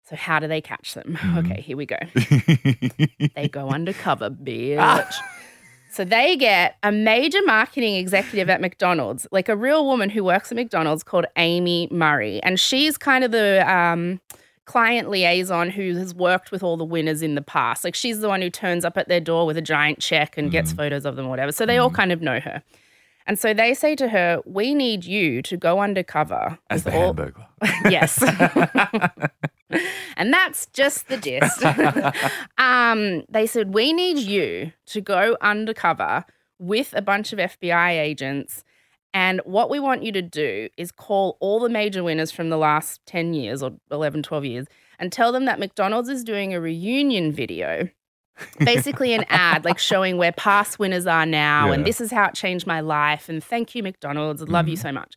So 0.08 0.16
how 0.16 0.38
do 0.40 0.46
they 0.48 0.60
catch 0.60 0.94
them? 0.94 1.16
Mhm. 1.20 1.38
Okay, 1.50 1.60
here 1.60 1.76
we 1.76 1.86
go. 1.86 1.96
They 3.34 3.48
go 3.48 3.68
undercover, 3.70 4.30
bitch. 4.30 5.14
So 5.90 6.04
they 6.04 6.36
get 6.36 6.76
a 6.82 6.90
major 6.90 7.40
marketing 7.44 7.96
executive 7.96 8.48
at 8.48 8.60
McDonald's, 8.60 9.26
like 9.30 9.48
a 9.50 9.56
real 9.56 9.84
woman 9.86 10.08
who 10.10 10.24
works 10.24 10.50
at 10.50 10.56
McDonald's 10.56 11.02
called 11.02 11.26
Amy 11.36 11.86
Murray. 11.90 12.42
And 12.42 12.58
she's 12.58 12.96
kind 12.96 13.24
of 13.24 13.30
the 13.30 13.62
um, 13.70 14.18
client 14.64 15.10
liaison 15.10 15.68
who 15.70 15.94
has 15.96 16.14
worked 16.14 16.50
with 16.50 16.62
all 16.62 16.76
the 16.78 16.84
winners 16.84 17.20
in 17.20 17.34
the 17.34 17.42
past. 17.42 17.84
Like 17.84 17.94
she's 17.94 18.20
the 18.20 18.28
one 18.28 18.40
who 18.40 18.48
turns 18.48 18.84
up 18.86 18.96
at 18.96 19.08
their 19.08 19.20
door 19.20 19.44
with 19.46 19.56
a 19.58 19.62
giant 19.62 19.98
check 20.00 20.38
and 20.38 20.50
gets 20.50 20.72
photos 20.72 21.04
of 21.04 21.16
them 21.16 21.26
or 21.26 21.28
whatever. 21.30 21.52
So 21.52 21.66
they 21.66 21.76
all 21.78 21.90
kind 21.90 22.10
of 22.10 22.22
know 22.22 22.40
her. 22.40 22.62
And 23.26 23.38
so 23.38 23.54
they 23.54 23.74
say 23.74 23.94
to 23.96 24.08
her, 24.08 24.40
We 24.44 24.74
need 24.74 25.04
you 25.04 25.42
to 25.42 25.56
go 25.56 25.80
undercover. 25.80 26.58
As 26.70 26.84
the 26.84 26.94
all- 26.94 27.06
hamburger. 27.06 27.46
yes. 27.88 28.22
and 30.16 30.32
that's 30.32 30.66
just 30.66 31.08
the 31.08 31.16
gist. 31.16 31.64
um, 32.58 33.22
they 33.28 33.46
said, 33.46 33.74
We 33.74 33.92
need 33.92 34.18
you 34.18 34.72
to 34.86 35.00
go 35.00 35.36
undercover 35.40 36.24
with 36.58 36.94
a 36.96 37.02
bunch 37.02 37.32
of 37.32 37.38
FBI 37.38 37.90
agents. 37.90 38.64
And 39.14 39.40
what 39.44 39.68
we 39.68 39.78
want 39.78 40.02
you 40.02 40.12
to 40.12 40.22
do 40.22 40.68
is 40.76 40.90
call 40.90 41.36
all 41.40 41.60
the 41.60 41.68
major 41.68 42.02
winners 42.02 42.30
from 42.30 42.48
the 42.48 42.56
last 42.56 43.00
10 43.06 43.34
years 43.34 43.62
or 43.62 43.72
11, 43.90 44.22
12 44.22 44.44
years 44.44 44.66
and 44.98 45.12
tell 45.12 45.32
them 45.32 45.44
that 45.44 45.58
McDonald's 45.58 46.08
is 46.08 46.24
doing 46.24 46.54
a 46.54 46.60
reunion 46.60 47.32
video. 47.32 47.88
Basically, 48.58 49.12
an 49.12 49.24
ad 49.28 49.64
like 49.64 49.78
showing 49.90 50.16
where 50.16 50.32
past 50.32 50.78
winners 50.78 51.06
are 51.06 51.26
now, 51.26 51.70
and 51.70 51.84
this 51.86 52.00
is 52.00 52.10
how 52.10 52.24
it 52.26 52.34
changed 52.34 52.66
my 52.66 52.80
life. 52.80 53.28
And 53.28 53.42
thank 53.42 53.74
you, 53.74 53.82
McDonald's. 53.82 54.42
I 54.42 54.46
love 54.46 54.68
you 54.68 54.76
so 54.76 54.90
much. 54.92 55.14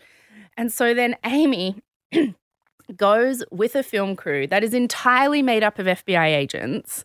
And 0.58 0.72
so 0.72 0.94
then 0.94 1.16
Amy 1.26 1.76
goes 2.96 3.44
with 3.52 3.76
a 3.76 3.84
film 3.84 4.16
crew 4.16 4.48
that 4.48 4.64
is 4.64 4.74
entirely 4.74 5.42
made 5.42 5.64
up 5.64 5.80
of 5.80 5.88
FBI 5.88 6.28
agents 6.36 7.04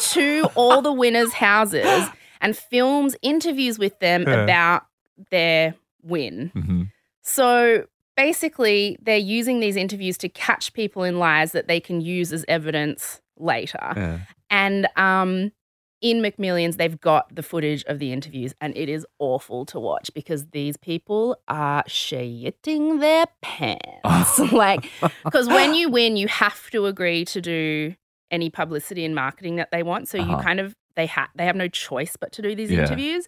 to 0.00 0.48
all 0.54 0.80
the 0.82 0.92
winners' 0.92 1.32
houses 1.34 2.08
and 2.40 2.56
films 2.56 3.14
interviews 3.22 3.78
with 3.78 3.98
them 4.00 4.24
Yeah. 4.26 4.42
about 4.44 4.86
their 5.30 5.74
win. 6.02 6.50
Mhm. 6.54 6.90
So 7.22 7.84
basically, 8.16 8.96
they're 9.02 9.16
using 9.18 9.60
these 9.60 9.76
interviews 9.76 10.16
to 10.18 10.28
catch 10.28 10.72
people 10.72 11.02
in 11.04 11.18
lies 11.18 11.52
that 11.52 11.68
they 11.68 11.78
can 11.80 12.00
use 12.00 12.32
as 12.32 12.44
evidence 12.48 13.20
later. 13.36 13.78
Yeah. 13.96 14.18
And 14.50 14.88
um, 14.96 15.52
in 16.00 16.18
McMillions, 16.22 16.76
they've 16.76 17.00
got 17.00 17.34
the 17.34 17.42
footage 17.42 17.84
of 17.84 17.98
the 17.98 18.12
interviews, 18.12 18.54
and 18.60 18.76
it 18.76 18.88
is 18.88 19.04
awful 19.18 19.66
to 19.66 19.80
watch 19.80 20.10
because 20.14 20.46
these 20.48 20.76
people 20.76 21.36
are 21.48 21.82
shitting 21.84 23.00
their 23.00 23.26
pants. 23.42 24.38
like, 24.52 24.88
because 25.24 25.48
when 25.48 25.74
you 25.74 25.88
win, 25.90 26.16
you 26.16 26.28
have 26.28 26.70
to 26.70 26.86
agree 26.86 27.24
to 27.26 27.40
do 27.40 27.94
any 28.30 28.50
publicity 28.50 29.04
and 29.04 29.14
marketing 29.14 29.56
that 29.56 29.70
they 29.70 29.82
want. 29.82 30.08
So 30.08 30.18
you 30.18 30.24
Uh-huh. 30.34 30.42
kind 30.42 30.60
of 30.60 30.76
they 30.96 31.06
ha- 31.06 31.30
they 31.36 31.44
have 31.46 31.56
no 31.56 31.68
choice 31.68 32.16
but 32.16 32.32
to 32.32 32.42
do 32.42 32.54
these 32.54 32.70
Yeah. 32.70 32.80
interviews. 32.84 33.26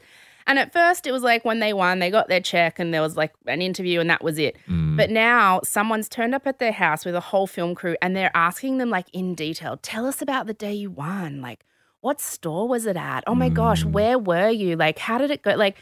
And 0.51 0.59
at 0.59 0.73
first, 0.73 1.07
it 1.07 1.13
was 1.13 1.23
like 1.23 1.45
when 1.45 1.61
they 1.61 1.73
won, 1.73 2.01
they 2.01 2.11
got 2.11 2.27
their 2.27 2.41
check, 2.41 2.81
and 2.81 2.93
there 2.93 3.03
was 3.03 3.17
like 3.17 3.33
an 3.47 3.63
interview, 3.63 4.01
and 4.01 4.11
that 4.11 4.25
was 4.25 4.37
it. 4.37 4.57
Mm. 4.69 4.97
But 4.97 5.09
now 5.09 5.61
someone's 5.63 6.09
turned 6.09 6.35
up 6.35 6.45
at 6.45 6.59
their 6.59 6.73
house 6.73 7.05
with 7.05 7.15
a 7.15 7.21
whole 7.21 7.47
film 7.47 7.77
crew 7.77 7.95
and 8.03 8.17
they're 8.17 8.33
asking 8.35 8.79
them 8.79 8.91
like 8.91 9.07
in 9.13 9.37
detail, 9.37 9.79
tell 9.81 10.07
us 10.07 10.21
about 10.21 10.49
the 10.49 10.53
day 10.55 10.73
you 10.75 10.91
won. 10.91 11.41
Like, 11.41 11.65
what 12.01 12.21
store 12.21 12.67
was 12.67 12.85
it 12.85 12.97
at? 12.97 13.23
Oh 13.29 13.35
my 13.37 13.49
gosh, 13.49 13.85
Mm. 13.85 13.93
where 13.93 14.19
were 14.19 14.51
you? 14.51 14.75
Like, 14.75 14.99
how 14.99 15.19
did 15.19 15.31
it 15.31 15.43
go? 15.43 15.55
Like, 15.55 15.77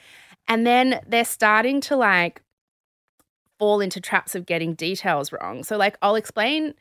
and 0.46 0.66
then 0.66 1.00
they're 1.06 1.24
starting 1.24 1.80
to 1.82 1.96
like 1.96 2.42
fall 3.58 3.80
into 3.80 4.00
traps 4.02 4.34
of 4.34 4.44
getting 4.44 4.74
details 4.74 5.32
wrong. 5.32 5.64
So 5.64 5.78
like 5.78 5.96
I'll 6.02 6.14
explain 6.16 6.74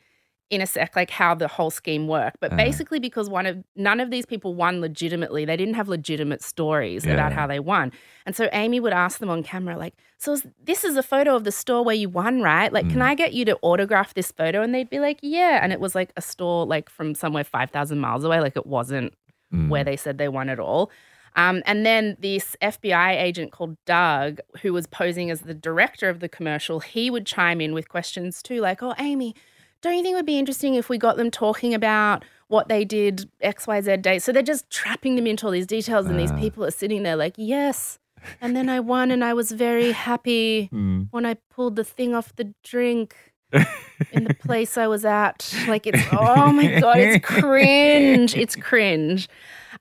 in 0.50 0.62
a 0.62 0.66
sec 0.68 0.96
like 0.96 1.10
how 1.10 1.36
the 1.36 1.48
whole 1.48 1.70
scheme 1.70 2.08
worked. 2.08 2.38
But 2.40 2.52
Uh-huh. 2.52 2.58
basically 2.58 3.00
because 3.00 3.30
one 3.30 3.46
of 3.46 3.64
none 3.76 4.00
of 4.00 4.12
these 4.12 4.26
people 4.26 4.56
won 4.56 4.80
legitimately, 4.80 5.44
they 5.46 5.58
didn't 5.58 5.74
have 5.74 5.90
legitimate 5.90 6.42
stories 6.42 7.06
about 7.06 7.34
how 7.34 7.48
they 7.48 7.60
won. 7.60 7.92
And 8.26 8.36
so 8.36 8.48
Amy 8.54 8.80
would 8.80 8.94
ask 8.94 9.20
them 9.20 9.30
on 9.30 9.44
camera 9.44 9.78
like, 9.78 9.94
"So 10.18 10.32
is, 10.34 10.48
this 10.64 10.84
is 10.86 10.96
a 10.96 11.04
photo 11.04 11.36
of 11.36 11.44
the 11.44 11.52
store 11.52 11.84
where 11.84 11.96
you 11.96 12.08
won, 12.08 12.42
right? 12.42 12.72
Like, 12.72 12.90
can 12.90 13.00
Mm. 13.02 13.10
I 13.12 13.16
get 13.16 13.34
you 13.34 13.44
to 13.46 13.58
autograph 13.62 14.14
this 14.14 14.32
photo?" 14.32 14.62
And 14.62 14.74
they'd 14.74 14.90
be 14.90 15.00
like, 15.00 15.20
"Yeah." 15.22 15.60
And 15.62 15.74
it 15.74 15.80
was 15.82 15.96
like 15.96 16.14
a 16.16 16.22
store 16.22 16.66
like 16.66 16.90
from 16.90 17.14
somewhere 17.14 17.44
5,000 17.44 18.00
miles 18.00 18.24
away, 18.24 18.40
like 18.40 18.56
it 18.56 18.66
wasn't 18.68 19.14
Mm. 19.54 19.70
where 19.70 19.84
they 19.84 19.98
said 19.98 20.18
they 20.18 20.28
won 20.30 20.48
it 20.50 20.60
all. 20.60 20.92
Um, 21.36 21.62
and 21.66 21.86
then 21.86 22.16
this 22.20 22.56
FBI 22.62 23.12
agent 23.22 23.52
called 23.52 23.78
Doug, 23.86 24.40
who 24.62 24.74
was 24.74 24.88
posing 24.88 25.30
as 25.30 25.42
the 25.42 25.54
director 25.54 26.10
of 26.10 26.20
the 26.20 26.28
commercial, 26.30 26.80
he 26.80 27.10
would 27.10 27.26
chime 27.26 27.62
in 27.62 27.74
with 27.74 27.90
questions 27.90 28.42
too, 28.42 28.60
like, 28.62 28.82
"Oh, 28.82 28.96
Amy, 28.98 29.36
don't 29.82 29.96
you 29.96 30.02
think 30.04 30.14
it 30.14 30.16
would 30.18 30.26
be 30.26 30.40
interesting 30.40 30.76
if 30.76 30.90
we 30.90 30.98
got 30.98 31.18
them 31.18 31.32
talking 31.32 31.74
about 31.74 32.24
what 32.48 32.68
they 32.70 32.86
did 32.86 33.30
X, 33.42 33.68
Y, 33.68 33.82
Z 33.82 33.98
day?" 33.98 34.20
So 34.20 34.32
they're 34.32 34.42
just 34.44 34.70
trapping 34.70 35.16
them 35.16 35.28
into 35.28 35.46
all 35.46 35.52
these 35.52 35.68
details, 35.68 36.06
and 36.08 36.20
these 36.20 36.32
Ah. 36.32 36.40
people 36.40 36.64
are 36.66 36.72
sitting 36.72 37.04
there 37.04 37.16
like, 37.16 37.34
"Yes." 37.38 38.00
And 38.42 38.56
then 38.56 38.68
I 38.68 38.80
won, 38.80 39.12
and 39.12 39.24
I 39.24 39.34
was 39.34 39.52
very 39.52 39.92
happy 39.92 40.70
Mm. 40.74 41.08
when 41.12 41.26
I 41.26 41.36
pulled 41.54 41.76
the 41.76 41.84
thing 41.84 42.16
off 42.16 42.36
the 42.36 42.52
drink 42.64 43.16
in 44.12 44.24
the 44.26 44.34
place 44.34 44.78
I 44.78 44.88
was 44.88 45.06
at. 45.06 45.54
Like 45.68 45.88
it's 45.88 46.02
oh 46.12 46.52
my 46.52 46.80
god, 46.80 46.98
it's 46.98 47.26
cringe. 47.26 48.36
It's 48.36 48.56
cringe. 48.56 49.30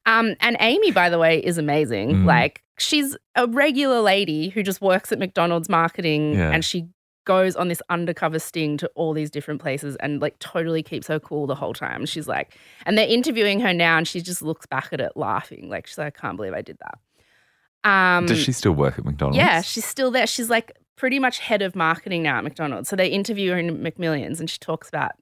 Um, 0.04 0.36
and 0.40 0.56
Amy, 0.60 0.92
by 0.92 1.08
the 1.08 1.18
way, 1.18 1.38
is 1.38 1.58
amazing. 1.58 2.12
Mm. 2.12 2.24
Like 2.26 2.62
she's 2.78 3.16
a 3.34 3.46
regular 3.46 4.00
lady 4.00 4.50
who 4.50 4.62
just 4.62 4.80
works 4.80 5.10
at 5.10 5.18
McDonald's 5.18 5.68
marketing 5.68 6.34
Yeah. 6.34 6.50
and 6.52 6.64
she 6.64 6.86
goes 7.26 7.54
on 7.56 7.68
this 7.68 7.82
undercover 7.90 8.38
sting 8.38 8.78
to 8.78 8.90
all 8.94 9.12
these 9.12 9.30
different 9.30 9.60
places 9.60 9.96
and 9.96 10.22
like 10.22 10.38
totally 10.38 10.82
keeps 10.82 11.06
her 11.08 11.20
cool 11.20 11.46
the 11.46 11.54
whole 11.54 11.74
time. 11.74 12.06
She's 12.06 12.26
like, 12.26 12.56
and 12.86 12.96
they're 12.96 13.06
interviewing 13.06 13.60
her 13.60 13.74
now 13.74 13.98
and 13.98 14.08
she 14.08 14.22
just 14.22 14.40
looks 14.40 14.64
back 14.64 14.88
at 14.92 15.00
it 15.00 15.12
laughing. 15.14 15.68
Like 15.68 15.86
she's 15.86 15.98
like, 15.98 16.16
I 16.16 16.20
can't 16.20 16.36
believe 16.36 16.54
I 16.54 16.62
did 16.62 16.78
that. 16.78 17.88
Um 17.88 18.26
Does 18.26 18.38
she 18.38 18.52
still 18.52 18.72
work 18.72 18.98
at 18.98 19.04
McDonald's? 19.04 19.36
yeah, 19.36 19.60
she's 19.60 19.84
still 19.84 20.10
there. 20.10 20.26
She's 20.26 20.48
like 20.48 20.72
pretty 20.96 21.18
much 21.18 21.38
head 21.38 21.60
of 21.60 21.76
marketing 21.76 22.22
now 22.22 22.38
at 22.38 22.44
McDonald's. 22.44 22.88
So 22.88 22.96
they 22.96 23.08
interview 23.08 23.50
her 23.52 23.58
in 23.58 23.78
McMillions 23.78 24.40
and 24.40 24.48
she 24.48 24.58
talks 24.58 24.88
about 24.88 25.12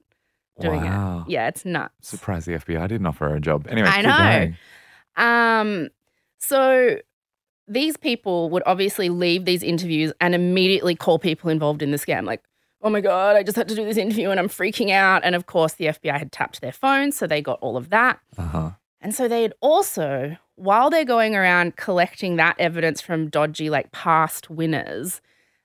doing 0.61 0.83
wow. 0.83 1.25
it. 1.27 1.31
Yeah, 1.31 1.47
it's 1.47 1.65
nuts. 1.65 1.93
Surprised 2.01 2.47
the 2.47 2.53
FBI 2.53 2.87
didn't 2.87 3.05
offer 3.05 3.29
her 3.29 3.35
a 3.35 3.41
job. 3.41 3.67
Anyway, 3.69 3.89
I 3.89 4.01
know. 4.01 4.17
going. 4.17 4.57
Um, 5.17 5.89
so 6.39 6.99
these 7.67 7.97
people 7.97 8.49
would 8.51 8.63
obviously 8.65 9.09
leave 9.09 9.45
these 9.45 9.63
interviews 9.63 10.13
and 10.21 10.35
immediately 10.35 10.95
call 10.95 11.17
people 11.19 11.49
involved 11.49 11.81
in 11.81 11.91
the 11.91 11.97
scam, 11.97 12.25
like, 12.25 12.41
oh 12.81 12.89
my 12.89 13.01
God, 13.01 13.35
I 13.35 13.41
just 13.43 13.55
had 13.55 13.67
to 13.69 13.75
do 13.75 13.83
this 13.83 13.97
interview 13.97 14.29
and 14.29 14.39
I'm 14.39 14.49
freaking 14.49 14.91
out. 14.91 15.23
And 15.23 15.33
of 15.33 15.47
course, 15.47 15.73
the 15.73 15.85
FBI 15.85 16.17
had 16.19 16.31
tapped 16.31 16.61
their 16.61 16.71
phones, 16.71 17.17
so 17.17 17.25
they 17.25 17.41
got 17.41 17.57
all 17.61 17.77
of 17.77 17.89
that. 17.89 18.19
Uh-huh. 18.37 18.71
And 19.01 19.13
so 19.15 19.27
they 19.27 19.41
had 19.41 19.53
also, 19.61 20.37
while 20.55 20.89
they're 20.89 21.05
going 21.05 21.35
around 21.35 21.75
collecting 21.77 22.35
that 22.35 22.55
evidence 22.59 23.01
from 23.01 23.29
dodgy, 23.29 23.69
like 23.69 23.91
past 23.91 24.49
winners, 24.49 25.21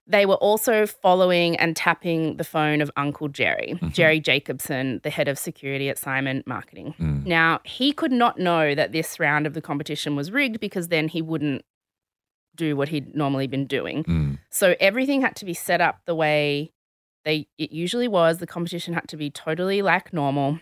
they 0.06 0.26
were 0.26 0.36
also 0.36 0.86
following 0.86 1.56
and 1.56 1.76
tapping 1.76 2.36
the 2.36 2.44
phone 2.44 2.80
of 2.80 2.90
Uncle 2.96 3.28
Jerry, 3.28 3.78
Mhm. 3.80 3.92
Jerry 3.92 4.18
Jacobson, 4.20 5.00
the 5.04 5.10
head 5.10 5.28
of 5.28 5.38
security 5.38 5.88
at 5.88 5.98
Simon 5.98 6.42
Marketing. 6.46 6.94
Mm. 6.98 7.26
Now, 7.26 7.60
he 7.64 7.92
could 7.92 8.10
not 8.12 8.38
know 8.38 8.74
that 8.74 8.92
this 8.92 9.20
round 9.20 9.46
of 9.46 9.54
the 9.54 9.60
competition 9.62 10.16
was 10.16 10.32
rigged 10.32 10.58
because 10.58 10.88
then 10.88 11.06
he 11.08 11.22
wouldn't 11.22 11.64
do 12.64 12.76
what 12.76 12.88
he'd 12.92 13.14
normally 13.14 13.46
been 13.54 13.66
doing. 13.66 14.04
Mm. 14.04 14.38
So 14.50 14.66
everything 14.80 15.20
had 15.22 15.36
to 15.36 15.44
be 15.44 15.54
set 15.54 15.80
up 15.80 15.96
the 16.06 16.14
way 16.14 16.72
they 17.24 17.46
it 17.58 17.70
usually 17.84 18.08
was. 18.08 18.38
The 18.38 18.46
competition 18.56 18.94
had 18.94 19.08
to 19.08 19.16
be 19.16 19.28
totally 19.30 19.80
like 19.82 20.12
normal. 20.12 20.58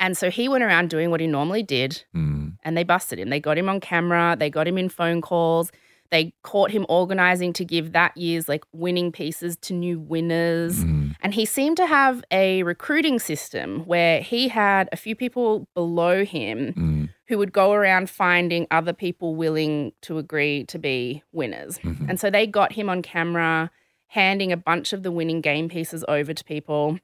And 0.00 0.16
so 0.18 0.30
he 0.30 0.48
went 0.48 0.64
around 0.64 0.90
doing 0.90 1.10
what 1.10 1.20
he 1.20 1.26
normally 1.26 1.62
did 1.62 2.04
Mm. 2.14 2.56
and 2.64 2.76
they 2.76 2.84
busted 2.84 3.18
him. 3.18 3.30
They 3.30 3.40
got 3.40 3.56
him 3.58 3.68
on 3.68 3.80
camera, 3.80 4.36
they 4.38 4.50
got 4.50 4.66
him 4.68 4.78
in 4.78 4.88
phone 4.88 5.20
calls. 5.20 5.70
They 6.10 6.32
caught 6.42 6.70
him 6.70 6.84
organizing 6.88 7.52
to 7.54 7.64
give 7.64 7.92
that 7.92 8.16
year's 8.16 8.48
like 8.48 8.64
winning 8.72 9.10
pieces 9.10 9.56
to 9.62 9.72
new 9.72 9.98
winners. 9.98 10.84
Mm. 10.84 11.16
And 11.22 11.34
he 11.34 11.44
seemed 11.44 11.76
to 11.78 11.86
have 11.86 12.22
a 12.30 12.62
recruiting 12.62 13.18
system 13.18 13.80
where 13.86 14.20
he 14.20 14.48
had 14.48 14.88
a 14.92 14.96
few 14.96 15.16
people 15.16 15.66
below 15.74 16.24
him 16.24 16.58
Mm. 16.76 17.08
Who 17.26 17.38
would 17.38 17.52
go 17.52 17.72
around 17.72 18.10
finding 18.10 18.66
other 18.70 18.92
people 18.92 19.34
willing 19.34 19.92
to 20.02 20.18
agree 20.18 20.64
to 20.64 20.78
be 20.78 21.22
winners. 21.32 21.78
Mhm. 21.78 22.08
And 22.08 22.20
so 22.20 22.30
they 22.30 22.46
got 22.46 22.72
him 22.72 22.90
on 22.90 23.02
camera 23.02 23.70
handing 24.08 24.52
a 24.52 24.56
bunch 24.56 24.92
of 24.92 25.02
the 25.02 25.10
winning 25.10 25.40
game 25.40 25.68
pieces 25.68 26.04
over 26.06 26.34
to 26.34 26.44
people. 26.44 26.98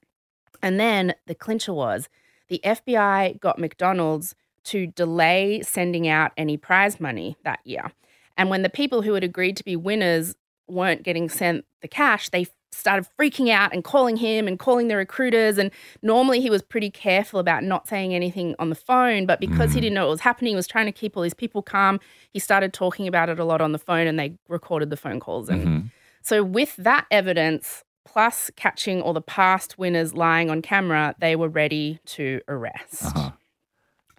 And 0.63 0.79
then 0.79 1.15
the 1.27 1.35
clincher 1.35 1.73
was 1.73 2.09
the 2.49 2.61
FBI 2.63 3.41
got 3.41 3.59
McDonald's 3.59 4.35
to 4.65 4.87
delay 4.87 5.63
sending 5.63 6.07
out 6.07 6.33
any 6.37 6.57
prize 6.57 7.01
money 7.01 7.37
that 7.45 7.61
year. 7.65 7.93
And 8.37 8.51
when 8.51 8.63
the 8.63 8.69
people 8.69 9.03
who 9.03 9.15
had 9.15 9.25
agreed 9.25 9.57
to 9.57 9.65
be 9.65 9.77
winners 9.77 10.35
weren't 10.69 11.03
getting 11.03 11.29
sent 11.29 11.65
the 11.81 11.89
cash, 11.89 12.29
they 12.29 12.47
started 12.73 13.07
freaking 13.19 13.51
out 13.51 13.73
and 13.73 13.83
calling 13.85 14.17
him 14.17 14.47
and 14.47 14.59
calling 14.59 14.89
the 14.89 14.97
recruiters. 14.97 15.59
And 15.59 15.71
normally 16.03 16.41
he 16.41 16.51
was 16.51 16.63
pretty 16.63 16.91
careful 16.91 17.41
about 17.41 17.65
not 17.65 17.89
saying 17.89 18.15
anything 18.15 18.55
on 18.59 18.69
the 18.71 18.75
phone, 18.77 19.27
but 19.27 19.41
because 19.41 19.73
he 19.73 19.79
Mm. 19.79 19.83
didn't 19.83 19.95
know 19.95 20.05
what 20.07 20.11
was 20.13 20.21
happening, 20.21 20.53
he 20.53 20.57
was 20.57 20.67
trying 20.67 20.87
to 20.87 20.93
keep 20.93 21.17
all 21.17 21.23
these 21.23 21.35
people 21.35 21.63
calm. 21.63 22.01
He 22.33 22.39
started 22.39 22.73
talking 22.73 23.07
about 23.09 23.29
it 23.29 23.39
a 23.39 23.45
lot 23.45 23.61
on 23.61 23.73
the 23.73 23.79
phone 23.79 24.07
and 24.07 24.19
they 24.19 24.35
recorded 24.49 24.91
the 24.91 24.97
phone 24.97 25.21
calls. 25.21 25.49
And 25.49 25.67
Mhm. 25.67 25.91
so, 26.23 26.43
with 26.45 26.77
that 26.77 27.07
evidence, 27.11 27.83
plus 28.05 28.51
catching 28.57 29.03
all 29.03 29.13
the 29.13 29.21
past 29.21 29.79
winners 29.79 30.15
lying 30.15 30.49
on 30.51 30.63
camera, 30.63 31.15
they 31.19 31.37
were 31.37 31.49
ready 31.49 32.01
to 32.07 32.41
arrest. 32.49 33.05
Uh-huh. 33.05 33.31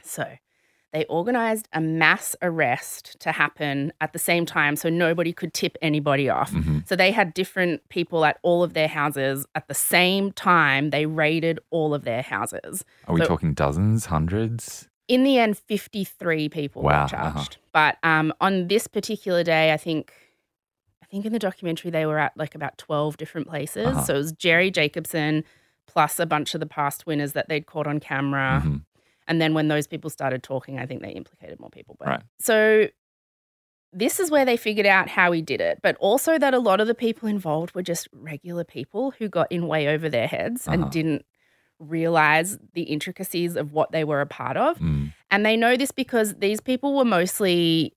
So, 0.03 0.37
they 0.93 1.05
organized 1.05 1.67
a 1.73 1.79
mass 1.79 2.35
arrest 2.41 3.17
to 3.21 3.31
happen 3.31 3.93
at 4.01 4.11
the 4.13 4.19
same 4.19 4.45
time 4.45 4.75
so 4.75 4.89
nobody 4.89 5.31
could 5.31 5.53
tip 5.53 5.77
anybody 5.81 6.29
off. 6.29 6.51
Mhm. 6.51 6.87
So, 6.87 6.95
they 6.95 7.11
had 7.11 7.33
different 7.33 7.87
people 7.89 8.25
at 8.25 8.39
all 8.43 8.61
of 8.63 8.73
their 8.73 8.87
houses 8.89 9.45
at 9.55 9.67
the 9.67 9.73
same 9.73 10.31
time. 10.33 10.89
They 10.89 11.05
raided 11.05 11.59
all 11.69 11.93
of 11.93 12.03
their 12.03 12.21
houses. 12.21 12.83
Are 13.07 13.13
we 13.15 13.21
So- 13.21 13.27
talking 13.27 13.53
dozens, 13.53 14.07
hundreds? 14.07 14.89
In 15.07 15.23
the 15.23 15.37
end, 15.39 15.57
53 15.57 16.47
people 16.49 16.81
Wow, 16.83 17.07
were 17.11 17.15
uh-huh. 17.17 17.31
charged. 17.33 17.57
But 17.73 17.97
um, 18.03 18.33
on 18.41 18.67
this 18.67 18.87
particular 18.87 19.43
day, 19.43 19.73
I 19.73 19.77
think, 19.77 20.13
I 21.01 21.05
think 21.07 21.25
in 21.25 21.33
the 21.33 21.39
documentary 21.39 21.91
they 21.91 22.05
were 22.05 22.17
at 22.19 22.35
like 22.37 22.55
about 22.55 22.77
12 22.77 23.17
different 23.17 23.47
places. 23.47 23.87
Uh-huh. 23.87 24.01
So 24.03 24.13
it 24.15 24.17
was 24.17 24.31
Jerry 24.33 24.71
Jacobson 24.71 25.43
plus 25.87 26.19
a 26.19 26.25
bunch 26.25 26.53
of 26.53 26.59
the 26.61 26.65
past 26.65 27.05
winners 27.05 27.33
that 27.33 27.49
they'd 27.49 27.65
caught 27.65 27.87
on 27.87 27.99
camera. 27.99 28.61
Mhm. 28.65 28.81
And 29.31 29.39
then 29.41 29.53
when 29.53 29.69
those 29.69 29.87
people 29.87 30.09
started 30.09 30.43
talking, 30.43 30.77
I 30.77 30.85
think 30.85 31.01
they 31.01 31.11
implicated 31.11 31.57
more 31.57 31.69
people. 31.69 31.95
But 31.97 32.07
Right. 32.09 32.21
so 32.39 32.87
this 33.93 34.19
is 34.19 34.29
where 34.29 34.43
they 34.43 34.57
figured 34.57 34.85
out 34.85 35.07
how 35.07 35.31
he 35.31 35.41
did 35.41 35.61
it, 35.61 35.79
but 35.81 35.95
also 36.01 36.37
that 36.37 36.53
a 36.53 36.59
lot 36.59 36.81
of 36.81 36.87
the 36.87 36.93
people 36.93 37.29
involved 37.29 37.73
were 37.73 37.81
just 37.81 38.09
regular 38.11 38.65
people 38.65 39.11
who 39.17 39.29
got 39.29 39.49
in 39.49 39.67
way 39.67 39.87
over 39.87 40.09
their 40.09 40.27
heads 40.27 40.67
Uh-huh. 40.67 40.73
and 40.83 40.91
didn't 40.91 41.25
realize 41.79 42.57
the 42.73 42.83
intricacies 42.83 43.55
of 43.55 43.71
what 43.71 43.93
they 43.93 44.03
were 44.03 44.19
a 44.19 44.25
part 44.25 44.57
of. 44.57 44.77
Mm. 44.79 45.13
And 45.31 45.45
they 45.45 45.55
know 45.55 45.77
this 45.77 45.91
because 45.91 46.35
these 46.35 46.59
people 46.59 46.93
were 46.95 47.05
mostly 47.05 47.93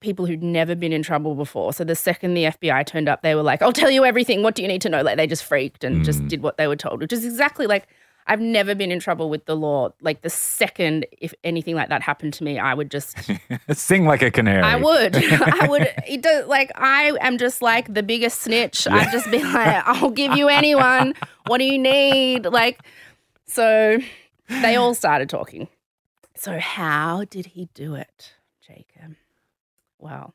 people 0.00 0.26
who'd 0.26 0.42
never 0.42 0.74
been 0.74 0.92
in 0.92 1.02
trouble 1.04 1.34
before. 1.36 1.72
So 1.72 1.84
the 1.84 1.94
second 1.94 2.34
the 2.34 2.44
FBI 2.46 2.84
turned 2.84 3.08
up, 3.08 3.22
they 3.22 3.34
were 3.36 3.42
like, 3.42 3.62
I'll 3.62 3.72
tell 3.72 3.90
you 3.92 4.04
everything. 4.04 4.42
What 4.42 4.54
do 4.56 4.62
you 4.62 4.68
need 4.68 4.82
to 4.82 4.88
know? 4.90 5.02
Like 5.02 5.16
they 5.16 5.26
just 5.28 5.44
freaked 5.44 5.84
and 5.84 6.04
just 6.04 6.20
Mm. 6.22 6.28
did 6.28 6.42
what 6.42 6.58
they 6.58 6.66
were 6.66 6.76
told, 6.76 7.00
which 7.00 7.12
is 7.12 7.24
exactly 7.24 7.66
like 7.66 7.86
I've 8.26 8.40
never 8.40 8.74
been 8.74 8.90
in 8.90 9.00
trouble 9.00 9.28
with 9.28 9.44
the 9.44 9.54
law. 9.54 9.90
Like 10.00 10.22
the 10.22 10.30
second 10.30 11.06
if 11.20 11.34
anything 11.44 11.74
like 11.74 11.88
that 11.90 12.02
happened 12.02 12.32
to 12.34 12.44
me, 12.44 12.58
I 12.58 12.72
would 12.74 12.90
just 12.90 13.16
Sing 13.72 14.06
like 14.06 14.22
a 14.22 14.30
canary. 14.30 14.62
I 14.62 14.76
would. 14.76 15.16
I 15.16 15.66
would 15.68 15.92
it 16.08 16.22
does 16.22 16.46
like 16.46 16.70
I 16.76 17.16
am 17.20 17.38
just 17.38 17.60
like 17.62 17.92
the 17.92 18.02
biggest 18.02 18.40
snitch. 18.42 18.86
I'd 18.88 19.12
just 19.12 19.30
be 19.30 19.42
like, 19.42 19.82
I'll 19.86 20.10
give 20.10 20.36
you 20.36 20.48
anyone. 20.48 21.14
What 21.46 21.58
do 21.58 21.64
you 21.64 21.78
need? 21.78 22.46
Like 22.46 22.80
so 23.46 23.98
they 24.48 24.76
all 24.76 24.94
started 24.94 25.28
talking. 25.28 25.68
So 26.36 26.58
how 26.58 27.24
did 27.24 27.46
he 27.46 27.68
do 27.74 27.94
it, 27.94 28.32
Jacob? 28.66 29.16
Well, 29.98 30.34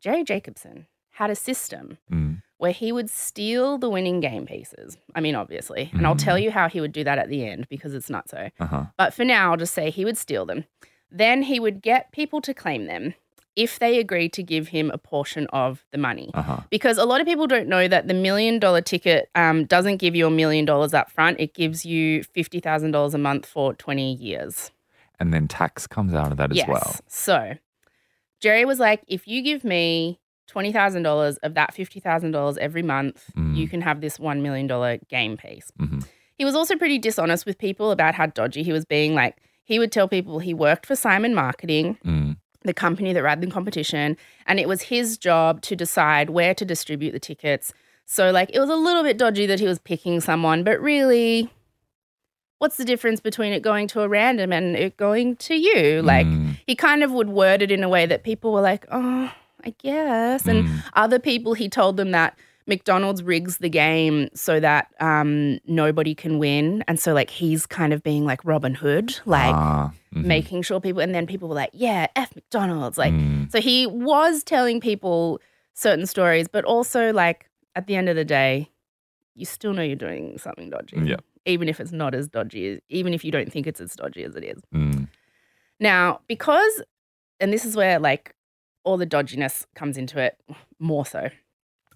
Jerry 0.00 0.24
Jacobson 0.24 0.86
had 1.10 1.30
a 1.30 1.34
system 1.36 1.98
Mm. 2.10 2.42
Where 2.58 2.72
he 2.72 2.90
would 2.92 3.10
steal 3.10 3.76
the 3.78 3.90
winning 3.90 4.20
game 4.20 4.46
pieces. 4.46 4.96
I 5.14 5.20
mean, 5.20 5.34
obviously. 5.34 5.90
And 5.92 6.06
I'll 6.06 6.14
Mm. 6.14 6.24
tell 6.24 6.38
you 6.38 6.50
how 6.50 6.68
he 6.68 6.80
would 6.80 6.92
do 6.92 7.04
that 7.04 7.18
at 7.18 7.28
the 7.28 7.46
end 7.46 7.68
because 7.68 7.94
it's 7.94 8.08
not 8.08 8.28
so. 8.30 8.48
Uh-huh. 8.58 8.84
But 8.96 9.12
for 9.12 9.24
now, 9.24 9.50
I'll 9.50 9.56
just 9.58 9.74
say 9.74 9.90
he 9.90 10.04
would 10.04 10.16
steal 10.16 10.46
them. 10.46 10.64
Then 11.10 11.42
he 11.42 11.60
would 11.60 11.82
get 11.82 12.12
people 12.12 12.40
to 12.40 12.54
claim 12.54 12.86
them 12.86 13.14
if 13.54 13.78
they 13.78 13.98
agreed 13.98 14.32
to 14.34 14.42
give 14.42 14.68
him 14.68 14.90
a 14.90 14.98
portion 14.98 15.46
of 15.48 15.84
the 15.90 15.98
money. 15.98 16.30
Uh-huh. 16.34 16.60
Because 16.70 16.98
a 16.98 17.04
lot 17.04 17.20
of 17.20 17.26
people 17.26 17.46
don't 17.46 17.68
know 17.68 17.88
that 17.88 18.06
the 18.08 18.14
million 18.14 18.58
dollar 18.58 18.80
ticket 18.82 19.30
um, 19.34 19.64
doesn't 19.64 19.96
give 19.98 20.14
you 20.14 20.26
a 20.26 20.30
million 20.30 20.64
dollars 20.64 20.92
up 20.94 21.10
front. 21.10 21.38
It 21.40 21.54
gives 21.54 21.84
you 21.86 22.22
$50,000 22.36 23.14
a 23.14 23.18
month 23.18 23.46
for 23.46 23.72
20 23.74 24.14
years. 24.14 24.70
And 25.18 25.32
then 25.32 25.48
tax 25.48 25.86
comes 25.86 26.12
out 26.12 26.32
of 26.32 26.38
that 26.38 26.50
as 26.50 26.56
yes. 26.58 26.68
well. 26.68 26.96
So 27.06 27.54
Jerry 28.40 28.64
was 28.66 28.78
like, 28.78 29.02
if 29.08 29.26
you 29.26 29.42
give 29.42 29.64
me 29.64 30.20
$20,000 30.52 31.36
of 31.42 31.54
that 31.54 31.74
$50,000 31.74 32.58
every 32.58 32.82
month, 32.82 33.24
Mm. 33.36 33.56
you 33.56 33.68
can 33.68 33.80
have 33.82 34.00
this 34.00 34.18
$1 34.18 34.40
million 34.42 34.66
game 35.08 35.36
piece. 35.36 35.70
hmm 35.78 36.00
He 36.38 36.44
was 36.44 36.54
also 36.54 36.76
pretty 36.76 36.98
dishonest 36.98 37.46
with 37.46 37.56
people 37.58 37.90
about 37.90 38.14
how 38.14 38.26
dodgy 38.26 38.62
he 38.62 38.72
was 38.72 38.84
being. 38.84 39.14
Like, 39.14 39.36
he 39.64 39.78
would 39.78 39.90
tell 39.90 40.06
people 40.06 40.38
he 40.38 40.52
worked 40.54 40.84
for 40.86 40.94
Simon 40.94 41.34
Marketing, 41.34 41.96
Mm. 42.04 42.36
the 42.62 42.74
company 42.74 43.12
that 43.14 43.22
ran 43.22 43.40
the 43.40 43.46
competition, 43.46 44.16
and 44.46 44.60
it 44.60 44.68
was 44.68 44.82
his 44.82 45.16
job 45.16 45.62
to 45.62 45.74
decide 45.76 46.30
where 46.30 46.54
to 46.54 46.64
distribute 46.64 47.12
the 47.12 47.18
tickets. 47.20 47.72
So, 48.04 48.30
like, 48.30 48.50
it 48.54 48.60
was 48.60 48.68
a 48.70 48.76
little 48.76 49.02
bit 49.02 49.16
dodgy 49.18 49.46
that 49.46 49.60
he 49.60 49.66
was 49.66 49.78
picking 49.78 50.20
someone, 50.20 50.62
but 50.62 50.80
really, 50.80 51.48
what's 52.58 52.76
the 52.76 52.84
difference 52.84 53.20
between 53.20 53.52
it 53.52 53.60
going 53.62 53.86
to 53.88 54.00
a 54.02 54.08
random 54.08 54.52
and 54.52 54.76
it 54.76 54.96
going 54.96 55.36
to 55.36 55.54
you? 55.54 56.02
Like, 56.02 56.26
Mm. 56.26 56.56
he 56.66 56.74
kind 56.74 57.02
of 57.02 57.10
would 57.12 57.28
word 57.30 57.62
it 57.62 57.70
in 57.70 57.82
a 57.82 57.88
way 57.88 58.06
that 58.06 58.22
people 58.24 58.52
were 58.52 58.60
like, 58.62 58.86
oh, 58.90 59.32
I 59.64 59.74
guess. 59.82 60.46
And 60.46 60.64
Mm. 60.68 60.82
other 60.94 61.18
people, 61.18 61.54
he 61.54 61.68
told 61.68 61.96
them 61.96 62.10
that 62.12 62.38
McDonald's 62.68 63.22
rigs 63.22 63.58
the 63.58 63.68
game 63.68 64.28
so 64.34 64.58
that 64.60 64.88
um, 65.00 65.58
nobody 65.66 66.14
can 66.14 66.38
win. 66.38 66.82
And 66.88 66.98
so, 66.98 67.14
like, 67.14 67.30
he's 67.30 67.64
kind 67.66 67.92
of 67.92 68.02
being 68.02 68.24
like 68.24 68.44
Robin 68.44 68.74
Hood, 68.74 69.18
like 69.24 69.54
Ah, 69.54 69.92
mhm. 70.14 70.24
making 70.24 70.62
sure 70.62 70.80
people, 70.80 71.00
and 71.00 71.14
then 71.14 71.26
people 71.26 71.48
were 71.48 71.54
like, 71.54 71.70
yeah, 71.72 72.08
F 72.16 72.34
McDonald's. 72.34 72.98
Like, 72.98 73.14
Mm. 73.14 73.50
so 73.52 73.60
he 73.60 73.86
was 73.86 74.42
telling 74.42 74.80
people 74.80 75.40
certain 75.74 76.06
stories, 76.06 76.48
but 76.48 76.64
also, 76.64 77.12
like, 77.12 77.48
at 77.76 77.86
the 77.86 77.94
end 77.94 78.08
of 78.08 78.16
the 78.16 78.24
day, 78.24 78.68
you 79.34 79.44
still 79.44 79.72
know 79.72 79.82
you're 79.82 79.94
doing 79.96 80.36
something 80.38 80.70
dodgy. 80.70 80.96
Yeah. 81.04 81.16
Even 81.44 81.68
if 81.68 81.78
it's 81.78 81.92
not 81.92 82.14
as 82.14 82.26
dodgy, 82.26 82.66
as- 82.74 82.80
even 82.88 83.14
if 83.14 83.24
you 83.24 83.30
don't 83.30 83.52
think 83.52 83.66
it's 83.66 83.80
as 83.80 83.94
dodgy 83.94 84.24
as 84.24 84.34
it 84.34 84.42
is. 84.44 84.60
Mm. 84.74 85.06
Now, 85.78 86.20
because, 86.26 86.82
and 87.38 87.52
this 87.52 87.64
is 87.64 87.76
where 87.76 87.98
like 87.98 88.34
all 88.86 88.96
the 88.96 89.06
dodginess 89.06 89.66
comes 89.74 89.98
into 89.98 90.18
it 90.18 90.38
more 90.78 91.04
so. 91.04 91.28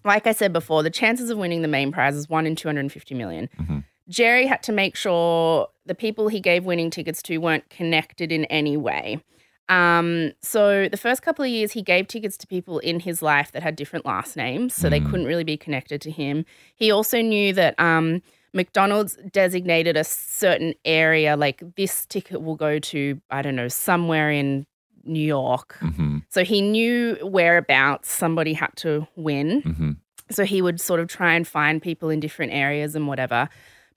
Like 0.05 0.27
I 0.27 0.33
said 0.33 0.53
before, 0.53 0.83
the 0.83 0.91
chances 0.91 1.31
of 1.31 1.39
winning 1.39 1.63
the 1.63 1.69
main 1.69 1.93
prize 1.93 2.17
is 2.17 2.29
one 2.29 2.47
in 2.47 2.57
250 2.57 3.15
million. 3.15 3.49
Mhm. 3.61 3.85
Jerry 4.09 4.47
had 4.47 4.63
to 4.65 4.73
make 4.73 4.97
sure 4.97 5.69
the 5.87 5.95
people 5.95 6.29
he 6.29 6.41
gave 6.41 6.65
winning 6.65 6.91
tickets 6.91 7.23
to 7.23 7.39
weren't 7.39 7.69
connected 7.71 8.33
in 8.33 8.45
any 8.47 8.77
way. 8.77 9.21
Um, 9.69 10.33
so 10.43 10.89
the 10.89 10.97
first 10.97 11.23
couple 11.23 11.45
of 11.45 11.51
years, 11.51 11.71
he 11.73 11.83
gave 11.83 12.09
tickets 12.09 12.37
to 12.39 12.47
people 12.49 12.81
in 12.81 12.99
his 12.99 13.23
life 13.23 13.53
that 13.53 13.63
had 13.63 13.77
different 13.77 14.05
last 14.05 14.37
names, 14.37 14.75
so 14.75 14.91
they 14.91 14.99
Mm. 15.01 15.11
couldn't 15.11 15.27
really 15.27 15.45
be 15.45 15.57
connected 15.57 16.01
to 16.01 16.11
him. 16.11 16.45
He 16.75 16.91
also 16.91 17.21
knew 17.23 17.53
that 17.53 17.79
um, 17.79 18.21
McDonald's 18.53 19.17
designated 19.31 19.97
a 19.97 20.03
certain 20.03 20.75
area, 20.85 21.37
like 21.37 21.63
this 21.77 22.05
ticket 22.05 22.43
will 22.43 22.57
go 22.57 22.81
to, 22.81 23.21
I 23.31 23.43
don't 23.43 23.55
know, 23.55 23.69
somewhere 23.69 24.33
in 24.33 24.67
New 25.11 25.27
York. 25.27 25.77
Mhm. 25.81 26.23
So 26.31 26.45
he 26.45 26.63
knew 26.63 27.17
whereabouts 27.23 28.11
somebody 28.11 28.55
had 28.55 28.71
to 28.77 29.07
win. 29.17 29.63
Mhm. 29.63 29.97
So 30.31 30.45
he 30.45 30.63
would 30.63 30.81
sort 30.81 31.01
of 31.01 31.09
try 31.09 31.35
and 31.35 31.47
find 31.47 31.83
people 31.83 32.09
in 32.09 32.21
different 32.21 32.53
areas 32.53 32.95
and 32.95 33.07
whatever. 33.09 33.49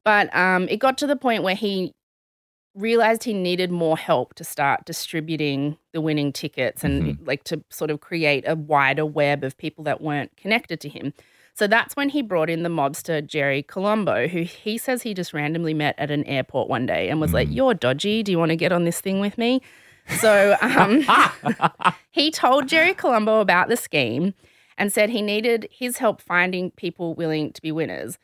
But 0.03 0.36
um, 0.36 0.68
it 0.70 0.78
got 0.78 0.97
to 0.97 1.07
the 1.07 1.16
point 1.16 1.43
where 1.43 1.55
he 1.55 1.93
realized 2.76 3.24
he 3.24 3.34
needed 3.34 3.72
more 3.72 3.97
help 3.97 4.34
to 4.34 4.43
start 4.43 4.84
distributing 4.86 5.78
the 5.91 6.01
winning 6.01 6.34
tickets 6.34 6.84
and 6.84 7.20
like 7.28 7.43
to 7.43 7.64
sort 7.70 7.91
of 7.91 8.01
create 8.01 8.43
a 8.47 8.55
wider 8.55 9.05
web 9.05 9.43
of 9.43 9.55
people 9.57 9.84
that 9.84 10.01
weren't 10.01 10.36
connected 10.38 10.80
to 10.82 10.89
him. 10.89 11.14
So 11.55 11.68
that's 11.68 11.95
when 11.95 12.09
he 12.09 12.24
brought 12.24 12.49
in 12.49 12.64
the 12.64 12.70
mobster 12.70 13.24
Jerry 13.26 13.61
Colombo, 13.61 14.28
who 14.28 14.41
he 14.41 14.80
says 14.80 15.03
he 15.03 15.14
just 15.14 15.34
randomly 15.34 15.76
met 15.76 15.93
at 15.99 16.09
an 16.09 16.24
airport 16.24 16.68
one 16.68 16.88
day 16.88 17.09
and 17.09 17.22
was 17.22 17.32
like, 17.32 17.47
You're 17.51 17.76
dodgy. 17.76 18.24
Do 18.24 18.32
you 18.32 18.39
want 18.39 18.49
to 18.49 18.55
get 18.55 18.72
on 18.72 18.86
this 18.86 18.99
thing 18.99 19.20
with 19.20 19.38
me? 19.38 19.61
So 20.20 20.56
um, 20.62 21.06
he 22.12 22.32
told 22.32 22.68
Jerry 22.68 22.93
Colombo 22.93 23.39
about 23.39 23.70
the 23.70 23.78
scheme 23.78 24.34
and 24.78 24.91
said 24.91 25.10
he 25.10 25.22
needed 25.22 25.68
his 25.72 25.97
help 25.97 26.22
finding 26.22 26.72
people 26.72 27.14
willing 27.14 27.54
to 27.54 27.62
be 27.62 27.72
winners. 27.72 28.18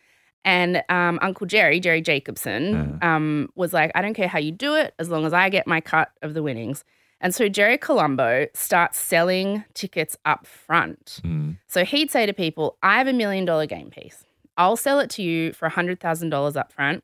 And 0.46 0.84
um, 0.90 1.20
Uncle 1.22 1.46
Jerry, 1.46 1.80
Jerry 1.80 2.02
Jacobson, 2.02 2.98
um, 3.02 3.50
was 3.56 3.74
like, 3.74 3.92
I 3.94 4.02
don't 4.02 4.14
care 4.14 4.28
how 4.28 4.40
you 4.40 4.52
do 4.52 4.74
it, 4.76 4.94
as 4.98 5.10
long 5.10 5.26
as 5.26 5.34
I 5.34 5.50
get 5.50 5.68
my 5.68 5.82
cut 5.82 6.12
of 6.22 6.34
the 6.34 6.42
winnings. 6.42 6.84
And 7.22 7.36
so 7.36 7.50
Jerry 7.50 7.78
Colombo 7.78 8.48
starts 8.54 8.98
selling 8.98 9.66
tickets 9.74 10.18
up 10.26 10.48
front. 10.48 11.20
Mm. 11.24 11.58
So 11.68 11.84
he'd 11.84 12.10
say 12.10 12.26
to 12.26 12.34
people, 12.34 12.78
I 12.82 12.98
have 12.98 13.08
a 13.08 13.14
million 13.14 13.44
dollar 13.44 13.66
game 13.66 13.90
piece. 13.90 14.26
I'll 14.58 14.78
sell 14.78 15.00
it 15.00 15.10
to 15.12 15.22
you 15.22 15.54
for 15.54 15.70
$100,000 15.70 16.56
up 16.56 16.72
front. 16.72 17.04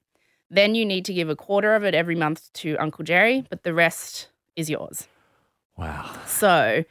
Then 0.50 0.76
you 0.76 0.86
need 0.86 1.06
to 1.06 1.14
give 1.14 1.30
a 1.30 1.36
quarter 1.36 1.76
of 1.76 1.84
it 1.84 1.94
every 1.94 2.16
month 2.16 2.52
to 2.54 2.78
Uncle 2.78 3.04
Jerry, 3.04 3.46
but 3.50 3.64
the 3.64 3.74
rest 3.74 4.30
is 4.56 4.70
yours. 4.70 5.08
Wow. 5.78 6.10
So 6.26 6.84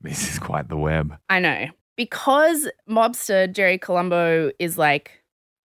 This 0.00 0.30
is 0.32 0.38
quite 0.38 0.68
the 0.68 0.76
web. 0.76 1.16
I 1.28 1.38
know. 1.40 1.66
Because 1.96 2.68
mobster 2.88 3.52
Jerry 3.52 3.78
Colombo 3.78 4.50
is 4.58 4.78
like 4.78 5.22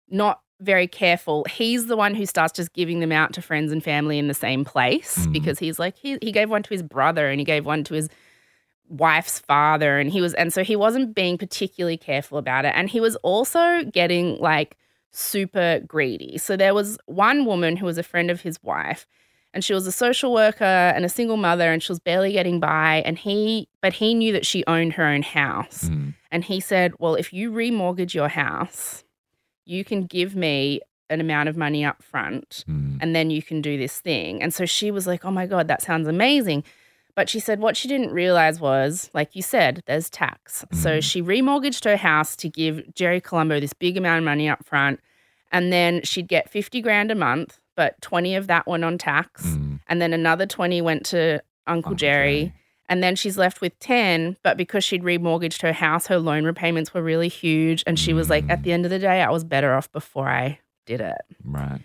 not 0.09 0.39
very 0.61 0.87
careful, 0.87 1.45
he's 1.49 1.87
the 1.87 1.97
one 1.97 2.15
who 2.15 2.25
starts 2.25 2.53
just 2.53 2.71
giving 2.73 2.99
them 3.01 3.11
out 3.11 3.33
to 3.33 3.41
friends 3.41 3.71
and 3.71 3.83
family 3.83 4.17
in 4.17 4.27
the 4.29 4.33
same 4.33 4.63
place 4.63 5.17
Mhm. 5.25 5.33
because 5.33 5.59
he's 5.59 5.77
like, 5.77 5.97
he, 5.97 6.17
he 6.21 6.31
gave 6.31 6.49
one 6.49 6.63
to 6.63 6.69
his 6.69 6.81
brother 6.83 7.27
and 7.29 7.39
he 7.39 7.43
gave 7.45 7.65
one 7.65 7.83
to 7.83 7.93
his 7.93 8.07
wife's 8.87 9.39
father. 9.39 9.99
And 9.99 10.09
he 10.09 10.21
was, 10.21 10.33
and 10.35 10.53
so 10.53 10.63
he 10.63 10.75
wasn't 10.77 11.15
being 11.15 11.37
particularly 11.37 11.97
careful 11.97 12.37
about 12.37 12.63
it. 12.65 12.73
And 12.75 12.89
he 12.89 13.01
was 13.01 13.15
also 13.17 13.83
getting 13.91 14.37
like 14.37 14.77
super 15.11 15.81
greedy. 15.85 16.37
So 16.37 16.55
there 16.55 16.73
was 16.73 16.97
one 17.07 17.45
woman 17.45 17.75
who 17.75 17.85
was 17.85 17.97
a 17.97 18.03
friend 18.03 18.31
of 18.31 18.41
his 18.41 18.61
wife 18.63 19.05
and 19.53 19.63
she 19.63 19.73
was 19.73 19.85
a 19.87 19.91
social 19.91 20.33
worker 20.33 20.63
and 20.63 21.05
a 21.05 21.09
single 21.09 21.37
mother 21.37 21.71
and 21.71 21.81
she 21.83 21.91
was 21.91 21.99
barely 21.99 22.31
getting 22.31 22.59
by 22.59 23.01
and 23.05 23.17
he 23.19 23.67
but 23.81 23.93
he 23.93 24.13
knew 24.13 24.31
that 24.33 24.45
she 24.45 24.63
owned 24.67 24.93
her 24.93 25.05
own 25.05 25.21
house 25.21 25.85
Mm. 25.89 26.13
and 26.31 26.43
he 26.45 26.59
said 26.59 26.93
well 26.99 27.15
if 27.15 27.31
you 27.33 27.51
remortgage 27.51 28.13
your 28.13 28.29
house 28.29 29.03
you 29.65 29.83
can 29.85 30.05
give 30.05 30.35
me 30.35 30.81
an 31.09 31.21
amount 31.21 31.49
of 31.49 31.55
money 31.57 31.85
up 31.85 32.01
front 32.03 32.63
Mm. 32.67 32.97
and 33.01 33.15
then 33.15 33.29
you 33.29 33.41
can 33.43 33.61
do 33.61 33.77
this 33.77 33.99
thing 33.99 34.41
and 34.41 34.53
so 34.53 34.65
she 34.65 34.91
was 34.91 35.05
like 35.07 35.23
oh 35.25 35.31
my 35.31 35.45
god 35.45 35.67
that 35.67 35.81
sounds 35.81 36.07
amazing 36.07 36.63
but 37.15 37.29
she 37.29 37.39
said 37.39 37.59
what 37.59 37.77
she 37.77 37.87
didn't 37.87 38.11
realize 38.11 38.59
was 38.59 39.09
like 39.13 39.35
you 39.35 39.41
said 39.43 39.83
there's 39.85 40.09
tax 40.09 40.65
so 40.71 40.97
Mm. 40.97 41.03
she 41.03 41.21
remortgaged 41.21 41.85
her 41.85 41.97
house 41.97 42.35
to 42.37 42.49
give 42.49 42.81
jerry 42.95 43.21
colombo 43.21 43.59
this 43.59 43.73
big 43.73 43.97
amount 43.97 44.17
of 44.19 44.23
money 44.23 44.49
up 44.49 44.65
front 44.65 44.99
and 45.51 45.71
then 45.71 46.01
she'd 46.03 46.27
get 46.27 46.49
50 46.49 46.81
grand 46.81 47.11
a 47.11 47.15
month 47.15 47.59
but 47.75 47.99
20 48.01 48.35
of 48.35 48.47
that 48.47 48.67
went 48.67 48.83
on 48.83 48.97
tax 48.97 49.43
Mm. 49.45 49.79
and 49.87 50.01
then 50.01 50.13
another 50.13 50.45
20 50.45 50.81
went 50.81 51.05
to 51.07 51.41
Uncle, 51.67 51.91
Uncle 51.91 51.95
Jerry. 51.95 52.39
Jerry. 52.45 52.53
And 52.89 53.01
then 53.01 53.15
she's 53.15 53.37
left 53.37 53.61
with 53.61 53.77
10, 53.79 54.35
but 54.43 54.57
because 54.57 54.83
she'd 54.83 55.03
remortgaged 55.03 55.61
her 55.61 55.71
house, 55.73 56.05
her 56.07 56.19
loan 56.19 56.43
repayments 56.43 56.93
were 56.93 57.01
really 57.01 57.29
huge. 57.29 57.81
And 57.87 57.97
she 57.97 58.13
was 58.13 58.29
like, 58.29 58.43
at 58.49 58.59
Mm. 58.59 58.63
the 58.63 58.73
end 58.73 58.85
of 58.85 58.91
the 58.91 58.99
day, 58.99 59.21
I 59.23 59.29
was 59.31 59.43
better 59.45 59.73
off 59.73 59.89
before 59.91 60.27
I 60.29 60.59
did 60.85 60.99
it. 61.01 61.17
Right. 61.45 61.79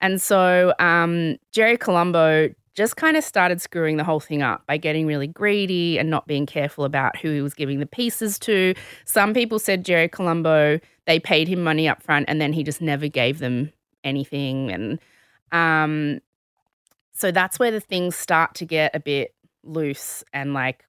And 0.00 0.22
so 0.22 0.72
um, 0.78 1.36
Jerry 1.52 1.76
Colombo 1.76 2.50
just 2.76 2.96
kind 2.96 3.16
of 3.16 3.24
started 3.24 3.60
screwing 3.60 3.96
the 3.96 4.04
whole 4.04 4.20
thing 4.20 4.42
up 4.42 4.64
by 4.66 4.76
getting 4.76 5.06
really 5.06 5.26
greedy 5.26 5.98
and 5.98 6.08
not 6.08 6.26
being 6.26 6.46
careful 6.46 6.84
about 6.84 7.16
who 7.16 7.30
he 7.32 7.40
was 7.42 7.54
giving 7.54 7.80
the 7.80 7.86
pieces 7.86 8.38
to. 8.40 8.74
Some 9.04 9.34
people 9.34 9.58
said 9.58 9.84
Jerry 9.84 10.08
Colombo, 10.08 10.78
they 11.06 11.18
paid 11.20 11.48
him 11.48 11.62
money 11.62 11.88
up 11.88 12.02
front 12.02 12.26
and 12.28 12.40
then 12.40 12.52
he 12.52 12.62
just 12.62 12.80
never 12.80 13.08
gave 13.08 13.38
them 13.40 13.72
anything. 14.04 14.70
And 14.72 14.98
um, 15.54 16.20
so 17.14 17.30
that's 17.30 17.58
where 17.58 17.70
the 17.70 17.80
things 17.80 18.16
start 18.16 18.54
to 18.56 18.64
get 18.66 18.94
a 18.94 19.00
bit 19.00 19.34
loose 19.62 20.22
and 20.32 20.52
like 20.52 20.84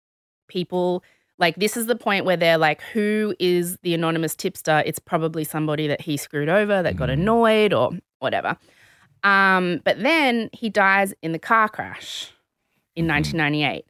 people 0.47 1.03
like 1.37 1.55
this 1.55 1.77
is 1.77 1.85
the 1.85 1.95
point 1.95 2.25
where 2.25 2.35
they're 2.37 2.57
like 2.57 2.81
who 2.93 3.33
is 3.39 3.77
the 3.83 3.93
anonymous 3.93 4.35
tipster 4.35 4.83
it's 4.85 4.99
probably 4.99 5.43
somebody 5.43 5.87
that 5.87 6.01
he 6.01 6.17
screwed 6.17 6.49
over 6.49 6.81
that 6.83 6.95
got 6.97 7.09
Mhm. 7.09 7.13
annoyed 7.13 7.73
or 7.73 7.91
whatever 8.19 8.57
um, 9.23 9.81
but 9.85 10.01
then 10.03 10.49
he 10.53 10.69
dies 10.69 11.13
in 11.23 11.31
the 11.31 11.39
car 11.39 11.67
crash 11.69 12.31
in 12.95 13.05
Mhm. 13.05 13.09
1998 13.09 13.85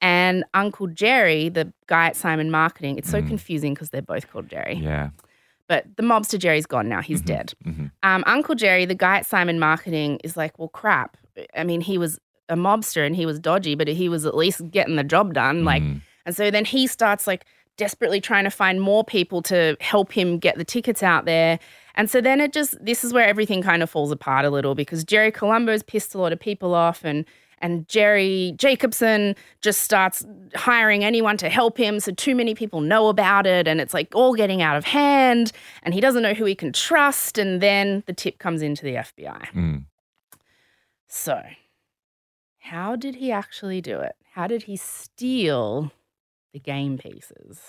and 0.00 0.44
uncle 0.54 0.86
jerry 0.88 1.48
the 1.48 1.72
guy 1.86 2.06
at 2.08 2.16
simon 2.16 2.50
marketing 2.50 2.98
it's 2.98 3.10
so 3.10 3.20
Mhm. 3.22 3.28
confusing 3.28 3.72
because 3.74 3.90
they're 3.90 4.02
both 4.02 4.30
called 4.30 4.48
jerry 4.48 4.74
Yeah. 4.76 5.10
But 5.68 5.84
the 5.96 6.02
mobster 6.02 6.38
jerry's 6.38 6.66
gone 6.66 6.88
now 6.88 7.00
he's 7.02 7.22
Mhm. 7.22 7.26
dead 7.26 7.52
hmm 7.64 7.86
um, 8.02 8.24
Uncle 8.26 8.54
Jerry, 8.54 8.84
the 8.84 8.94
guy 8.94 9.18
at 9.18 9.26
Simon 9.26 9.58
Marketing, 9.58 10.18
is 10.24 10.36
like, 10.36 10.58
well, 10.58 10.68
crap. 10.68 11.16
I 11.56 11.64
mean, 11.64 11.80
he 11.80 11.98
was 11.98 12.18
a 12.48 12.54
mobster 12.56 13.04
and 13.06 13.14
he 13.16 13.26
was 13.26 13.38
dodgy, 13.40 13.74
but 13.74 13.88
he 13.88 14.08
was 14.08 14.24
at 14.24 14.36
least 14.36 14.70
getting 14.70 14.96
the 14.96 15.04
job 15.04 15.34
done. 15.34 15.64
Like, 15.64 15.82
Mm. 15.82 16.00
and 16.24 16.34
so 16.36 16.50
then 16.50 16.64
he 16.64 16.86
starts 16.86 17.26
like 17.26 17.44
desperately 17.76 18.20
trying 18.20 18.44
to 18.44 18.50
find 18.50 18.80
more 18.80 19.04
people 19.04 19.42
to 19.42 19.76
help 19.80 20.12
him 20.12 20.38
get 20.38 20.56
the 20.56 20.64
tickets 20.64 21.02
out 21.02 21.24
there. 21.26 21.58
And 21.96 22.08
so 22.08 22.20
then 22.20 22.40
it 22.40 22.52
just 22.52 22.82
this 22.84 23.02
is 23.04 23.12
where 23.12 23.26
everything 23.26 23.62
kind 23.62 23.82
of 23.82 23.90
falls 23.90 24.10
apart 24.12 24.44
a 24.44 24.50
little 24.50 24.74
because 24.74 25.04
Jerry 25.04 25.30
Colombo's 25.32 25.82
pissed 25.82 26.14
a 26.14 26.18
lot 26.18 26.32
of 26.32 26.40
people 26.40 26.74
off 26.74 27.04
and 27.04 27.24
and 27.60 27.88
Jerry 27.88 28.54
Jacobson 28.56 29.34
just 29.60 29.82
starts 29.82 30.24
hiring 30.54 31.04
anyone 31.04 31.36
to 31.38 31.48
help 31.48 31.76
him. 31.76 32.00
So 32.00 32.12
too 32.12 32.34
many 32.34 32.54
people 32.54 32.80
know 32.80 33.08
about 33.08 33.46
it 33.46 33.66
and 33.68 33.80
it's 33.80 33.94
like 33.94 34.08
all 34.14 34.34
getting 34.34 34.62
out 34.62 34.76
of 34.76 34.84
hand 34.84 35.52
and 35.82 35.94
he 35.94 36.00
doesn't 36.00 36.22
know 36.22 36.34
who 36.34 36.44
he 36.44 36.54
can 36.54 36.72
trust. 36.72 37.38
And 37.38 37.60
then 37.60 38.02
the 38.06 38.12
tip 38.12 38.38
comes 38.38 38.62
into 38.62 38.84
the 38.84 38.94
FBI. 38.94 39.46
Mm. 39.52 39.84
So, 41.06 41.42
how 42.58 42.96
did 42.96 43.14
he 43.16 43.32
actually 43.32 43.80
do 43.80 43.98
it? 44.00 44.14
How 44.34 44.46
did 44.46 44.64
he 44.64 44.76
steal 44.76 45.90
the 46.52 46.58
game 46.58 46.98
pieces? 46.98 47.60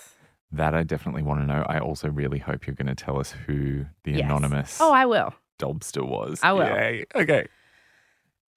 That 0.52 0.74
I 0.74 0.82
definitely 0.82 1.22
want 1.22 1.40
to 1.40 1.46
know. 1.46 1.64
I 1.68 1.78
also 1.78 2.08
really 2.08 2.38
hope 2.38 2.66
you're 2.66 2.74
going 2.74 2.94
to 2.94 2.94
tell 2.94 3.18
us 3.18 3.32
who 3.46 3.86
the 4.04 4.12
Yes. 4.12 4.24
anonymous 4.24 4.78
Oh, 4.80 4.92
I 4.92 5.06
will. 5.06 5.32
Dobster 5.58 6.06
was. 6.06 6.40
I 6.42 6.52
will. 6.52 6.66
Yay. 6.66 7.04
Okay. 7.14 7.46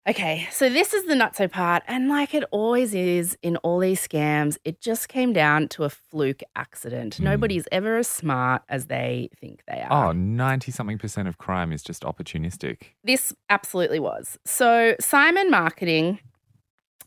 Okay, 0.08 0.50
so 0.52 0.68
this 0.68 0.94
is 0.94 1.06
the 1.06 1.14
nutso 1.14 1.50
part, 1.50 1.82
and 1.88 2.10
like 2.10 2.34
it 2.34 2.44
always 2.52 2.94
is 2.94 3.38
in 3.42 3.56
all 3.58 3.80
these 3.80 4.06
scams, 4.06 4.58
it 4.66 4.82
just 4.82 5.08
came 5.08 5.32
down 5.32 5.70
to 5.70 5.86
a 5.86 5.90
fluke 5.90 6.42
accident. 6.58 7.16
Mm. 7.18 7.22
Nobody's 7.22 7.66
ever 7.72 7.96
as 7.96 8.08
smart 8.10 8.64
as 8.68 8.88
they 8.88 9.30
think 9.40 9.64
they 9.66 9.82
Oh, 9.90 9.96
are. 9.96 10.14
90 10.14 10.72
something 10.74 10.98
percent 10.98 11.30
of 11.30 11.38
crime 11.38 11.72
is 11.72 11.82
just 11.84 12.04
opportunistic. 12.04 12.82
This 13.06 13.32
absolutely 13.50 14.00
was. 14.00 14.38
So, 14.44 14.96
Simon 15.00 15.50
Marketing, 15.50 16.20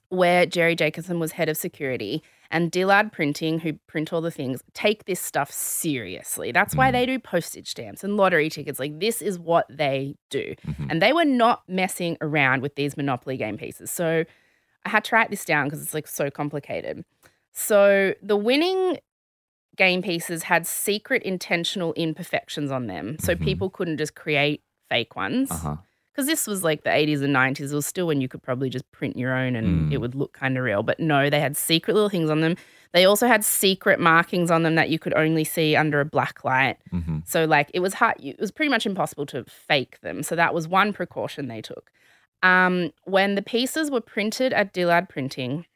where 0.09 0.47
Jerry 0.47 0.75
Jacobson 0.75 1.21
was 1.21 1.33
head 1.33 1.51
of 1.51 1.59
security, 1.59 2.23
and 2.51 2.71
Dillard 2.71 3.13
Printing, 3.13 3.59
who 3.61 3.75
print 3.87 4.13
all 4.13 4.21
the 4.21 4.31
things, 4.31 4.63
take 4.75 5.05
this 5.05 5.21
stuff 5.21 5.51
seriously. 5.51 6.53
That's 6.53 6.75
why 6.75 6.89
Mm. 6.91 6.93
they 6.93 7.07
do 7.07 7.19
postage 7.19 7.69
stamps 7.71 8.05
and 8.05 8.17
lottery 8.17 8.49
tickets. 8.51 8.79
Like, 8.79 8.99
this 9.01 9.21
is 9.23 9.39
what 9.39 9.67
they 9.69 10.17
do. 10.31 10.55
Mhm. 10.67 10.87
And 10.91 11.03
they 11.03 11.13
were 11.13 11.25
not 11.25 11.63
messing 11.69 12.17
around 12.21 12.63
with 12.63 12.75
these 12.77 12.97
Monopoly 12.97 13.37
game 13.37 13.57
pieces. 13.59 13.91
So 13.91 14.25
I 14.85 14.89
had 14.89 15.05
to 15.05 15.15
write 15.17 15.31
this 15.31 15.45
down 15.45 15.67
because 15.67 15.83
it's 15.83 15.95
like 15.95 16.07
so 16.07 16.31
complicated. 16.31 17.05
So 17.53 18.15
the 18.23 18.37
winning 18.37 18.99
game 19.77 20.01
pieces 20.03 20.45
had 20.45 20.67
secret 20.67 21.23
intentional 21.23 21.93
imperfections 21.95 22.71
on 22.71 22.87
them. 22.87 23.17
So 23.21 23.35
Mhm. 23.35 23.43
people 23.43 23.71
couldn't 23.71 23.99
just 23.99 24.15
create 24.15 24.63
fake 24.89 25.17
ones. 25.17 25.51
Uh 25.51 25.55
huh. 25.57 25.77
Because 26.17 26.27
this 26.27 26.47
was 26.47 26.65
like 26.65 26.83
the 26.83 26.89
80s 26.91 27.21
and 27.23 27.35
90s. 27.37 27.71
It 27.73 27.75
was 27.75 27.85
still 27.85 28.07
when 28.07 28.23
you 28.23 28.27
could 28.29 28.43
probably 28.43 28.71
just 28.71 28.91
print 28.91 29.19
your 29.19 29.35
own 29.37 29.55
and 29.55 29.91
Mm. 29.91 29.93
it 29.93 29.99
would 29.99 30.15
look 30.15 30.33
kind 30.33 30.57
of 30.57 30.65
real. 30.65 30.83
But 30.83 30.99
no, 30.99 31.29
they 31.29 31.41
had 31.41 31.59
secret 31.59 31.93
little 31.93 32.09
things 32.09 32.31
on 32.31 32.41
them. 32.41 32.57
They 32.93 33.05
also 33.05 33.27
had 33.27 33.45
secret 33.45 34.01
markings 34.01 34.51
on 34.51 34.63
them 34.63 34.77
that 34.77 34.89
you 34.89 34.99
could 34.99 35.13
only 35.13 35.45
see 35.45 35.77
under 35.77 36.01
a 36.01 36.07
black 36.07 36.43
light. 36.43 36.79
hmm 36.91 37.19
So 37.27 37.45
like 37.45 37.71
it 37.75 37.81
was 37.81 37.93
hard. 37.95 38.17
It 38.23 38.41
was 38.41 38.51
pretty 38.51 38.71
much 38.71 38.87
impossible 38.87 39.27
to 39.27 39.45
fake 39.45 40.01
them. 40.01 40.23
So 40.23 40.35
that 40.37 40.55
was 40.55 40.67
one 40.67 40.95
precaution 40.95 41.49
they 41.49 41.61
took. 41.61 41.91
Um, 42.43 42.93
when 43.05 43.35
the 43.35 43.43
pieces 43.43 43.91
were 43.91 44.01
printed 44.01 44.55
at 44.55 44.73
Dillard 44.73 45.11
Printing, 45.11 45.67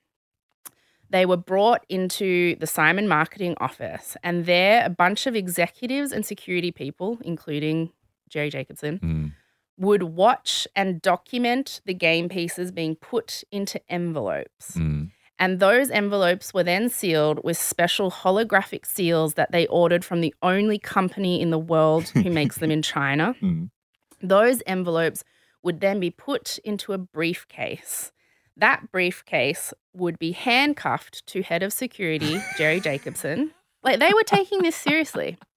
they 1.10 1.26
were 1.26 1.36
brought 1.36 1.84
into 1.90 2.56
the 2.56 2.66
Simon 2.66 3.08
Marketing 3.08 3.56
office, 3.60 4.16
and 4.22 4.46
there 4.46 4.84
a 4.86 4.90
bunch 4.90 5.26
of 5.26 5.34
executives 5.34 6.12
and 6.12 6.24
security 6.24 6.70
people, 6.70 7.18
including 7.24 7.90
Jerry 8.28 8.48
Jacobson, 8.48 8.98
Mm. 9.00 9.32
Would 9.80 10.02
watch 10.02 10.68
and 10.76 11.00
document 11.00 11.80
the 11.86 11.94
game 11.94 12.28
pieces 12.28 12.70
being 12.70 12.94
put 12.94 13.42
into 13.50 13.80
envelopes. 13.90 14.76
Mm. 14.76 15.10
And 15.38 15.58
those 15.58 15.90
envelopes 15.90 16.52
were 16.52 16.62
then 16.62 16.90
sealed 16.90 17.42
with 17.42 17.56
special 17.56 18.10
holographic 18.10 18.84
seals 18.84 19.34
that 19.34 19.52
they 19.52 19.66
ordered 19.68 20.04
from 20.04 20.20
the 20.20 20.34
only 20.42 20.78
company 20.78 21.40
in 21.40 21.48
the 21.48 21.58
world 21.58 22.08
who 22.10 22.30
makes 22.30 22.58
them 22.58 22.70
in 22.70 22.82
China. 22.94 23.34
Mm. 23.40 23.70
Those 24.22 24.62
envelopes 24.66 25.24
would 25.62 25.80
then 25.80 25.98
be 25.98 26.10
put 26.10 26.58
into 26.58 26.92
a 26.92 26.98
briefcase. 26.98 28.12
That 28.58 28.92
briefcase 28.92 29.72
would 29.94 30.18
be 30.18 30.32
handcuffed 30.32 31.26
to 31.28 31.42
head 31.42 31.62
of 31.62 31.72
security, 31.72 32.38
Jerry 32.58 32.80
Jacobson. 32.80 33.52
Like 33.82 33.98
they 33.98 34.12
were 34.12 34.24
taking 34.24 34.60
this 34.60 34.76
seriously. 34.76 35.38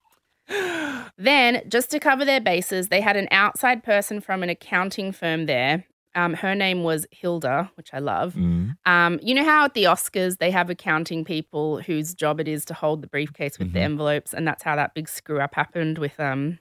Then, 1.17 1.61
just 1.67 1.91
to 1.91 1.99
cover 1.99 2.25
their 2.25 2.41
bases, 2.41 2.87
they 2.89 3.01
had 3.01 3.15
an 3.15 3.27
outside 3.31 3.83
person 3.83 4.19
from 4.21 4.43
an 4.43 4.49
accounting 4.49 5.11
firm 5.11 5.45
there. 5.45 5.85
Um, 6.15 6.33
her 6.35 6.53
name 6.53 6.83
was 6.83 7.07
Hilda, 7.11 7.71
which 7.75 7.89
I 7.93 7.99
love. 7.99 8.33
Mm. 8.35 8.75
Um, 8.85 9.19
you 9.23 9.33
know 9.33 9.43
how 9.43 9.65
at 9.65 9.73
the 9.73 9.85
Oscars 9.85 10.37
they 10.37 10.51
have 10.51 10.69
accounting 10.69 11.25
people 11.25 11.81
whose 11.81 12.13
job 12.13 12.39
it 12.39 12.47
is 12.47 12.65
to 12.65 12.73
hold 12.75 13.01
the 13.01 13.07
briefcase 13.07 13.57
with 13.57 13.73
the 13.73 13.79
Mhm. 13.79 13.83
envelopes, 13.83 14.33
and 14.33 14.47
that's 14.47 14.61
how 14.63 14.75
that 14.75 14.93
big 14.93 15.09
screw 15.09 15.39
up 15.39 15.55
happened 15.55 15.97
with 15.97 16.19
um, 16.19 16.59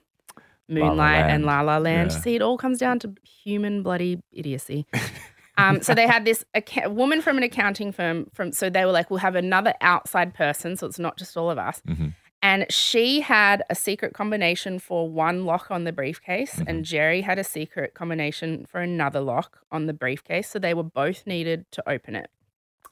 La 0.69 0.85
La 0.85 0.89
Moonlight 0.89 1.25
and 1.29 1.45
La 1.45 1.61
La 1.61 1.77
Land. 1.77 2.11
Yeah. 2.11 2.19
See, 2.19 2.35
it 2.35 2.41
all 2.41 2.57
comes 2.57 2.79
down 2.79 2.97
to 2.99 3.13
human 3.43 3.83
bloody 3.83 4.19
idiocy. 4.31 4.87
um, 5.59 5.81
so 5.83 5.93
they 5.93 6.07
had 6.07 6.25
this 6.25 6.43
acca- 6.55 6.91
woman 6.91 7.21
from 7.21 7.37
an 7.37 7.43
accounting 7.43 7.91
firm 7.91 8.27
from. 8.33 8.51
So 8.53 8.71
they 8.71 8.85
were 8.85 8.91
like, 8.91 9.11
we'll 9.11 9.19
have 9.19 9.35
another 9.35 9.75
outside 9.81 10.33
person, 10.33 10.77
so 10.77 10.87
it's 10.87 10.97
not 10.99 11.17
just 11.17 11.37
all 11.37 11.51
of 11.51 11.59
us. 11.59 11.79
Mhm. 11.87 12.15
And 12.43 12.65
she 12.69 13.21
had 13.21 13.63
a 13.69 13.75
secret 13.75 14.13
combination 14.13 14.77
for 14.77 15.09
one 15.09 15.45
lock 15.45 15.71
on 15.71 15.85
the 15.85 15.93
briefcase, 15.93 16.55
Mm-hmm. 16.55 16.67
and 16.69 16.85
Jerry 16.85 17.21
had 17.21 17.39
a 17.39 17.43
secret 17.43 17.93
combination 17.95 18.65
for 18.65 18.81
another 18.81 19.21
lock 19.21 19.59
on 19.71 19.85
the 19.87 19.93
briefcase. 19.93 20.49
So 20.49 20.59
they 20.59 20.73
were 20.73 20.83
both 20.83 21.25
needed 21.25 21.65
to 21.71 21.89
open 21.89 22.15
it. 22.15 22.29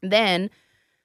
Then 0.02 0.49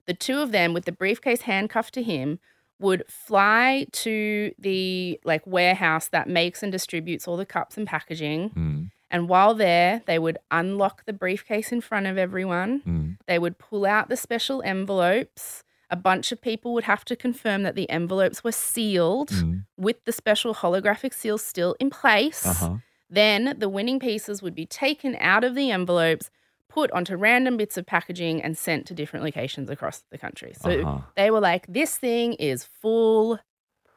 the 0.06 0.14
two 0.14 0.38
of 0.38 0.52
them, 0.52 0.72
with 0.72 0.84
the 0.84 0.92
briefcase 0.92 1.42
handcuffed 1.42 1.92
to 1.94 2.02
him, 2.02 2.38
would 2.78 3.02
fly 3.08 3.86
to 3.90 4.52
the 4.58 5.18
like 5.24 5.44
warehouse 5.46 6.08
that 6.08 6.28
makes 6.28 6.62
and 6.62 6.70
distributes 6.70 7.26
all 7.26 7.36
the 7.36 7.46
cups 7.46 7.76
and 7.76 7.86
packaging. 7.86 8.50
Mm. 8.50 8.90
And 9.10 9.28
while 9.28 9.54
there, 9.54 10.02
they 10.06 10.18
would 10.18 10.38
unlock 10.50 11.04
the 11.04 11.12
briefcase 11.12 11.72
in 11.72 11.80
front 11.80 12.06
of 12.06 12.16
everyone. 12.18 12.82
Mm. 12.86 13.16
They 13.26 13.38
would 13.38 13.58
pull 13.58 13.86
out 13.86 14.08
the 14.08 14.16
special 14.16 14.62
envelopes. 14.62 15.64
A 15.90 15.96
bunch 15.96 16.32
of 16.32 16.40
people 16.40 16.74
would 16.74 16.84
have 16.84 17.04
to 17.04 17.14
confirm 17.16 17.62
that 17.62 17.74
the 17.76 17.88
envelopes 17.90 18.42
were 18.42 18.52
sealed 18.52 19.30
Mm. 19.30 19.66
with 19.76 20.04
the 20.04 20.12
special 20.12 20.54
holographic 20.54 21.14
seal 21.14 21.38
still 21.38 21.76
in 21.78 21.90
place. 21.90 22.44
Uh-huh. 22.44 22.76
Then 23.08 23.54
the 23.58 23.68
winning 23.68 24.00
pieces 24.00 24.42
would 24.42 24.54
be 24.54 24.66
taken 24.66 25.16
out 25.20 25.44
of 25.44 25.54
the 25.54 25.70
envelopes, 25.70 26.28
put 26.68 26.90
onto 26.90 27.14
random 27.16 27.56
bits 27.56 27.76
of 27.76 27.86
packaging, 27.86 28.42
and 28.42 28.58
sent 28.58 28.86
to 28.86 28.94
different 28.94 29.24
locations 29.24 29.70
across 29.70 30.02
the 30.10 30.18
country. 30.18 30.52
So 30.60 30.70
Uh-huh. 30.70 30.98
they 31.14 31.30
were 31.30 31.40
like, 31.40 31.66
this 31.68 31.96
thing 31.96 32.32
is 32.34 32.64
full 32.64 33.38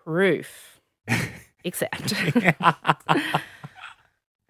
proof. 0.03 0.79
Except. 1.63 2.13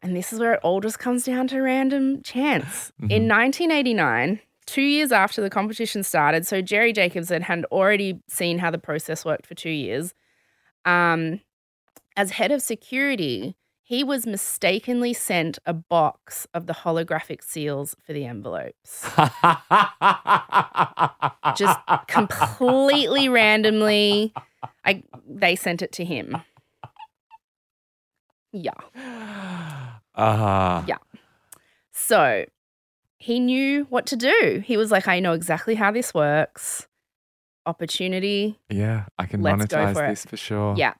and 0.04 0.16
this 0.16 0.32
is 0.32 0.40
where 0.40 0.54
it 0.54 0.60
all 0.64 0.80
just 0.82 1.00
comes 1.00 1.24
down 1.24 1.48
to 1.48 1.60
random 1.62 2.22
chance. 2.22 2.92
In 3.00 3.28
1989, 3.28 4.40
two 4.70 4.82
years 4.84 5.12
after 5.12 5.42
the 5.42 5.50
competition 5.50 6.04
started, 6.04 6.46
so 6.46 6.62
Jerry 6.62 6.94
Jacobson 6.94 7.42
had 7.42 7.66
already 7.66 8.22
seen 8.30 8.60
how 8.60 8.70
the 8.70 8.78
process 8.78 9.26
worked 9.26 9.48
for 9.48 9.56
two 9.56 9.70
years. 9.70 10.14
Um, 10.86 11.42
as 12.16 12.32
head 12.32 12.52
of 12.52 12.62
security, 12.62 13.56
he 13.82 14.04
was 14.04 14.28
mistakenly 14.28 15.14
sent 15.14 15.58
a 15.66 15.74
box 15.74 16.48
of 16.54 16.68
the 16.68 16.74
holographic 16.74 17.44
seals 17.44 17.96
for 18.06 18.14
the 18.14 18.26
envelopes. 18.26 19.02
Just 21.58 21.80
completely 22.08 23.28
randomly, 23.30 24.32
I 24.86 25.02
they 25.28 25.56
sent 25.56 25.82
it 25.82 25.92
to 25.94 26.06
him. 26.06 26.38
Yeah. 28.52 28.74
uh-huh. 30.16 30.84
Yeah. 30.88 30.98
So 31.92 32.46
he 33.20 33.40
knew 33.40 33.86
what 33.90 34.06
to 34.08 34.16
do. 34.16 34.64
He 34.66 34.76
was 34.78 34.92
like, 34.92 35.08
I 35.08 35.20
know 35.20 35.34
exactly 35.34 35.76
how 35.76 35.92
this 35.92 36.14
works. 36.14 36.88
Opportunity. 37.66 38.58
Yeah, 38.70 39.06
I 39.20 39.26
can 39.26 39.42
Let's 39.42 39.66
monetize 39.66 39.94
for 39.94 40.06
it. 40.06 40.10
this 40.10 40.26
for 40.26 40.38
sure. 40.38 40.74
Yeah. 40.78 40.94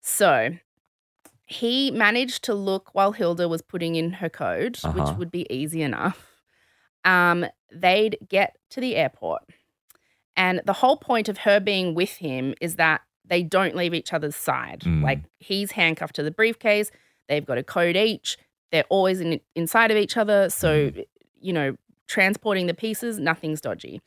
So 0.00 0.50
he 1.46 1.90
managed 1.90 2.44
to 2.44 2.54
look 2.54 2.90
while 2.94 3.12
Hilda 3.12 3.48
was 3.48 3.62
putting 3.62 3.96
in 3.96 4.12
her 4.12 4.28
code, 4.28 4.78
Uh-huh. 4.84 4.92
which 5.04 5.16
would 5.18 5.30
be 5.30 5.46
easy 5.52 5.82
enough. 5.82 6.28
Um, 7.04 7.46
they'd 7.72 8.18
get 8.28 8.56
to 8.70 8.80
the 8.80 8.94
airport. 8.96 9.42
And 10.36 10.60
the 10.64 10.72
whole 10.74 10.96
point 10.96 11.28
of 11.28 11.38
her 11.38 11.58
being 11.60 11.94
with 11.94 12.16
him 12.16 12.54
is 12.60 12.76
that 12.76 13.00
they 13.24 13.42
don't 13.42 13.74
leave 13.74 13.94
each 13.94 14.12
other's 14.12 14.36
side. 14.36 14.80
Mm. 14.80 15.02
Like 15.02 15.20
he's 15.38 15.72
handcuffed 15.72 16.14
to 16.16 16.22
the 16.22 16.30
briefcase, 16.30 16.90
they've 17.28 17.44
got 17.44 17.58
a 17.58 17.62
code 17.62 17.96
each, 17.96 18.38
they're 18.70 18.84
always 18.88 19.20
in, 19.20 19.40
inside 19.54 19.90
of 19.90 19.96
each 19.96 20.16
other. 20.16 20.48
So, 20.50 20.90
Mm-hmm. 20.90 21.00
You 21.42 21.52
know, 21.52 21.76
transporting 22.06 22.66
the 22.66 22.74
pieces, 22.74 23.18
nothing's 23.18 23.60
dodgy. 23.60 24.00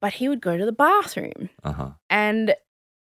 But 0.00 0.14
he 0.14 0.28
would 0.28 0.40
go 0.40 0.56
to 0.56 0.64
the 0.64 0.72
bathroom. 0.72 1.50
Uh-huh. 1.64 1.90
And 2.08 2.54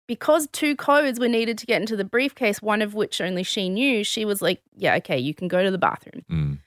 because 0.07 0.47
two 0.51 0.76
codes 0.76 1.20
were 1.20 1.28
needed 1.28 1.57
to 1.57 1.66
get 1.66 1.82
into 1.82 1.95
the 1.95 2.03
briefcase, 2.03 2.61
one 2.61 2.82
of 2.82 2.93
which 2.93 3.20
only 3.20 3.43
she 3.43 3.70
knew, 3.70 4.03
she 4.03 4.26
was 4.26 4.41
like, 4.41 4.61
Yeah, 4.76 4.95
okay, 4.95 5.18
you 5.18 5.34
can 5.34 5.47
go 5.47 5.63
to 5.63 5.72
the 5.72 5.78
bathroom. 5.78 6.24
Mm. 6.30 6.59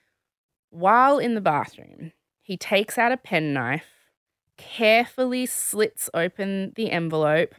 While 0.70 1.18
in 1.18 1.34
the 1.34 1.40
bathroom, 1.40 2.12
he 2.42 2.56
takes 2.56 2.98
out 2.98 3.12
a 3.12 3.16
penknife, 3.16 3.86
carefully 4.56 5.46
slits 5.46 6.10
open 6.14 6.72
the 6.76 6.90
envelope, 6.90 7.54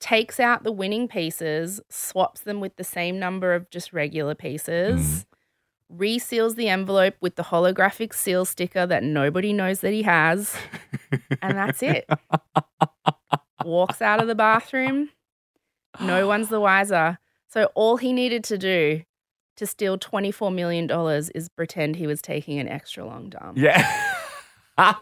takes 0.00 0.40
out 0.40 0.64
the 0.64 0.72
winning 0.72 1.08
pieces, 1.08 1.80
swaps 1.88 2.40
them 2.40 2.60
with 2.60 2.76
the 2.76 2.84
same 2.84 3.18
number 3.18 3.54
of 3.54 3.68
just 3.70 3.92
regular 3.92 4.34
pieces, 4.34 5.26
reseals 5.88 6.54
the 6.54 6.68
envelope 6.68 7.14
with 7.20 7.36
the 7.36 7.44
holographic 7.44 8.14
seal 8.14 8.44
sticker 8.44 8.86
that 8.86 9.02
nobody 9.02 9.52
knows 9.52 9.80
that 9.80 9.92
he 9.92 10.02
has, 10.02 10.54
and 11.42 11.56
that's 11.56 11.82
it. 11.82 12.08
Walks 13.64 14.00
out 14.00 14.20
of 14.20 14.28
the 14.28 14.34
bathroom. 14.34 15.10
No 16.00 16.26
one's 16.28 16.48
the 16.48 16.60
wiser. 16.60 17.18
So 17.48 17.70
all 17.74 17.96
he 17.96 18.12
needed 18.12 18.44
to 18.44 18.58
do 18.58 19.02
to 19.56 19.66
steal 19.66 19.98
$24 19.98 20.54
million 20.54 20.88
is 21.34 21.48
pretend 21.48 21.96
he 21.96 22.06
was 22.06 22.22
taking 22.22 22.58
an 22.58 22.68
extra 22.68 23.04
long 23.04 23.30
dump. 23.30 23.58
Yeah. 23.58 23.84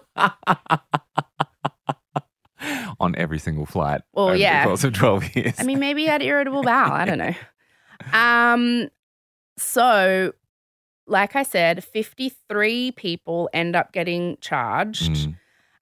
On 2.99 3.15
every 3.17 3.39
single 3.39 3.67
flight. 3.67 4.01
Well, 4.15 4.35
yeah. 4.35 4.63
The 4.63 4.69
course 4.69 4.85
of 4.85 4.95
12 4.95 5.37
years. 5.37 5.55
I 5.59 5.65
mean, 5.65 5.79
maybe 5.79 6.03
he 6.03 6.07
had 6.09 6.23
irritable 6.23 6.63
bowel. 6.63 6.93
I 6.93 7.05
don't 7.05 7.19
know. 7.19 7.35
Um, 8.13 8.89
so, 9.57 10.33
like 11.07 11.37
I 11.37 11.43
said, 11.43 11.85
53 11.85 12.93
people 12.93 13.49
end 13.53 13.77
up 13.77 13.93
getting 13.93 14.37
charged. 14.41 15.13
Mm. 15.13 15.37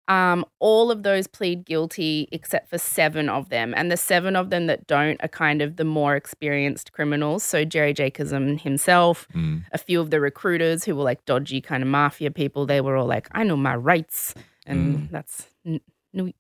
Um, 0.07 0.45
all 0.59 0.91
of 0.91 1.03
those 1.03 1.27
plead 1.27 1.65
guilty 1.65 2.29
except 2.31 2.69
for 2.69 2.77
seven 2.77 3.31
of 3.31 3.49
them. 3.49 3.73
And 3.75 3.91
the 3.91 3.97
seven 3.97 4.37
of 4.37 4.51
them 4.51 4.67
that 4.67 4.87
don't 4.87 5.19
are 5.25 5.29
kind 5.29 5.63
of 5.63 5.77
the 5.77 5.85
more 5.85 6.15
experienced 6.15 6.93
criminals. 6.93 7.43
So 7.43 7.65
Jerry 7.65 7.95
Jacobson 7.95 8.59
himself, 8.59 9.27
Mm. 9.35 9.65
a 9.73 9.79
few 9.79 10.03
of 10.03 10.11
the 10.11 10.21
recruiters 10.21 10.85
who 10.85 10.95
were 10.95 11.05
like 11.05 11.25
dodgy 11.25 11.63
kind 11.63 11.83
of 11.83 11.89
mafia 11.89 12.31
people, 12.31 12.67
they 12.67 12.83
were 12.83 12.97
all 12.97 13.07
like, 13.07 13.29
I 13.33 13.45
know 13.45 13.57
my 13.57 13.75
rights. 13.77 14.35
And 14.67 15.09
that's 15.11 15.49
N- 15.65 15.81
New, 16.13 16.33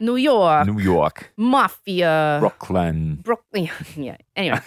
New 0.00 0.16
York, 0.16 0.66
New 0.66 0.80
York, 0.80 1.32
mafia. 1.36 2.38
Brooklyn. 2.40 3.16
Brooklyn. 3.22 3.68
Yeah. 3.96 4.16
Anyway, 4.36 4.60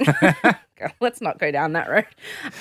let's 1.01 1.21
not 1.21 1.39
go 1.39 1.51
down 1.51 1.73
that 1.73 1.89
road. 1.89 2.05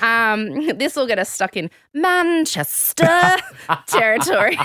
Um, 0.01 0.79
this 0.79 0.97
will 0.97 1.07
get 1.07 1.19
us 1.19 1.29
stuck 1.29 1.57
in 1.57 1.71
Manchester 1.93 3.07
territory. 3.87 4.57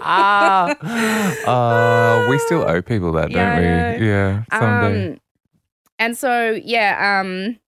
ah, 0.00 0.74
uh, 1.46 2.28
we 2.30 2.38
still 2.38 2.62
owe 2.68 2.80
people 2.80 3.12
that, 3.12 3.30
Yeah, 3.30 3.56
don't 3.60 4.00
we? 4.00 4.06
Yeah, 4.08 4.44
someday. 4.52 5.12
Um, 5.12 5.20
and 5.98 6.16
so, 6.16 6.58
yeah, 6.64 7.20
um, 7.20 7.58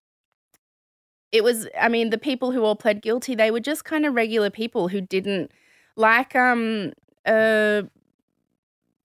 it 1.33 1.45
was, 1.45 1.69
I 1.81 1.89
mean, 1.89 2.11
the 2.11 2.19
people 2.19 2.53
who 2.53 2.65
all 2.65 2.77
pled 2.77 3.03
guilty, 3.03 3.35
they 3.35 3.51
were 3.51 3.61
just 3.61 3.85
kind 3.85 4.07
of 4.07 4.15
regular 4.15 4.51
people 4.51 4.89
who 4.89 5.01
didn't 5.01 5.51
like, 5.97 6.35
um, 6.35 6.93
uh, 7.27 7.83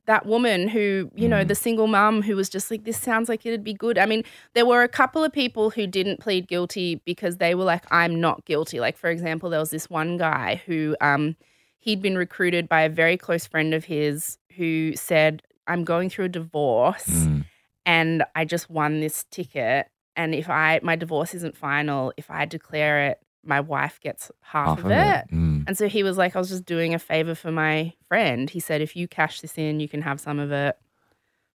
that 0.10 0.26
woman 0.26 0.68
who, 0.68 1.12
you 1.16 1.28
know, 1.28 1.44
Mm. 1.44 1.48
the 1.48 1.56
single 1.56 1.86
mum 1.88 2.24
who 2.24 2.36
was 2.36 2.50
just 2.50 2.72
like, 2.72 2.84
this 2.84 2.98
sounds 3.00 3.30
like 3.30 3.46
it'd 3.46 3.64
be 3.64 3.76
good. 3.76 3.98
I 4.00 4.08
mean, 4.08 4.24
there 4.56 4.66
were 4.66 4.82
a 4.82 4.88
couple 4.88 5.24
of 5.24 5.32
people 5.32 5.70
who 5.70 5.86
didn't 5.86 6.20
plead 6.20 6.48
guilty 6.48 6.96
because 7.06 7.38
they 7.38 7.54
were 7.54 7.64
like, 7.64 7.86
I'm 7.92 8.20
not 8.20 8.44
guilty. 8.46 8.80
Like, 8.80 8.98
for 8.98 9.10
example, 9.12 9.52
there 9.52 9.60
was 9.60 9.70
this 9.70 9.88
one 9.88 10.18
guy 10.18 10.62
who, 10.66 10.96
um, 11.00 11.36
he'd 11.78 12.02
been 12.02 12.18
recruited 12.18 12.68
by 12.68 12.82
a 12.82 12.90
very 12.90 13.18
close 13.18 13.46
friend 13.46 13.72
of 13.74 13.86
his 13.86 14.40
who 14.58 14.94
said, 14.96 15.44
I'm 15.68 15.84
going 15.84 16.10
through 16.10 16.26
a 16.26 16.30
divorce 16.30 17.08
Mm. 17.28 17.46
and 17.86 18.24
I 18.36 18.46
just 18.46 18.68
won 18.70 19.00
this 19.02 19.26
ticket. 19.30 19.88
And 20.16 20.34
if 20.34 20.50
I 20.50 20.80
my 20.82 20.96
divorce 20.96 21.36
isn't 21.36 21.56
final, 21.56 22.14
if 22.18 22.32
I 22.32 22.46
declare 22.46 23.10
it, 23.10 23.20
my 23.44 23.60
wife 23.62 24.00
gets 24.02 24.32
half, 24.42 24.80
of, 24.80 24.86
it. 24.92 25.26
Mm. 25.32 25.64
And 25.68 25.78
so 25.78 25.88
he 25.88 26.04
was 26.04 26.18
like, 26.18 26.36
I 26.36 26.40
was 26.40 26.50
just 26.50 26.66
doing 26.66 26.94
a 26.94 27.00
favor 27.00 27.36
for 27.36 27.52
my 27.52 27.94
friend. 28.08 28.50
He 28.50 28.60
said, 28.60 28.82
if 28.82 28.96
you 28.96 29.08
cash 29.08 29.42
this 29.42 29.58
in, 29.58 29.80
you 29.80 29.88
can 29.88 30.02
have 30.02 30.20
some 30.20 30.40
of 30.40 30.52
it. 30.52 30.78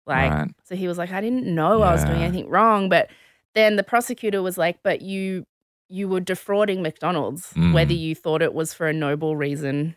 Like, 0.06 0.32
Right. 0.32 0.50
so 0.64 0.74
he 0.76 0.88
was 0.88 0.98
like, 0.98 1.12
I 1.12 1.20
didn't 1.20 1.46
know 1.46 1.82
I 1.82 1.92
was 1.92 2.04
doing 2.04 2.22
anything 2.22 2.48
wrong. 2.48 2.88
But 2.88 3.08
then 3.54 3.76
the 3.76 3.82
prosecutor 3.84 4.42
was 4.42 4.58
like, 4.58 4.78
but 4.82 5.02
you 5.02 5.46
you 5.88 6.08
were 6.08 6.20
defrauding 6.20 6.80
McDonald's, 6.82 7.52
Mm. 7.52 7.74
whether 7.74 7.92
you 7.92 8.14
thought 8.14 8.40
it 8.40 8.54
was 8.54 8.72
for 8.72 8.86
a 8.88 8.94
noble 8.94 9.36
reason 9.36 9.94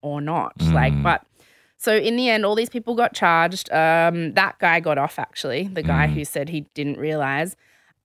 or 0.00 0.20
not. 0.20 0.52
Like, 0.62 0.92
Mm. 0.92 1.02
but 1.02 1.26
so 1.76 1.96
in 1.96 2.14
the 2.14 2.28
end, 2.30 2.46
all 2.46 2.54
these 2.54 2.68
people 2.70 2.94
got 2.94 3.14
charged. 3.14 3.68
Um, 3.72 4.34
that 4.34 4.58
guy 4.60 4.78
got 4.78 4.96
off 4.96 5.18
actually, 5.18 5.64
the 5.66 5.82
guy 5.82 6.06
Mm. 6.06 6.12
who 6.12 6.24
said 6.24 6.50
he 6.50 6.66
didn't 6.74 6.98
realize. 6.98 7.56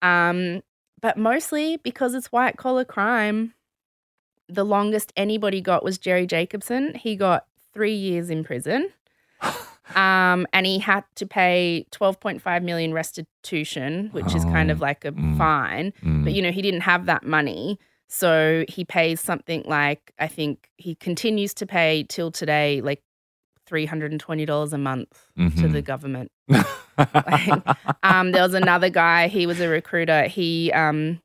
Um, 0.01 0.63
but 1.01 1.17
mostly 1.17 1.77
because 1.77 2.13
it's 2.13 2.31
white 2.31 2.57
collar 2.57 2.85
crime. 2.85 3.53
The 4.47 4.63
longest 4.65 5.13
anybody 5.15 5.61
got 5.61 5.83
was 5.83 5.97
Jerry 5.97 6.25
Jacobson. 6.25 6.95
He 6.95 7.15
got 7.15 7.45
three 7.73 7.93
years 7.93 8.29
in 8.29 8.43
prison. 8.43 8.89
Um, 9.95 10.45
and 10.53 10.65
he 10.65 10.79
had 10.79 11.03
to 11.15 11.25
pay 11.25 11.87
12.5 11.91 12.63
million 12.63 12.93
restitution, 12.93 14.09
which 14.11 14.35
is 14.35 14.43
kind 14.45 14.69
of 14.69 14.81
Oh, 14.81 14.85
like 14.85 15.03
a 15.03 15.11
mm. 15.11 15.37
fine. 15.37 15.93
Mm. 16.03 16.23
But 16.23 16.33
you 16.33 16.41
know, 16.41 16.51
he 16.51 16.61
didn't 16.61 16.81
have 16.81 17.07
that 17.07 17.23
money. 17.23 17.79
So 18.07 18.65
he 18.67 18.85
pays 18.85 19.19
something 19.19 19.63
like 19.65 20.13
I 20.19 20.27
think 20.27 20.69
he 20.77 20.95
continues 20.95 21.53
to 21.55 21.65
pay 21.65 22.05
till 22.07 22.31
today 22.31 22.81
like 22.81 23.01
$320 23.69 24.73
a 24.73 24.77
month 24.77 25.27
to 25.37 25.41
Mhm. 25.43 25.71
the 25.71 25.81
government. 25.81 26.31
Um, 28.03 28.31
there 28.31 28.43
was 28.43 28.53
another 28.53 28.89
guy, 28.89 29.27
he 29.27 29.45
was 29.45 29.59
a 29.61 29.67
recruiter. 29.69 30.23
He 30.23 30.71
um, 30.73 31.21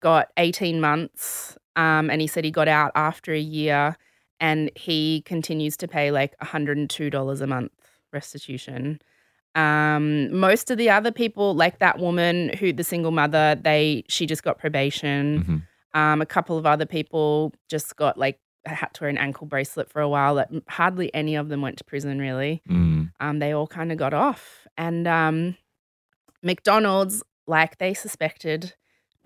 got 0.00 0.28
18 0.38 0.80
months 0.80 1.58
um, 1.76 2.10
and 2.10 2.20
he 2.20 2.26
said 2.26 2.44
he 2.44 2.50
got 2.50 2.68
out 2.68 2.92
after 2.94 3.32
a 3.32 3.38
year. 3.40 3.96
and 4.40 4.70
he 4.76 5.22
continues 5.26 5.76
to 5.76 5.88
pay 5.88 6.12
like 6.12 6.32
$102 6.38 7.40
a 7.40 7.46
month 7.48 7.72
restitution. 8.12 9.00
Um, 9.56 10.32
most 10.32 10.70
of 10.70 10.78
the 10.78 10.88
other 10.90 11.10
people, 11.10 11.54
like 11.56 11.80
that 11.80 11.98
woman 11.98 12.50
who 12.58 12.72
the 12.72 12.84
single 12.84 13.10
mother, 13.10 13.56
they 13.60 14.04
she 14.08 14.26
just 14.26 14.44
got 14.44 14.56
probation. 14.58 15.24
Mhm. 15.42 15.98
Um, 16.00 16.20
a 16.22 16.26
couple 16.26 16.56
of 16.56 16.66
other 16.66 16.86
people 16.86 17.52
just 17.68 17.96
got 17.96 18.16
like 18.16 18.38
had 18.74 18.94
to 18.94 19.02
wear 19.04 19.10
an 19.10 19.18
ankle 19.18 19.46
bracelet 19.46 19.90
for 19.90 20.00
a 20.00 20.08
while. 20.08 20.34
That 20.36 20.50
hardly 20.68 21.12
any 21.14 21.34
of 21.36 21.48
them 21.48 21.60
went 21.62 21.78
to 21.78 21.84
prison 21.84 22.18
really. 22.18 22.62
Mm. 22.68 23.12
Um, 23.20 23.38
they 23.38 23.52
all 23.52 23.66
kind 23.66 23.90
of 23.92 23.98
got 23.98 24.14
off, 24.14 24.66
and 24.76 25.06
um, 25.08 25.56
McDonald's, 26.42 27.22
like 27.46 27.78
they 27.78 27.94
suspected, 27.94 28.74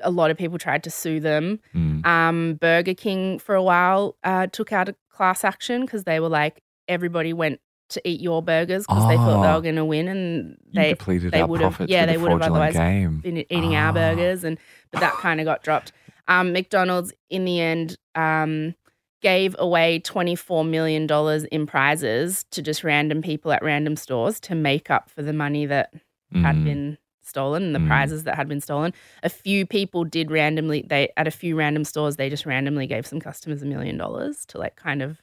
a 0.00 0.10
lot 0.10 0.30
of 0.30 0.36
people 0.38 0.58
tried 0.58 0.82
to 0.84 0.90
sue 0.90 1.20
them. 1.20 1.60
Mm. 1.74 2.04
Um, 2.06 2.54
Burger 2.60 2.94
King 2.94 3.38
for 3.38 3.54
a 3.54 3.62
while 3.62 4.16
uh, 4.24 4.46
took 4.46 4.72
out 4.72 4.88
a 4.88 4.94
class 5.10 5.44
action 5.44 5.82
because 5.82 6.04
they 6.04 6.20
were 6.20 6.28
like 6.28 6.62
everybody 6.88 7.32
went 7.32 7.60
to 7.90 8.00
eat 8.08 8.20
your 8.20 8.42
burgers 8.42 8.84
because 8.86 9.06
they 9.06 9.16
thought 9.16 9.42
they 9.42 9.48
Oh. 9.48 9.54
were 9.56 9.60
going 9.60 9.76
to 9.76 9.84
win, 9.84 10.08
and 10.08 10.56
they 10.72 10.90
depleted 10.90 11.32
they 11.32 11.42
would've- 11.44 11.86
yeah, 11.88 12.06
they 12.06 12.16
would've 12.16 12.40
otherwise 12.40 12.72
game. 12.74 13.18
been 13.20 13.38
eating 13.38 13.76
our 13.76 13.90
Ah. 13.90 13.92
burgers, 13.92 14.44
and 14.44 14.58
but 14.90 15.00
that 15.00 15.12
kind 15.14 15.40
of 15.40 15.44
got 15.44 15.62
dropped. 15.62 15.92
Um, 16.28 16.52
McDonald's 16.52 17.12
in 17.28 17.44
the 17.44 17.60
end 17.60 17.98
um, 18.14 18.74
gave 19.22 19.56
away 19.58 19.98
twenty 20.00 20.34
four 20.34 20.64
million 20.64 21.06
dollars 21.06 21.44
in 21.44 21.66
prizes 21.66 22.44
to 22.50 22.60
just 22.60 22.84
random 22.84 23.22
people 23.22 23.52
at 23.52 23.62
random 23.62 23.96
stores 23.96 24.38
to 24.40 24.54
make 24.54 24.90
up 24.90 25.08
for 25.08 25.22
the 25.22 25.32
money 25.32 25.64
that 25.66 25.92
had 26.34 26.56
Mm. 26.56 26.64
been 26.64 26.98
stolen 27.22 27.62
and 27.62 27.74
the 27.74 27.78
Mm. 27.78 27.86
prizes 27.86 28.24
that 28.24 28.34
had 28.34 28.48
been 28.48 28.60
stolen. 28.60 28.92
A 29.22 29.28
few 29.28 29.64
people 29.64 30.04
did 30.04 30.30
randomly 30.30 30.82
they 30.86 31.10
at 31.16 31.26
a 31.26 31.30
few 31.30 31.56
random 31.56 31.84
stores 31.84 32.16
they 32.16 32.28
just 32.28 32.44
randomly 32.46 32.86
gave 32.86 33.06
some 33.06 33.20
customers 33.20 33.62
a 33.62 33.66
million 33.66 33.96
dollars 33.96 34.44
to 34.46 34.58
like 34.58 34.76
kind 34.76 35.02
of 35.02 35.22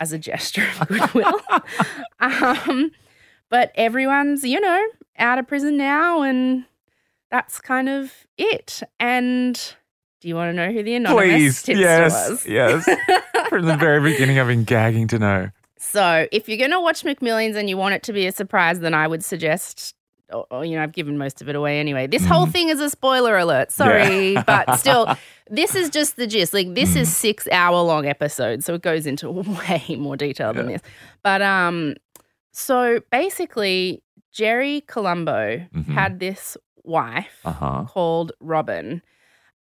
as 0.00 0.12
a 0.12 0.18
gesture 0.18 0.66
of 0.80 0.88
goodwill. 0.88 1.40
um, 2.20 2.90
but 3.48 3.70
everyone's, 3.74 4.44
you 4.44 4.60
know, 4.60 4.86
out 5.18 5.38
of 5.38 5.46
prison 5.46 5.76
now 5.76 6.22
and 6.22 6.64
that's 7.30 7.60
kind 7.60 7.88
of 7.88 8.12
it. 8.36 8.82
And 9.00 9.74
do 10.22 10.28
you 10.28 10.36
want 10.36 10.50
to 10.50 10.52
know 10.54 10.72
who 10.72 10.82
the 10.84 10.94
anonymous 10.94 11.26
Please, 11.34 11.62
tipster 11.64 11.82
yes, 11.82 12.30
was? 12.30 12.46
yes. 12.46 12.88
From 13.48 13.66
the 13.66 13.76
very 13.76 14.00
beginning, 14.00 14.38
I've 14.38 14.46
been 14.46 14.62
gagging 14.64 15.08
to 15.08 15.18
know. 15.18 15.50
So, 15.78 16.28
if 16.30 16.48
you're 16.48 16.58
going 16.58 16.70
to 16.70 16.80
watch 16.80 17.02
McMillions 17.02 17.56
and 17.56 17.68
you 17.68 17.76
want 17.76 17.94
it 17.96 18.04
to 18.04 18.12
be 18.12 18.26
a 18.26 18.32
surprise, 18.32 18.78
then 18.78 18.94
I 18.94 19.08
would 19.08 19.24
suggest, 19.24 19.96
or, 20.32 20.46
or, 20.50 20.64
you 20.64 20.76
know, 20.76 20.82
I've 20.84 20.92
given 20.92 21.18
most 21.18 21.42
of 21.42 21.48
it 21.48 21.56
away 21.56 21.80
anyway. 21.80 22.06
This 22.06 22.24
whole 22.24 22.46
Mm. 22.46 22.52
thing 22.52 22.68
is 22.68 22.80
a 22.80 22.88
spoiler 22.88 23.36
alert. 23.36 23.72
Sorry, 23.72 24.36
but 24.46 24.74
still, 24.78 25.12
this 25.50 25.74
is 25.74 25.90
just 25.90 26.14
the 26.14 26.28
gist. 26.28 26.54
Like, 26.54 26.72
this 26.74 26.94
Mm. 26.94 26.98
is 27.00 27.14
six 27.16 27.48
hour 27.50 27.80
long 27.82 28.06
episode, 28.06 28.62
so 28.62 28.74
it 28.74 28.82
goes 28.82 29.06
into 29.06 29.28
way 29.68 29.96
more 29.98 30.16
detail 30.16 30.54
than 30.54 30.68
this. 30.68 30.82
But 31.24 31.42
um, 31.42 31.94
so 32.52 33.00
basically, 33.10 34.02
Jerry 34.30 34.82
Colombo 34.86 35.66
Mhm. 35.74 35.84
had 35.94 36.20
this 36.20 36.56
wife 36.84 37.40
Uh 37.44 37.52
huh. 37.52 37.84
called 37.88 38.32
Robin. 38.40 39.02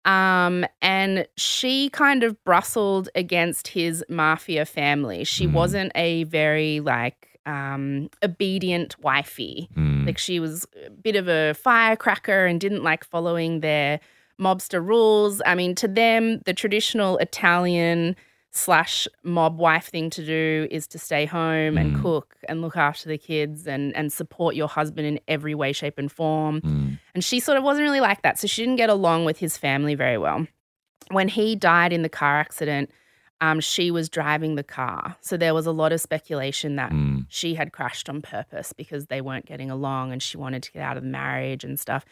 Um, 0.06 0.64
and 0.80 1.26
she 1.36 1.90
kind 1.90 2.22
of 2.22 2.42
bristled 2.44 3.08
against 3.14 3.68
his 3.68 4.04
mafia 4.08 4.64
family. 4.64 5.24
She 5.24 5.46
Mm. 5.46 5.52
wasn't 5.52 5.92
a 5.94 6.24
very 6.24 6.80
like 6.80 7.38
um 7.44 8.08
obedient 8.24 8.98
wifey. 9.00 9.68
Mm. 9.76 10.06
Like 10.06 10.18
she 10.18 10.40
was 10.40 10.66
a 10.86 10.90
bit 10.90 11.14
of 11.16 11.28
a 11.28 11.54
firecracker 11.54 12.46
and 12.46 12.60
didn't 12.60 12.82
like 12.82 13.04
following 13.04 13.60
their 13.60 14.00
mobster 14.40 14.84
rules. 14.84 15.40
I 15.46 15.54
mean, 15.54 15.74
to 15.76 15.88
them, 15.88 16.40
the 16.44 16.52
traditional 16.54 17.18
Italian 17.18 18.16
slash 18.56 19.06
mob 19.22 19.58
wife 19.58 19.86
thing 19.88 20.08
to 20.10 20.24
do 20.24 20.66
is 20.70 20.86
to 20.88 20.98
stay 20.98 21.26
home 21.26 21.76
and 21.78 21.96
Mm. 21.96 22.02
cook 22.02 22.36
and 22.48 22.62
look 22.62 22.76
after 22.76 23.08
the 23.08 23.18
kids 23.18 23.66
and 23.66 23.94
and 23.94 24.12
support 24.12 24.54
your 24.56 24.68
husband 24.68 25.06
in 25.06 25.20
every 25.28 25.54
way, 25.54 25.72
shape, 25.72 25.98
and 25.98 26.10
form. 26.10 26.60
Mm. 26.62 26.98
And 27.14 27.22
she 27.24 27.38
sort 27.40 27.58
of 27.58 27.64
wasn't 27.64 27.84
really 27.84 28.00
like 28.00 28.22
that. 28.22 28.38
So 28.38 28.46
she 28.46 28.62
didn't 28.62 28.76
get 28.76 28.90
along 28.90 29.24
with 29.26 29.38
his 29.38 29.56
family 29.58 29.94
very 29.94 30.18
well. 30.18 30.46
When 31.10 31.28
he 31.28 31.54
died 31.54 31.92
in 31.92 32.02
the 32.02 32.08
car 32.08 32.38
accident, 32.40 32.90
um, 33.42 33.60
she 33.60 33.90
was 33.90 34.08
driving 34.08 34.54
the 34.54 34.62
car. 34.64 35.16
So 35.20 35.36
there 35.36 35.52
was 35.54 35.66
a 35.66 35.72
lot 35.72 35.92
of 35.92 36.00
speculation 36.00 36.76
that 36.76 36.90
Mm. 36.90 37.26
she 37.28 37.54
had 37.54 37.70
crashed 37.72 38.08
on 38.08 38.22
purpose 38.22 38.72
because 38.72 39.06
they 39.06 39.20
weren't 39.20 39.44
getting 39.46 39.70
along 39.70 40.12
and 40.12 40.22
she 40.22 40.38
wanted 40.38 40.62
to 40.62 40.72
get 40.72 40.82
out 40.82 40.96
of 40.96 41.02
the 41.02 41.08
marriage 41.10 41.62
and 41.62 41.78
stuff. 41.78 42.04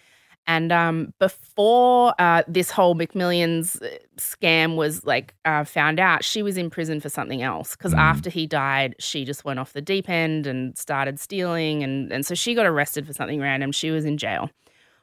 And 0.47 0.73
um, 0.73 1.15
before 1.19 2.15
uh, 2.19 2.43
this 2.47 2.71
whole 2.71 2.95
McMillions 2.95 3.81
uh, 3.83 3.89
scam 4.19 4.77
was 4.77 5.05
like 5.05 5.35
uh, 5.47 5.65
found 5.65 5.99
out, 5.99 6.23
she 6.23 6.43
was 6.43 6.59
in 6.59 6.69
prison 6.69 7.01
for 7.01 7.09
something 7.09 7.41
else. 7.43 7.75
Because 7.77 7.95
Mm. 7.95 7.99
after 8.01 8.29
he 8.31 8.47
died, 8.47 8.95
she 8.99 9.25
just 9.25 9.45
went 9.45 9.59
off 9.59 9.73
the 9.73 9.81
deep 9.81 10.09
end 10.09 10.47
and 10.47 10.77
started 10.77 11.19
stealing, 11.19 11.83
and 11.83 12.13
and 12.13 12.27
so 12.27 12.35
she 12.35 12.55
got 12.55 12.67
arrested 12.67 13.07
for 13.07 13.13
something 13.15 13.41
random. 13.41 13.73
She 13.73 13.91
was 13.91 14.05
in 14.05 14.19
jail. 14.19 14.51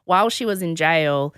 While 0.06 0.30
she 0.30 0.46
was 0.46 0.62
in 0.62 0.76
jail, 0.76 1.34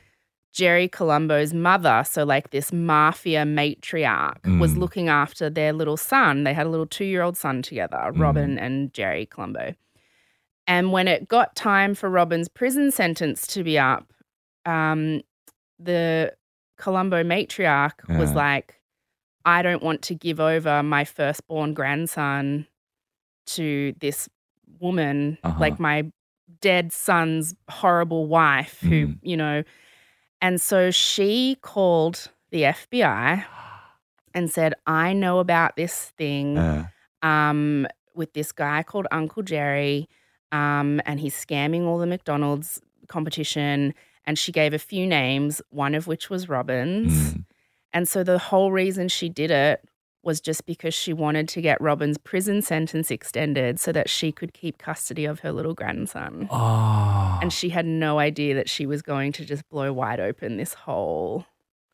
Jerry 0.51 0.88
Colombo's 0.88 1.54
mother, 1.54 2.04
so 2.06 2.24
like 2.26 2.51
this 2.51 2.72
mafia 2.74 3.43
matriarch, 3.43 4.60
was 4.60 4.74
Mm. 4.74 4.78
looking 4.80 5.08
after 5.10 5.49
their 5.49 5.74
little 5.74 5.97
son. 5.97 6.43
They 6.43 6.54
had 6.54 6.66
a 6.68 6.70
little 6.70 6.86
two 6.86 7.06
year 7.06 7.22
old 7.24 7.38
son 7.38 7.62
together, 7.62 8.12
Robin 8.14 8.60
and 8.60 8.93
Jerry 8.93 9.26
Colombo. 9.26 9.74
And 10.68 10.91
when 10.91 11.07
it 11.07 11.28
got 11.28 11.55
time 11.55 11.93
for 11.95 12.09
Robin's 12.09 12.47
prison 12.47 12.91
sentence 12.91 13.45
to 13.47 13.64
be 13.64 13.78
up, 13.78 14.11
um, 14.66 15.22
the 15.80 16.34
Colombo 16.78 17.24
matriarch 17.24 18.18
was 18.18 18.32
like, 18.34 18.76
I 19.45 19.61
don't 19.61 19.84
want 19.84 20.01
to 20.03 20.16
give 20.16 20.39
over 20.39 20.82
my 20.84 21.03
firstborn 21.03 21.74
grandson 21.74 22.66
to 23.47 23.93
this 23.99 24.30
woman, 24.80 25.38
Uh-huh. 25.43 25.59
like 25.59 25.80
my 25.80 26.11
dead 26.61 26.93
son's 26.93 27.53
horrible 27.70 28.28
wife, 28.28 28.80
who, 28.80 29.07
Mm. 29.09 29.20
you 29.22 29.36
know. 29.36 29.64
And 30.41 30.61
so 30.61 30.91
she 30.91 31.57
called 31.61 32.30
the 32.51 32.64
FBI 32.66 33.45
and 34.34 34.49
said, 34.49 34.74
I 34.88 35.11
know 35.14 35.39
about 35.39 35.76
this 35.76 36.11
thing 36.18 36.55
Yeah. 36.55 36.88
um, 37.22 37.86
with 38.16 38.34
this 38.34 38.51
guy 38.53 38.84
called 38.84 39.07
Uncle 39.11 39.43
Jerry, 39.43 40.07
um, 40.54 41.01
and 41.06 41.20
he's 41.20 41.36
scamming 41.36 41.86
all 41.86 41.97
the 41.97 42.06
McDonald's 42.08 42.80
competition. 43.10 43.93
And 44.26 44.39
she 44.39 44.54
gave 44.54 44.74
a 44.74 44.80
few 44.80 45.06
names, 45.06 45.62
one 45.70 45.93
of 45.95 46.08
which 46.08 46.30
was 46.30 46.47
Robin's. 46.47 47.34
Mm. 47.34 47.43
And 47.91 48.08
so 48.08 48.24
the 48.24 48.38
whole 48.39 48.72
reason 48.72 49.10
she 49.10 49.28
did 49.28 49.51
it 49.51 49.84
was 50.24 50.39
just 50.39 50.66
because 50.66 50.93
she 50.93 51.12
wanted 51.12 51.49
to 51.49 51.62
get 51.62 51.82
Robin's 51.82 52.18
prison 52.18 52.62
sentence 52.62 53.12
extended 53.12 53.78
so 53.82 53.91
that 53.91 54.10
she 54.10 54.32
could 54.32 54.54
keep 54.54 54.78
custody 54.78 55.26
of 55.26 55.41
her 55.41 55.51
little 55.51 55.74
grandson. 55.74 56.47
Oh. 56.49 57.38
And 57.41 57.51
she 57.51 57.68
had 57.68 57.86
no 57.86 58.20
idea 58.20 58.56
that 58.56 58.70
she 58.70 58.86
was 58.86 59.01
going 59.01 59.34
to 59.34 59.43
just 59.43 59.68
blow 59.68 59.91
wide 59.91 60.22
open 60.22 60.56
this 60.56 60.74
whole 60.74 61.45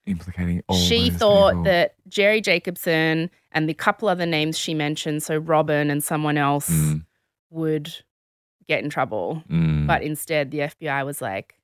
implicating 0.05 0.62
all 0.68 0.76
she 0.78 1.10
thought 1.10 1.51
people. 1.53 1.64
that 1.64 1.95
Jerry 2.07 2.41
Jacobson 2.41 3.32
and 3.51 3.68
the 3.68 3.74
couple 3.74 4.07
other 4.07 4.28
names 4.28 4.57
she 4.57 4.76
mentioned, 4.76 5.24
so 5.24 5.38
Robin 5.38 5.89
and 5.89 6.03
someone 6.03 6.38
else, 6.38 6.70
Mm. 6.70 7.05
would 7.49 7.91
get 8.70 8.82
in 8.84 8.89
trouble. 8.89 9.43
Mm. 9.51 9.86
But 9.88 10.01
instead, 10.03 10.51
the 10.51 10.59
FBI 10.59 11.05
was 11.05 11.22
like, 11.22 11.55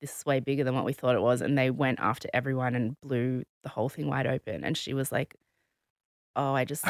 this 0.00 0.16
is 0.18 0.24
way 0.24 0.40
bigger 0.40 0.64
than 0.64 0.74
what 0.74 0.84
we 0.86 0.92
thought 0.94 1.14
it 1.16 1.20
was. 1.22 1.40
And 1.42 1.58
they 1.58 1.70
went 1.70 1.98
after 2.00 2.28
everyone 2.32 2.74
and 2.74 2.98
blew 3.02 3.42
the 3.62 3.68
whole 3.68 3.88
thing 3.90 4.06
wide 4.08 4.26
open. 4.26 4.64
And 4.64 4.76
she 4.76 4.94
was 4.94 5.10
like, 5.12 5.34
oh, 6.36 6.54
I 6.54 6.64
just, 6.64 6.84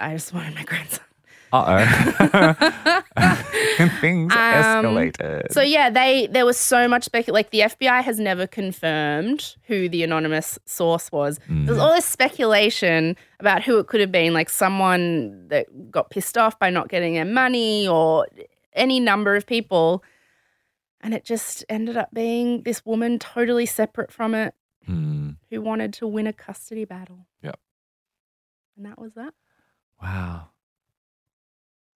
I 0.00 0.12
just 0.14 0.32
wanted 0.34 0.54
my 0.54 0.62
grandson. 0.64 1.04
Uh 1.54 1.84
oh. 1.84 3.02
Things 4.00 4.32
Um, 4.32 4.38
escalated. 4.38 5.52
So 5.52 5.60
yeah, 5.60 5.90
they 5.90 6.26
there 6.28 6.46
was 6.46 6.56
so 6.58 6.88
much 6.88 7.04
spec. 7.04 7.28
Like 7.28 7.50
the 7.50 7.60
FBI 7.60 8.02
has 8.02 8.18
never 8.18 8.46
confirmed 8.46 9.56
who 9.64 9.86
the 9.88 10.02
anonymous 10.02 10.58
source 10.64 11.12
was. 11.12 11.38
There's 11.48 11.76
Mm. 11.76 11.82
all 11.82 11.92
this 11.94 12.06
speculation 12.06 13.16
about 13.38 13.62
who 13.64 13.78
it 13.78 13.86
could 13.86 14.00
have 14.00 14.10
been, 14.12 14.32
like 14.32 14.48
someone 14.48 15.46
that 15.48 15.66
got 15.90 16.08
pissed 16.10 16.38
off 16.38 16.58
by 16.58 16.70
not 16.70 16.88
getting 16.88 17.14
their 17.14 17.26
money, 17.26 17.86
or 17.86 18.26
any 18.74 19.00
number 19.00 19.36
of 19.36 19.46
people, 19.46 20.02
and 21.00 21.14
it 21.14 21.24
just 21.24 21.64
ended 21.68 21.96
up 21.96 22.10
being 22.12 22.62
this 22.62 22.84
woman 22.86 23.18
totally 23.18 23.66
separate 23.66 24.10
from 24.12 24.34
it 24.34 24.54
Mm. 24.88 25.36
who 25.50 25.60
wanted 25.60 25.92
to 25.94 26.06
win 26.08 26.26
a 26.26 26.32
custody 26.32 26.84
battle. 26.84 27.26
Yep. 27.42 27.58
and 28.76 28.86
that 28.86 28.98
was 28.98 29.12
that. 29.14 29.32
Wow. 30.02 30.48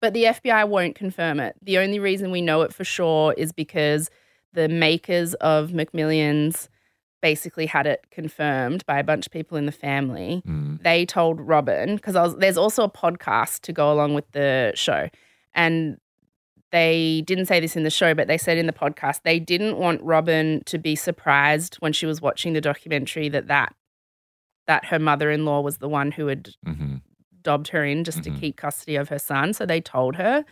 But 0.01 0.13
the 0.13 0.25
FBI 0.27 0.69
won't 0.69 0.95
confirm 0.95 1.41
it. 1.41 1.57
The 1.63 1.79
only 1.79 1.99
reason 1.99 2.31
we 2.31 2.43
know 2.43 2.63
it 2.63 2.73
for 2.73 2.85
sure 2.85 3.33
is 3.37 3.51
because 3.51 4.11
the 4.53 4.69
makers 4.69 5.35
of 5.35 5.71
McMillions 5.71 6.69
basically 7.23 7.67
had 7.67 7.87
it 7.87 8.07
confirmed 8.11 8.85
by 8.87 8.99
a 8.99 9.05
bunch 9.05 9.27
of 9.27 9.33
people 9.33 9.57
in 9.57 9.67
the 9.67 9.73
family. 9.73 10.43
Mm. 10.47 10.83
They 10.83 11.07
told 11.07 11.41
Robin 11.41 11.97
because 11.97 12.37
there's 12.37 12.59
also 12.59 12.85
a 12.85 12.91
podcast 12.91 13.63
to 13.63 13.73
go 13.73 13.91
along 13.91 14.15
with 14.15 14.31
the 14.33 14.73
show, 14.77 15.09
and 15.55 15.99
they 16.77 17.23
didn't 17.27 17.47
say 17.47 17.59
this 17.61 17.77
in 17.77 17.85
the 17.85 17.91
show, 17.91 18.13
but 18.15 18.29
they 18.29 18.37
said 18.39 18.59
in 18.59 18.67
the 18.67 18.73
podcast 18.73 19.23
they 19.23 19.39
didn't 19.41 19.77
want 19.79 20.03
Robin 20.03 20.63
to 20.67 20.79
be 20.79 20.95
surprised 20.95 21.77
when 21.77 21.93
she 21.93 22.07
was 22.07 22.21
watching 22.21 22.53
the 22.53 22.61
documentary 22.61 23.29
that 23.31 23.47
that 23.49 23.75
that 24.67 24.85
her 24.87 24.99
mother-in-law 24.99 25.61
was 25.61 25.79
the 25.79 25.89
one 25.89 26.11
who 26.13 26.27
had 26.27 26.51
hmm 26.65 26.97
dobbed 27.43 27.69
her 27.69 27.85
in 27.85 28.03
just 28.03 28.25
to 28.25 28.31
keep 28.41 28.57
custody 28.57 28.97
of 28.97 29.09
her 29.09 29.21
son. 29.21 29.53
So 29.53 29.65
they 29.65 29.81
told 29.81 30.17
her. 30.17 30.45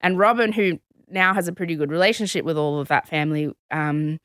And 0.00 0.18
Robin, 0.18 0.50
who 0.50 0.80
now 1.08 1.32
has 1.34 1.46
a 1.46 1.52
pretty 1.52 1.76
good 1.76 1.92
relationship 1.92 2.44
with 2.44 2.58
all 2.58 2.80
of 2.80 2.88
that 2.88 3.06
family, 3.06 3.52
um, 3.70 4.18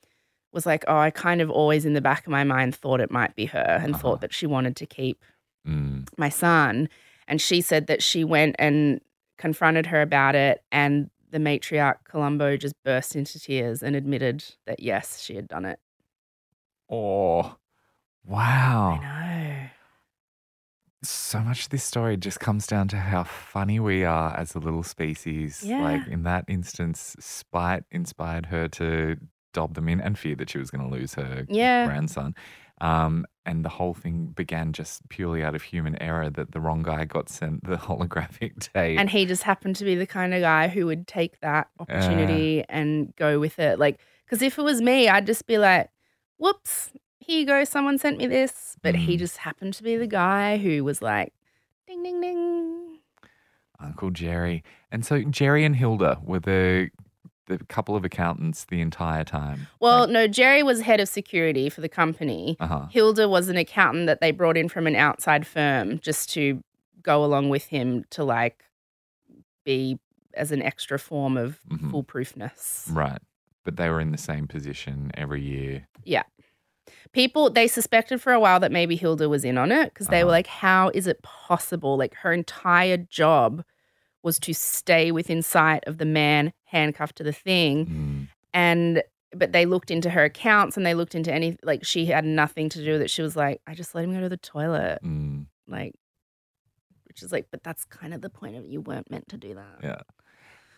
was 0.51 0.65
like, 0.65 0.83
Oh, 0.87 0.97
I 0.97 1.11
kind 1.11 1.41
of 1.41 1.51
always 1.51 1.85
in 1.85 1.93
the 1.93 2.01
back 2.01 2.25
of 2.25 2.31
my 2.31 2.43
mind 2.43 2.73
thought 2.75 3.01
it 3.01 3.11
might 3.11 3.35
be 3.35 3.45
her 3.45 3.79
and 3.83 3.93
Uh-huh. 3.93 4.01
thought 4.01 4.21
that 4.21 4.33
she 4.33 4.47
wanted 4.47 4.75
to 4.77 4.85
keep 4.87 5.23
Mm. 5.67 6.07
my 6.17 6.29
son. 6.29 6.89
And 7.27 7.39
she 7.39 7.61
said 7.61 7.85
that 7.85 8.01
she 8.01 8.23
went 8.23 8.55
and 8.57 8.99
confronted 9.37 9.85
her 9.87 10.01
about 10.01 10.33
it. 10.33 10.63
And 10.71 11.11
the 11.29 11.37
matriarch 11.39 11.97
Colombo 12.05 12.57
just 12.57 12.75
burst 12.83 13.15
into 13.15 13.39
tears 13.39 13.83
and 13.83 13.95
admitted 13.95 14.43
that 14.65 14.79
yes, 14.79 15.21
she 15.21 15.35
had 15.35 15.47
done 15.47 15.65
it. 15.65 15.79
Oh, 16.89 17.57
wow. 18.25 18.99
I 19.01 19.37
know. 19.63 19.69
So 21.03 21.39
much 21.41 21.65
of 21.65 21.69
this 21.69 21.83
story 21.83 22.17
just 22.17 22.39
comes 22.39 22.65
down 22.65 22.87
to 22.89 22.97
how 22.97 23.23
funny 23.23 23.79
we 23.79 24.03
are 24.03 24.35
as 24.35 24.55
a 24.55 24.59
little 24.59 24.83
species. 24.83 25.63
Yeah. 25.63 25.81
Like 25.83 26.07
in 26.07 26.23
that 26.23 26.45
instance, 26.47 27.15
spite 27.19 27.83
inspired 27.91 28.47
her 28.47 28.67
to 28.69 29.17
dob 29.53 29.75
them 29.75 29.87
in 29.87 30.01
and 30.01 30.17
fear 30.17 30.35
that 30.35 30.49
she 30.49 30.57
was 30.57 30.71
going 30.71 30.89
to 30.89 30.93
lose 30.95 31.13
her 31.13 31.45
Yeah. 31.49 31.85
grandson. 31.85 32.35
Um, 32.79 33.25
and 33.45 33.63
the 33.65 33.69
whole 33.69 33.93
thing 33.93 34.27
began 34.35 34.73
just 34.73 35.07
purely 35.09 35.43
out 35.43 35.55
of 35.55 35.63
human 35.63 35.99
error 36.01 36.29
that 36.29 36.51
the 36.51 36.59
wrong 36.59 36.83
guy 36.83 37.05
got 37.05 37.29
sent 37.29 37.63
the 37.63 37.75
holographic 37.87 38.71
tape. 38.73 38.99
And 38.99 39.09
he 39.09 39.25
just 39.25 39.43
happened 39.43 39.75
to 39.77 39.85
be 39.85 39.95
the 39.95 40.05
kind 40.05 40.33
of 40.33 40.41
guy 40.41 40.67
who 40.67 40.85
would 40.85 41.07
take 41.07 41.39
that 41.39 41.69
opportunity 41.79 42.63
and 42.69 43.15
go 43.15 43.39
with 43.39 43.57
it. 43.59 43.79
Like, 43.79 43.99
because 44.25 44.41
if 44.41 44.57
it 44.59 44.61
was 44.63 44.81
me, 44.81 45.07
I'd 45.09 45.25
just 45.25 45.47
be 45.47 45.57
like, 45.57 45.89
whoops, 46.37 46.91
here 47.19 47.39
you 47.39 47.45
go. 47.45 47.63
Someone 47.63 47.97
sent 47.97 48.17
me 48.19 48.27
this. 48.27 48.75
But 48.83 48.95
he 48.95 49.15
Mm. 49.15 49.19
just 49.19 49.37
happened 49.37 49.73
to 49.75 49.83
be 49.83 49.95
the 49.97 50.07
guy 50.07 50.57
who 50.57 50.83
was 50.83 51.01
like, 51.01 51.33
ding, 51.87 52.03
ding, 52.03 52.21
ding. 52.21 52.99
Uncle 53.79 54.11
Jerry. 54.11 54.63
And 54.91 55.05
so 55.05 55.21
Jerry 55.23 55.63
and 55.63 55.75
Hilda 55.75 56.19
were 56.23 56.39
the 56.39 56.89
the 57.47 57.57
couple 57.65 57.95
of 57.95 58.05
accountants 58.05 58.65
the 58.65 58.81
entire 58.81 59.23
time. 59.23 59.67
Well, 59.79 60.07
no, 60.07 60.27
Jerry 60.27 60.63
was 60.63 60.81
head 60.81 60.99
of 60.99 61.07
security 61.09 61.69
for 61.69 61.81
the 61.81 61.89
company. 61.89 62.57
Uh 62.59 62.67
huh. 62.67 62.85
Hilda 62.91 63.27
was 63.27 63.49
an 63.49 63.57
accountant 63.57 64.05
that 64.07 64.21
they 64.21 64.31
brought 64.31 64.57
in 64.57 64.69
from 64.69 64.85
an 64.87 64.95
outside 64.95 65.47
firm 65.47 65.99
just 65.99 66.29
to 66.33 66.61
go 67.01 67.23
along 67.23 67.49
with 67.49 67.65
him 67.65 68.03
to 68.11 68.23
like 68.23 68.63
be 69.65 69.97
as 70.33 70.51
an 70.51 70.61
extra 70.61 70.99
form 70.99 71.37
of 71.37 71.59
Mhm. 71.69 71.91
foolproofness. 71.91 72.87
Right. 72.93 73.21
But 73.63 73.77
they 73.77 73.89
were 73.89 73.99
in 73.99 74.11
the 74.11 74.17
same 74.17 74.47
position 74.47 75.11
every 75.15 75.41
year. 75.41 75.87
Yeah. 76.03 76.23
People 77.11 77.49
they 77.49 77.67
suspected 77.67 78.21
for 78.21 78.31
a 78.33 78.39
while 78.39 78.59
that 78.59 78.71
maybe 78.71 78.95
Hilda 78.95 79.27
was 79.29 79.43
in 79.43 79.57
on 79.57 79.71
it 79.71 79.93
because 79.93 80.07
they 80.07 80.23
were 80.23 80.29
Uh-huh. 80.29 80.37
like, 80.37 80.47
"How 80.47 80.89
is 80.93 81.07
it 81.07 81.21
possible?" 81.21 81.97
Like 81.97 82.13
her 82.15 82.31
entire 82.31 82.97
job 82.97 83.63
was 84.23 84.39
to 84.39 84.53
stay 84.53 85.11
within 85.11 85.41
sight 85.41 85.83
of 85.87 85.97
the 85.97 86.05
man 86.05 86.53
handcuffed 86.67 87.15
to 87.17 87.23
the 87.23 87.33
thing, 87.33 87.85
Mm. 87.85 88.27
and 88.53 89.03
but 89.35 89.51
they 89.51 89.65
looked 89.65 89.91
into 89.91 90.09
her 90.09 90.23
accounts 90.23 90.77
and 90.77 90.85
they 90.85 90.93
looked 90.93 91.13
into 91.13 91.33
any 91.33 91.57
like 91.63 91.83
she 91.85 92.05
had 92.05 92.23
nothing 92.23 92.69
to 92.69 92.83
do 92.83 92.93
with 92.93 93.01
it. 93.01 93.09
She 93.09 93.21
was 93.21 93.35
like, 93.35 93.59
"I 93.67 93.73
just 93.73 93.93
let 93.93 94.05
him 94.05 94.13
go 94.13 94.21
to 94.21 94.29
the 94.29 94.37
toilet," 94.37 94.99
Mm. 95.03 95.47
like, 95.67 95.93
which 97.05 97.21
is 97.23 97.31
like, 97.31 97.47
but 97.51 97.63
that's 97.63 97.83
kind 97.85 98.13
of 98.13 98.21
the 98.21 98.29
point 98.29 98.55
of 98.55 98.63
it. 98.63 98.69
You 98.69 98.81
weren't 98.81 99.09
meant 99.11 99.27
to 99.29 99.37
do 99.37 99.53
that. 99.55 99.79
Yeah. 99.83 100.01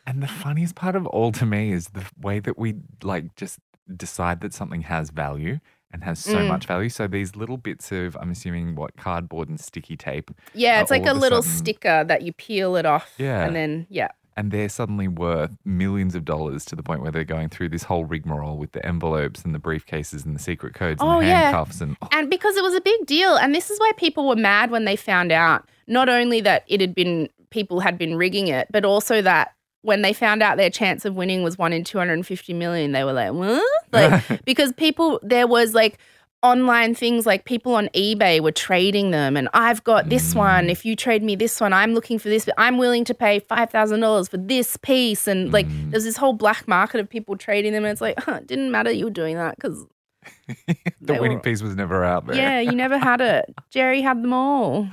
And 0.07 0.23
the 0.23 0.27
funniest 0.27 0.75
part 0.75 0.95
of 0.95 1.05
all 1.07 1.31
to 1.33 1.45
me 1.45 1.71
is 1.71 1.89
the 1.89 2.05
way 2.19 2.39
that 2.39 2.57
we 2.57 2.75
like 3.03 3.35
just 3.35 3.59
decide 3.95 4.41
that 4.41 4.53
something 4.53 4.81
has 4.81 5.09
value 5.11 5.59
and 5.91 6.03
has 6.03 6.19
so 6.19 6.37
Mm. 6.37 6.47
much 6.47 6.65
value. 6.65 6.89
So 6.89 7.07
these 7.07 7.35
little 7.35 7.57
bits 7.57 7.91
of, 7.91 8.15
I'm 8.19 8.29
assuming, 8.31 8.75
what 8.75 8.95
cardboard 8.95 9.49
and 9.49 9.59
sticky 9.59 9.97
tape, 9.97 10.29
Yeah, 10.53 10.81
it's 10.81 10.91
like 10.91 11.05
a 11.07 11.11
a 11.11 11.13
little 11.13 11.41
sudden- 11.41 11.57
sticker 11.57 12.03
that 12.03 12.21
you 12.21 12.31
peel 12.33 12.75
it 12.75 12.85
off. 12.85 13.13
Yeah. 13.17 13.43
And 13.45 13.55
then, 13.55 13.87
yeah. 13.89 14.09
And 14.39 14.51
they're 14.51 14.69
suddenly 14.69 15.09
worth 15.09 15.51
millions 15.65 16.15
of 16.15 16.23
dollars 16.23 16.63
to 16.63 16.73
the 16.73 16.81
point 16.81 17.01
where 17.01 17.11
they're 17.11 17.25
going 17.25 17.49
through 17.49 17.67
this 17.67 17.83
whole 17.83 18.05
rigmarole 18.05 18.55
with 18.57 18.71
the 18.71 18.85
envelopes 18.85 19.43
and 19.43 19.53
the 19.53 19.59
briefcases 19.59 20.25
and 20.25 20.33
the 20.33 20.39
secret 20.39 20.73
codes 20.73 21.01
and 21.01 21.11
Oh, 21.11 21.19
the 21.19 21.25
yeah. 21.27 21.41
handcuffs 21.51 21.81
and 21.81 21.97
And 22.13 22.29
because 22.29 22.55
it 22.55 22.63
was 22.63 22.73
a 22.73 22.79
big 22.79 23.05
deal. 23.05 23.35
And 23.35 23.53
this 23.53 23.69
is 23.69 23.77
why 23.81 23.91
people 23.97 24.29
were 24.29 24.37
mad 24.37 24.71
when 24.71 24.85
they 24.85 24.95
found 24.95 25.33
out 25.33 25.67
not 25.87 26.07
only 26.07 26.39
that 26.39 26.63
it 26.67 26.79
had 26.79 26.95
been, 26.95 27.27
people 27.49 27.81
had 27.81 27.97
been 27.97 28.15
rigging 28.15 28.47
it, 28.47 28.69
but 28.71 28.85
also 28.85 29.21
that 29.21 29.53
when 29.81 30.03
they 30.03 30.13
found 30.13 30.41
out 30.41 30.55
their 30.55 30.69
chance 30.69 31.03
of 31.03 31.15
winning 31.15 31.43
was 31.43 31.57
one 31.57 31.73
in 31.73 31.83
250 31.83 32.53
million, 32.53 32.93
they 32.93 33.03
were 33.03 33.11
like, 33.13 33.33
what? 33.33 33.61
Like, 33.91 34.41
because 34.45 34.71
people, 34.71 35.19
there 35.21 35.47
was 35.47 35.73
like, 35.73 35.97
online 36.41 36.95
things 36.95 37.25
like 37.25 37.43
people 37.43 37.75
on 37.75 37.89
eBay 37.89 38.39
were 38.39 38.51
trading 38.51 39.11
them 39.11 39.35
and 39.35 39.49
I've 39.53 39.83
got 39.83 40.07
this 40.07 40.33
one 40.33 40.69
if 40.69 40.85
you 40.85 40.95
trade 40.95 41.21
me 41.21 41.35
this 41.35 41.59
one 41.59 41.73
I'm 41.73 41.93
looking 41.93 42.17
for 42.17 42.29
this 42.29 42.45
but 42.45 42.53
I'm 42.57 42.77
willing 42.77 43.03
to 43.05 43.13
pay 43.13 43.41
$5,000 43.41 44.29
for 44.29 44.37
this 44.37 44.77
piece 44.77 45.27
and 45.27 45.51
like 45.51 45.67
Mm. 45.67 45.91
there's 45.91 46.05
this 46.05 46.15
whole 46.15 46.31
black 46.33 46.65
market 46.67 47.01
of 47.01 47.09
people 47.09 47.35
trading 47.35 47.73
them 47.73 47.83
and 47.83 47.91
it's 47.91 47.99
like 48.01 48.17
huh, 48.21 48.35
it 48.35 48.47
didn't 48.47 48.71
matter 48.71 48.89
you 48.89 49.05
were 49.05 49.11
doing 49.11 49.35
that 49.35 49.55
cuz 49.59 49.85
the 51.01 51.13
winning 51.15 51.33
were- 51.39 51.39
piece 51.41 51.61
was 51.61 51.75
never 51.75 52.03
out 52.05 52.25
there. 52.25 52.35
yeah 52.37 52.59
you 52.61 52.71
never 52.71 52.97
had 52.97 53.19
it 53.19 53.45
Jerry 53.69 54.01
had 54.01 54.23
them 54.23 54.31
all 54.33 54.87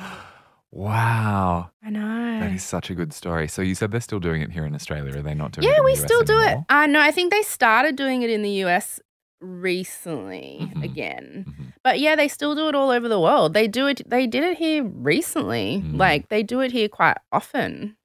Wow. 0.73 1.71
I 1.83 1.89
know 1.91 2.41
That 2.41 2.53
is 2.53 2.63
such 2.63 2.91
a 2.91 2.95
good 2.95 3.15
story. 3.15 3.49
So 3.49 3.63
you 3.63 3.75
said 3.75 3.93
they're 3.93 4.01
still 4.01 4.21
doing 4.21 4.43
it 4.43 4.51
here 4.51 4.67
in 4.67 4.75
Australia. 4.75 5.17
Are 5.17 5.23
they 5.23 5.33
not 5.33 5.53
doing 5.53 5.67
it? 5.67 5.71
yeah 5.75 5.83
we 5.83 5.95
still 5.95 6.23
do 6.23 6.39
it 6.39 6.59
uh, 6.69 6.87
no 6.87 7.01
I 7.01 7.11
think 7.13 7.33
they 7.33 7.43
started 7.43 7.97
doing 7.97 8.21
it 8.23 8.29
in 8.31 8.43
the 8.43 8.51
US 8.65 9.01
recently 9.41 10.59
Mhm. 10.75 10.83
again 10.85 11.45
Mhm. 11.49 11.73
But 11.83 12.01
yeah, 12.01 12.17
they 12.17 12.27
still 12.29 12.55
do 12.57 12.69
it 12.69 12.75
all 12.75 12.91
over 12.91 13.07
the 13.09 13.21
world. 13.21 13.55
They 13.55 13.69
do 13.69 13.87
it. 13.87 14.03
They 14.11 14.27
did 14.27 14.43
it 14.43 14.59
here 14.59 14.83
recently. 14.83 15.83
Mm. 15.85 15.97
Like 15.99 16.29
they 16.31 16.43
do 16.43 16.61
it 16.61 16.73
here 16.73 16.89
quite 16.89 17.17
often. 17.31 17.97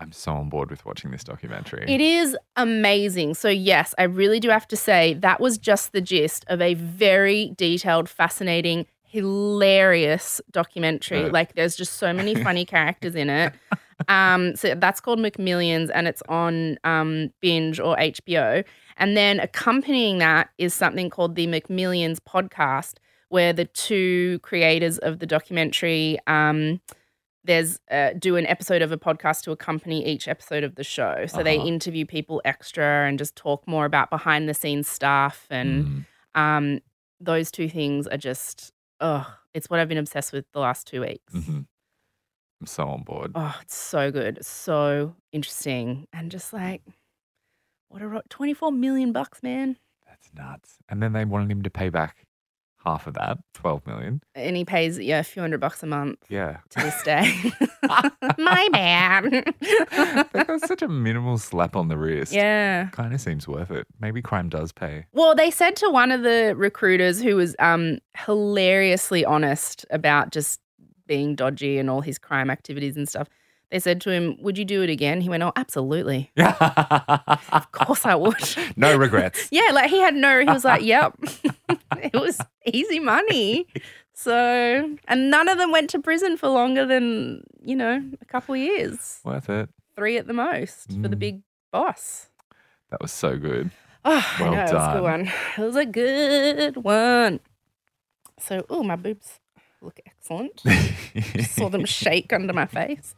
I'm 0.00 0.10
so 0.12 0.32
on 0.32 0.48
board 0.48 0.70
with 0.70 0.84
watching 0.84 1.10
this 1.12 1.22
documentary. 1.22 1.84
It 1.88 2.00
is 2.00 2.36
amazing. 2.56 3.34
So 3.34 3.48
yes, 3.48 3.94
I 3.96 4.02
really 4.02 4.40
do 4.40 4.48
have 4.50 4.66
to 4.68 4.76
say 4.76 5.14
that 5.14 5.40
was 5.40 5.56
just 5.56 5.92
the 5.92 6.00
gist 6.00 6.44
of 6.48 6.60
a 6.60 6.74
very 6.74 7.52
detailed, 7.56 8.08
fascinating, 8.08 8.86
hilarious 9.04 10.40
documentary. 10.50 11.22
Right. 11.24 11.32
Like 11.32 11.54
there's 11.54 11.76
just 11.76 11.94
so 11.94 12.12
many 12.12 12.34
funny 12.42 12.64
characters 12.64 13.14
in 13.14 13.30
it. 13.30 13.52
Um, 14.08 14.54
so 14.56 14.74
that's 14.74 15.00
called 15.00 15.18
McMillions, 15.18 15.90
and 15.94 16.06
it's 16.06 16.22
on 16.28 16.78
um, 16.84 17.30
Binge 17.40 17.80
or 17.80 17.96
HBO. 17.96 18.64
And 18.96 19.16
then 19.16 19.40
accompanying 19.40 20.18
that 20.18 20.50
is 20.58 20.72
something 20.74 21.10
called 21.10 21.34
the 21.34 21.46
McMillions 21.46 22.18
podcast, 22.18 22.94
where 23.28 23.52
the 23.52 23.64
two 23.66 24.38
creators 24.42 24.98
of 24.98 25.18
the 25.18 25.26
documentary 25.26 26.18
um, 26.26 26.80
there's 27.44 27.78
uh, 27.92 28.10
do 28.18 28.34
an 28.34 28.44
episode 28.46 28.82
of 28.82 28.90
a 28.90 28.98
podcast 28.98 29.42
to 29.44 29.52
accompany 29.52 30.04
each 30.04 30.26
episode 30.26 30.64
of 30.64 30.74
the 30.74 30.82
show. 30.82 31.26
So 31.28 31.44
they 31.44 31.58
Uh-huh. 31.58 31.66
interview 31.68 32.04
people 32.04 32.42
extra 32.44 33.06
and 33.08 33.18
just 33.20 33.36
talk 33.36 33.68
more 33.68 33.84
about 33.84 34.10
behind 34.10 34.48
the 34.48 34.54
scenes 34.54 34.88
stuff. 34.88 35.46
And 35.48 35.84
Mm. 36.34 36.40
um, 36.40 36.80
those 37.20 37.52
two 37.52 37.68
things 37.68 38.08
are 38.08 38.16
just 38.16 38.72
oh, 39.00 39.26
it's 39.54 39.68
what 39.70 39.78
I've 39.78 39.88
been 39.88 39.98
obsessed 39.98 40.32
with 40.32 40.44
the 40.52 40.58
last 40.58 40.86
two 40.88 41.02
weeks. 41.02 41.32
Mhm. 41.34 41.66
I'm 42.60 42.66
so 42.66 42.86
on 42.88 43.02
board. 43.02 43.32
Oh, 43.34 43.54
it's 43.62 43.76
so 43.76 44.10
good, 44.10 44.44
so 44.44 45.14
interesting, 45.32 46.06
and 46.12 46.30
just 46.30 46.52
like 46.52 46.82
what 47.88 48.02
a 48.02 48.08
ro- 48.08 48.22
twenty 48.30 48.54
four 48.54 48.72
million 48.72 49.12
bucks, 49.12 49.42
man. 49.42 49.76
That's 50.06 50.28
nuts. 50.34 50.76
And 50.88 51.02
then 51.02 51.12
they 51.12 51.24
wanted 51.24 51.50
him 51.50 51.62
to 51.62 51.70
pay 51.70 51.88
back 51.90 52.24
half 52.84 53.08
of 53.08 53.14
that, 53.14 53.36
12 53.54 53.84
million. 53.84 54.20
And 54.36 54.56
he 54.56 54.64
pays 54.64 54.96
yeah 54.96 55.18
a 55.18 55.24
few 55.24 55.42
hundred 55.42 55.58
bucks 55.58 55.82
a 55.82 55.86
month 55.86 56.18
Yeah. 56.28 56.58
to 56.70 56.78
this 56.80 57.02
day. 57.02 57.32
My 58.38 58.68
bad. 58.70 59.24
that 60.32 60.46
was 60.48 60.62
such 60.62 60.82
a 60.82 60.88
minimal 60.88 61.36
slap 61.36 61.74
on 61.74 61.88
the 61.88 61.96
wrist. 61.98 62.32
yeah. 62.32 62.86
Kind 62.92 63.12
of 63.12 63.20
seems 63.20 63.48
worth 63.48 63.72
it. 63.72 63.88
Maybe 64.00 64.22
crime 64.22 64.48
does 64.48 64.70
pay. 64.70 65.06
Well, 65.12 65.34
they 65.34 65.50
said 65.50 65.74
to 65.76 65.90
one 65.90 66.12
of 66.12 66.22
the 66.22 66.54
recruiters 66.56 67.20
who 67.20 67.34
was 67.34 67.56
um, 67.58 67.98
hilariously 68.16 69.24
honest 69.24 69.84
about 69.90 70.30
just 70.30 70.60
being 71.06 71.34
dodgy 71.34 71.78
and 71.78 71.88
all 71.90 72.00
his 72.00 72.18
crime 72.18 72.50
activities 72.50 72.96
and 72.96 73.08
stuff. 73.08 73.28
They 73.70 73.78
said 73.80 74.00
to 74.02 74.10
him, 74.10 74.36
"Would 74.40 74.58
you 74.58 74.64
do 74.64 74.82
it 74.82 74.90
again?" 74.90 75.20
He 75.20 75.28
went, 75.28 75.42
"Oh, 75.42 75.52
absolutely. 75.56 76.30
Of 76.36 77.72
course 77.72 78.06
I 78.06 78.14
would." 78.14 78.56
no 78.76 78.96
regrets. 78.96 79.48
yeah, 79.52 79.70
like 79.72 79.90
he 79.90 79.98
had 80.00 80.14
no. 80.14 80.40
He 80.40 80.46
was 80.46 80.64
like, 80.64 80.82
"Yep." 80.82 81.14
it 82.02 82.14
was 82.14 82.40
easy 82.64 83.00
money. 83.00 83.66
So, 84.14 84.96
and 85.08 85.30
none 85.30 85.48
of 85.48 85.58
them 85.58 85.72
went 85.72 85.90
to 85.90 85.98
prison 85.98 86.36
for 86.36 86.48
longer 86.48 86.86
than 86.86 87.42
you 87.62 87.76
know 87.76 88.02
a 88.20 88.24
couple 88.24 88.54
of 88.54 88.60
years, 88.60 89.20
Worth 89.24 89.50
it. 89.50 89.68
three 89.96 90.16
at 90.16 90.26
the 90.26 90.32
most 90.32 90.88
for 91.02 91.08
the 91.08 91.16
Mm. 91.16 91.18
big 91.18 91.42
boss. 91.72 92.28
That 92.90 93.02
was 93.02 93.10
so 93.12 93.36
good. 93.36 93.70
Oh, 94.04 94.24
Well 94.40 94.54
I 94.54 94.56
know, 94.56 94.62
it 94.62 94.72
was 94.72 94.86
a 94.86 94.92
good 94.94 95.02
one. 95.02 95.20
It 95.58 95.60
was 95.60 95.76
a 95.76 95.86
good 95.86 96.76
one. 96.76 97.40
So, 98.38 98.64
oh, 98.70 98.82
my 98.84 98.94
boobs 98.96 99.40
look 99.86 100.00
excellent. 100.06 100.62
Saw 101.50 101.68
them 101.70 101.84
shake 102.00 102.32
under 102.32 102.52
my 102.52 102.66
face. 102.66 103.14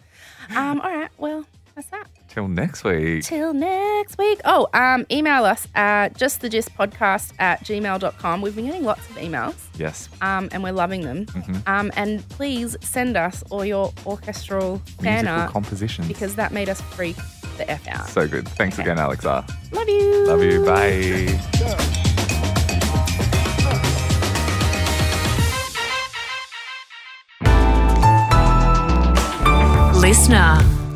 Um, 0.55 0.81
all 0.81 0.91
right, 0.97 1.11
well, 1.19 1.45
That's 1.75 1.89
that. 1.89 2.07
Till 2.29 2.49
next 2.49 2.83
week. 2.85 3.25
Till 3.25 3.53
next 3.55 4.19
week. 4.19 4.41
Oh, 4.45 4.69
um, 4.75 5.07
email 5.11 5.45
us 5.45 5.67
at 5.75 6.15
justthegistpodcast 6.15 7.33
at 7.39 7.65
gmail.com. 7.65 8.43
We've 8.43 8.55
been 8.55 8.67
getting 8.67 8.85
lots 8.85 9.09
of 9.11 9.17
emails 9.17 9.55
Yes. 9.79 10.09
um, 10.21 10.49
and 10.53 10.63
we're 10.63 10.73
loving 10.73 11.03
them. 11.03 11.27
Mhm. 11.27 11.67
Um, 11.69 11.91
and 11.97 12.29
please 12.31 12.77
send 12.81 13.17
us 13.17 13.43
all 13.51 13.65
your 13.65 13.93
orchestral 14.07 14.79
fan 15.01 15.25
Musical 15.25 15.41
art 15.41 15.53
compositions. 15.53 16.09
because 16.09 16.35
that 16.35 16.53
made 16.53 16.69
us 16.69 16.81
freak 16.81 17.17
the 17.59 17.69
F 17.71 17.87
out. 17.89 18.09
so 18.09 18.27
good. 18.29 18.47
Thanks 18.49 18.79
Okay. 18.79 18.83
again, 18.91 18.99
Alexa. 19.05 19.45
Love 19.73 19.89
you. 19.89 20.27
Love 20.27 20.43
you. 20.43 20.65
Bye. 20.65 22.08
Listener. 30.09 30.88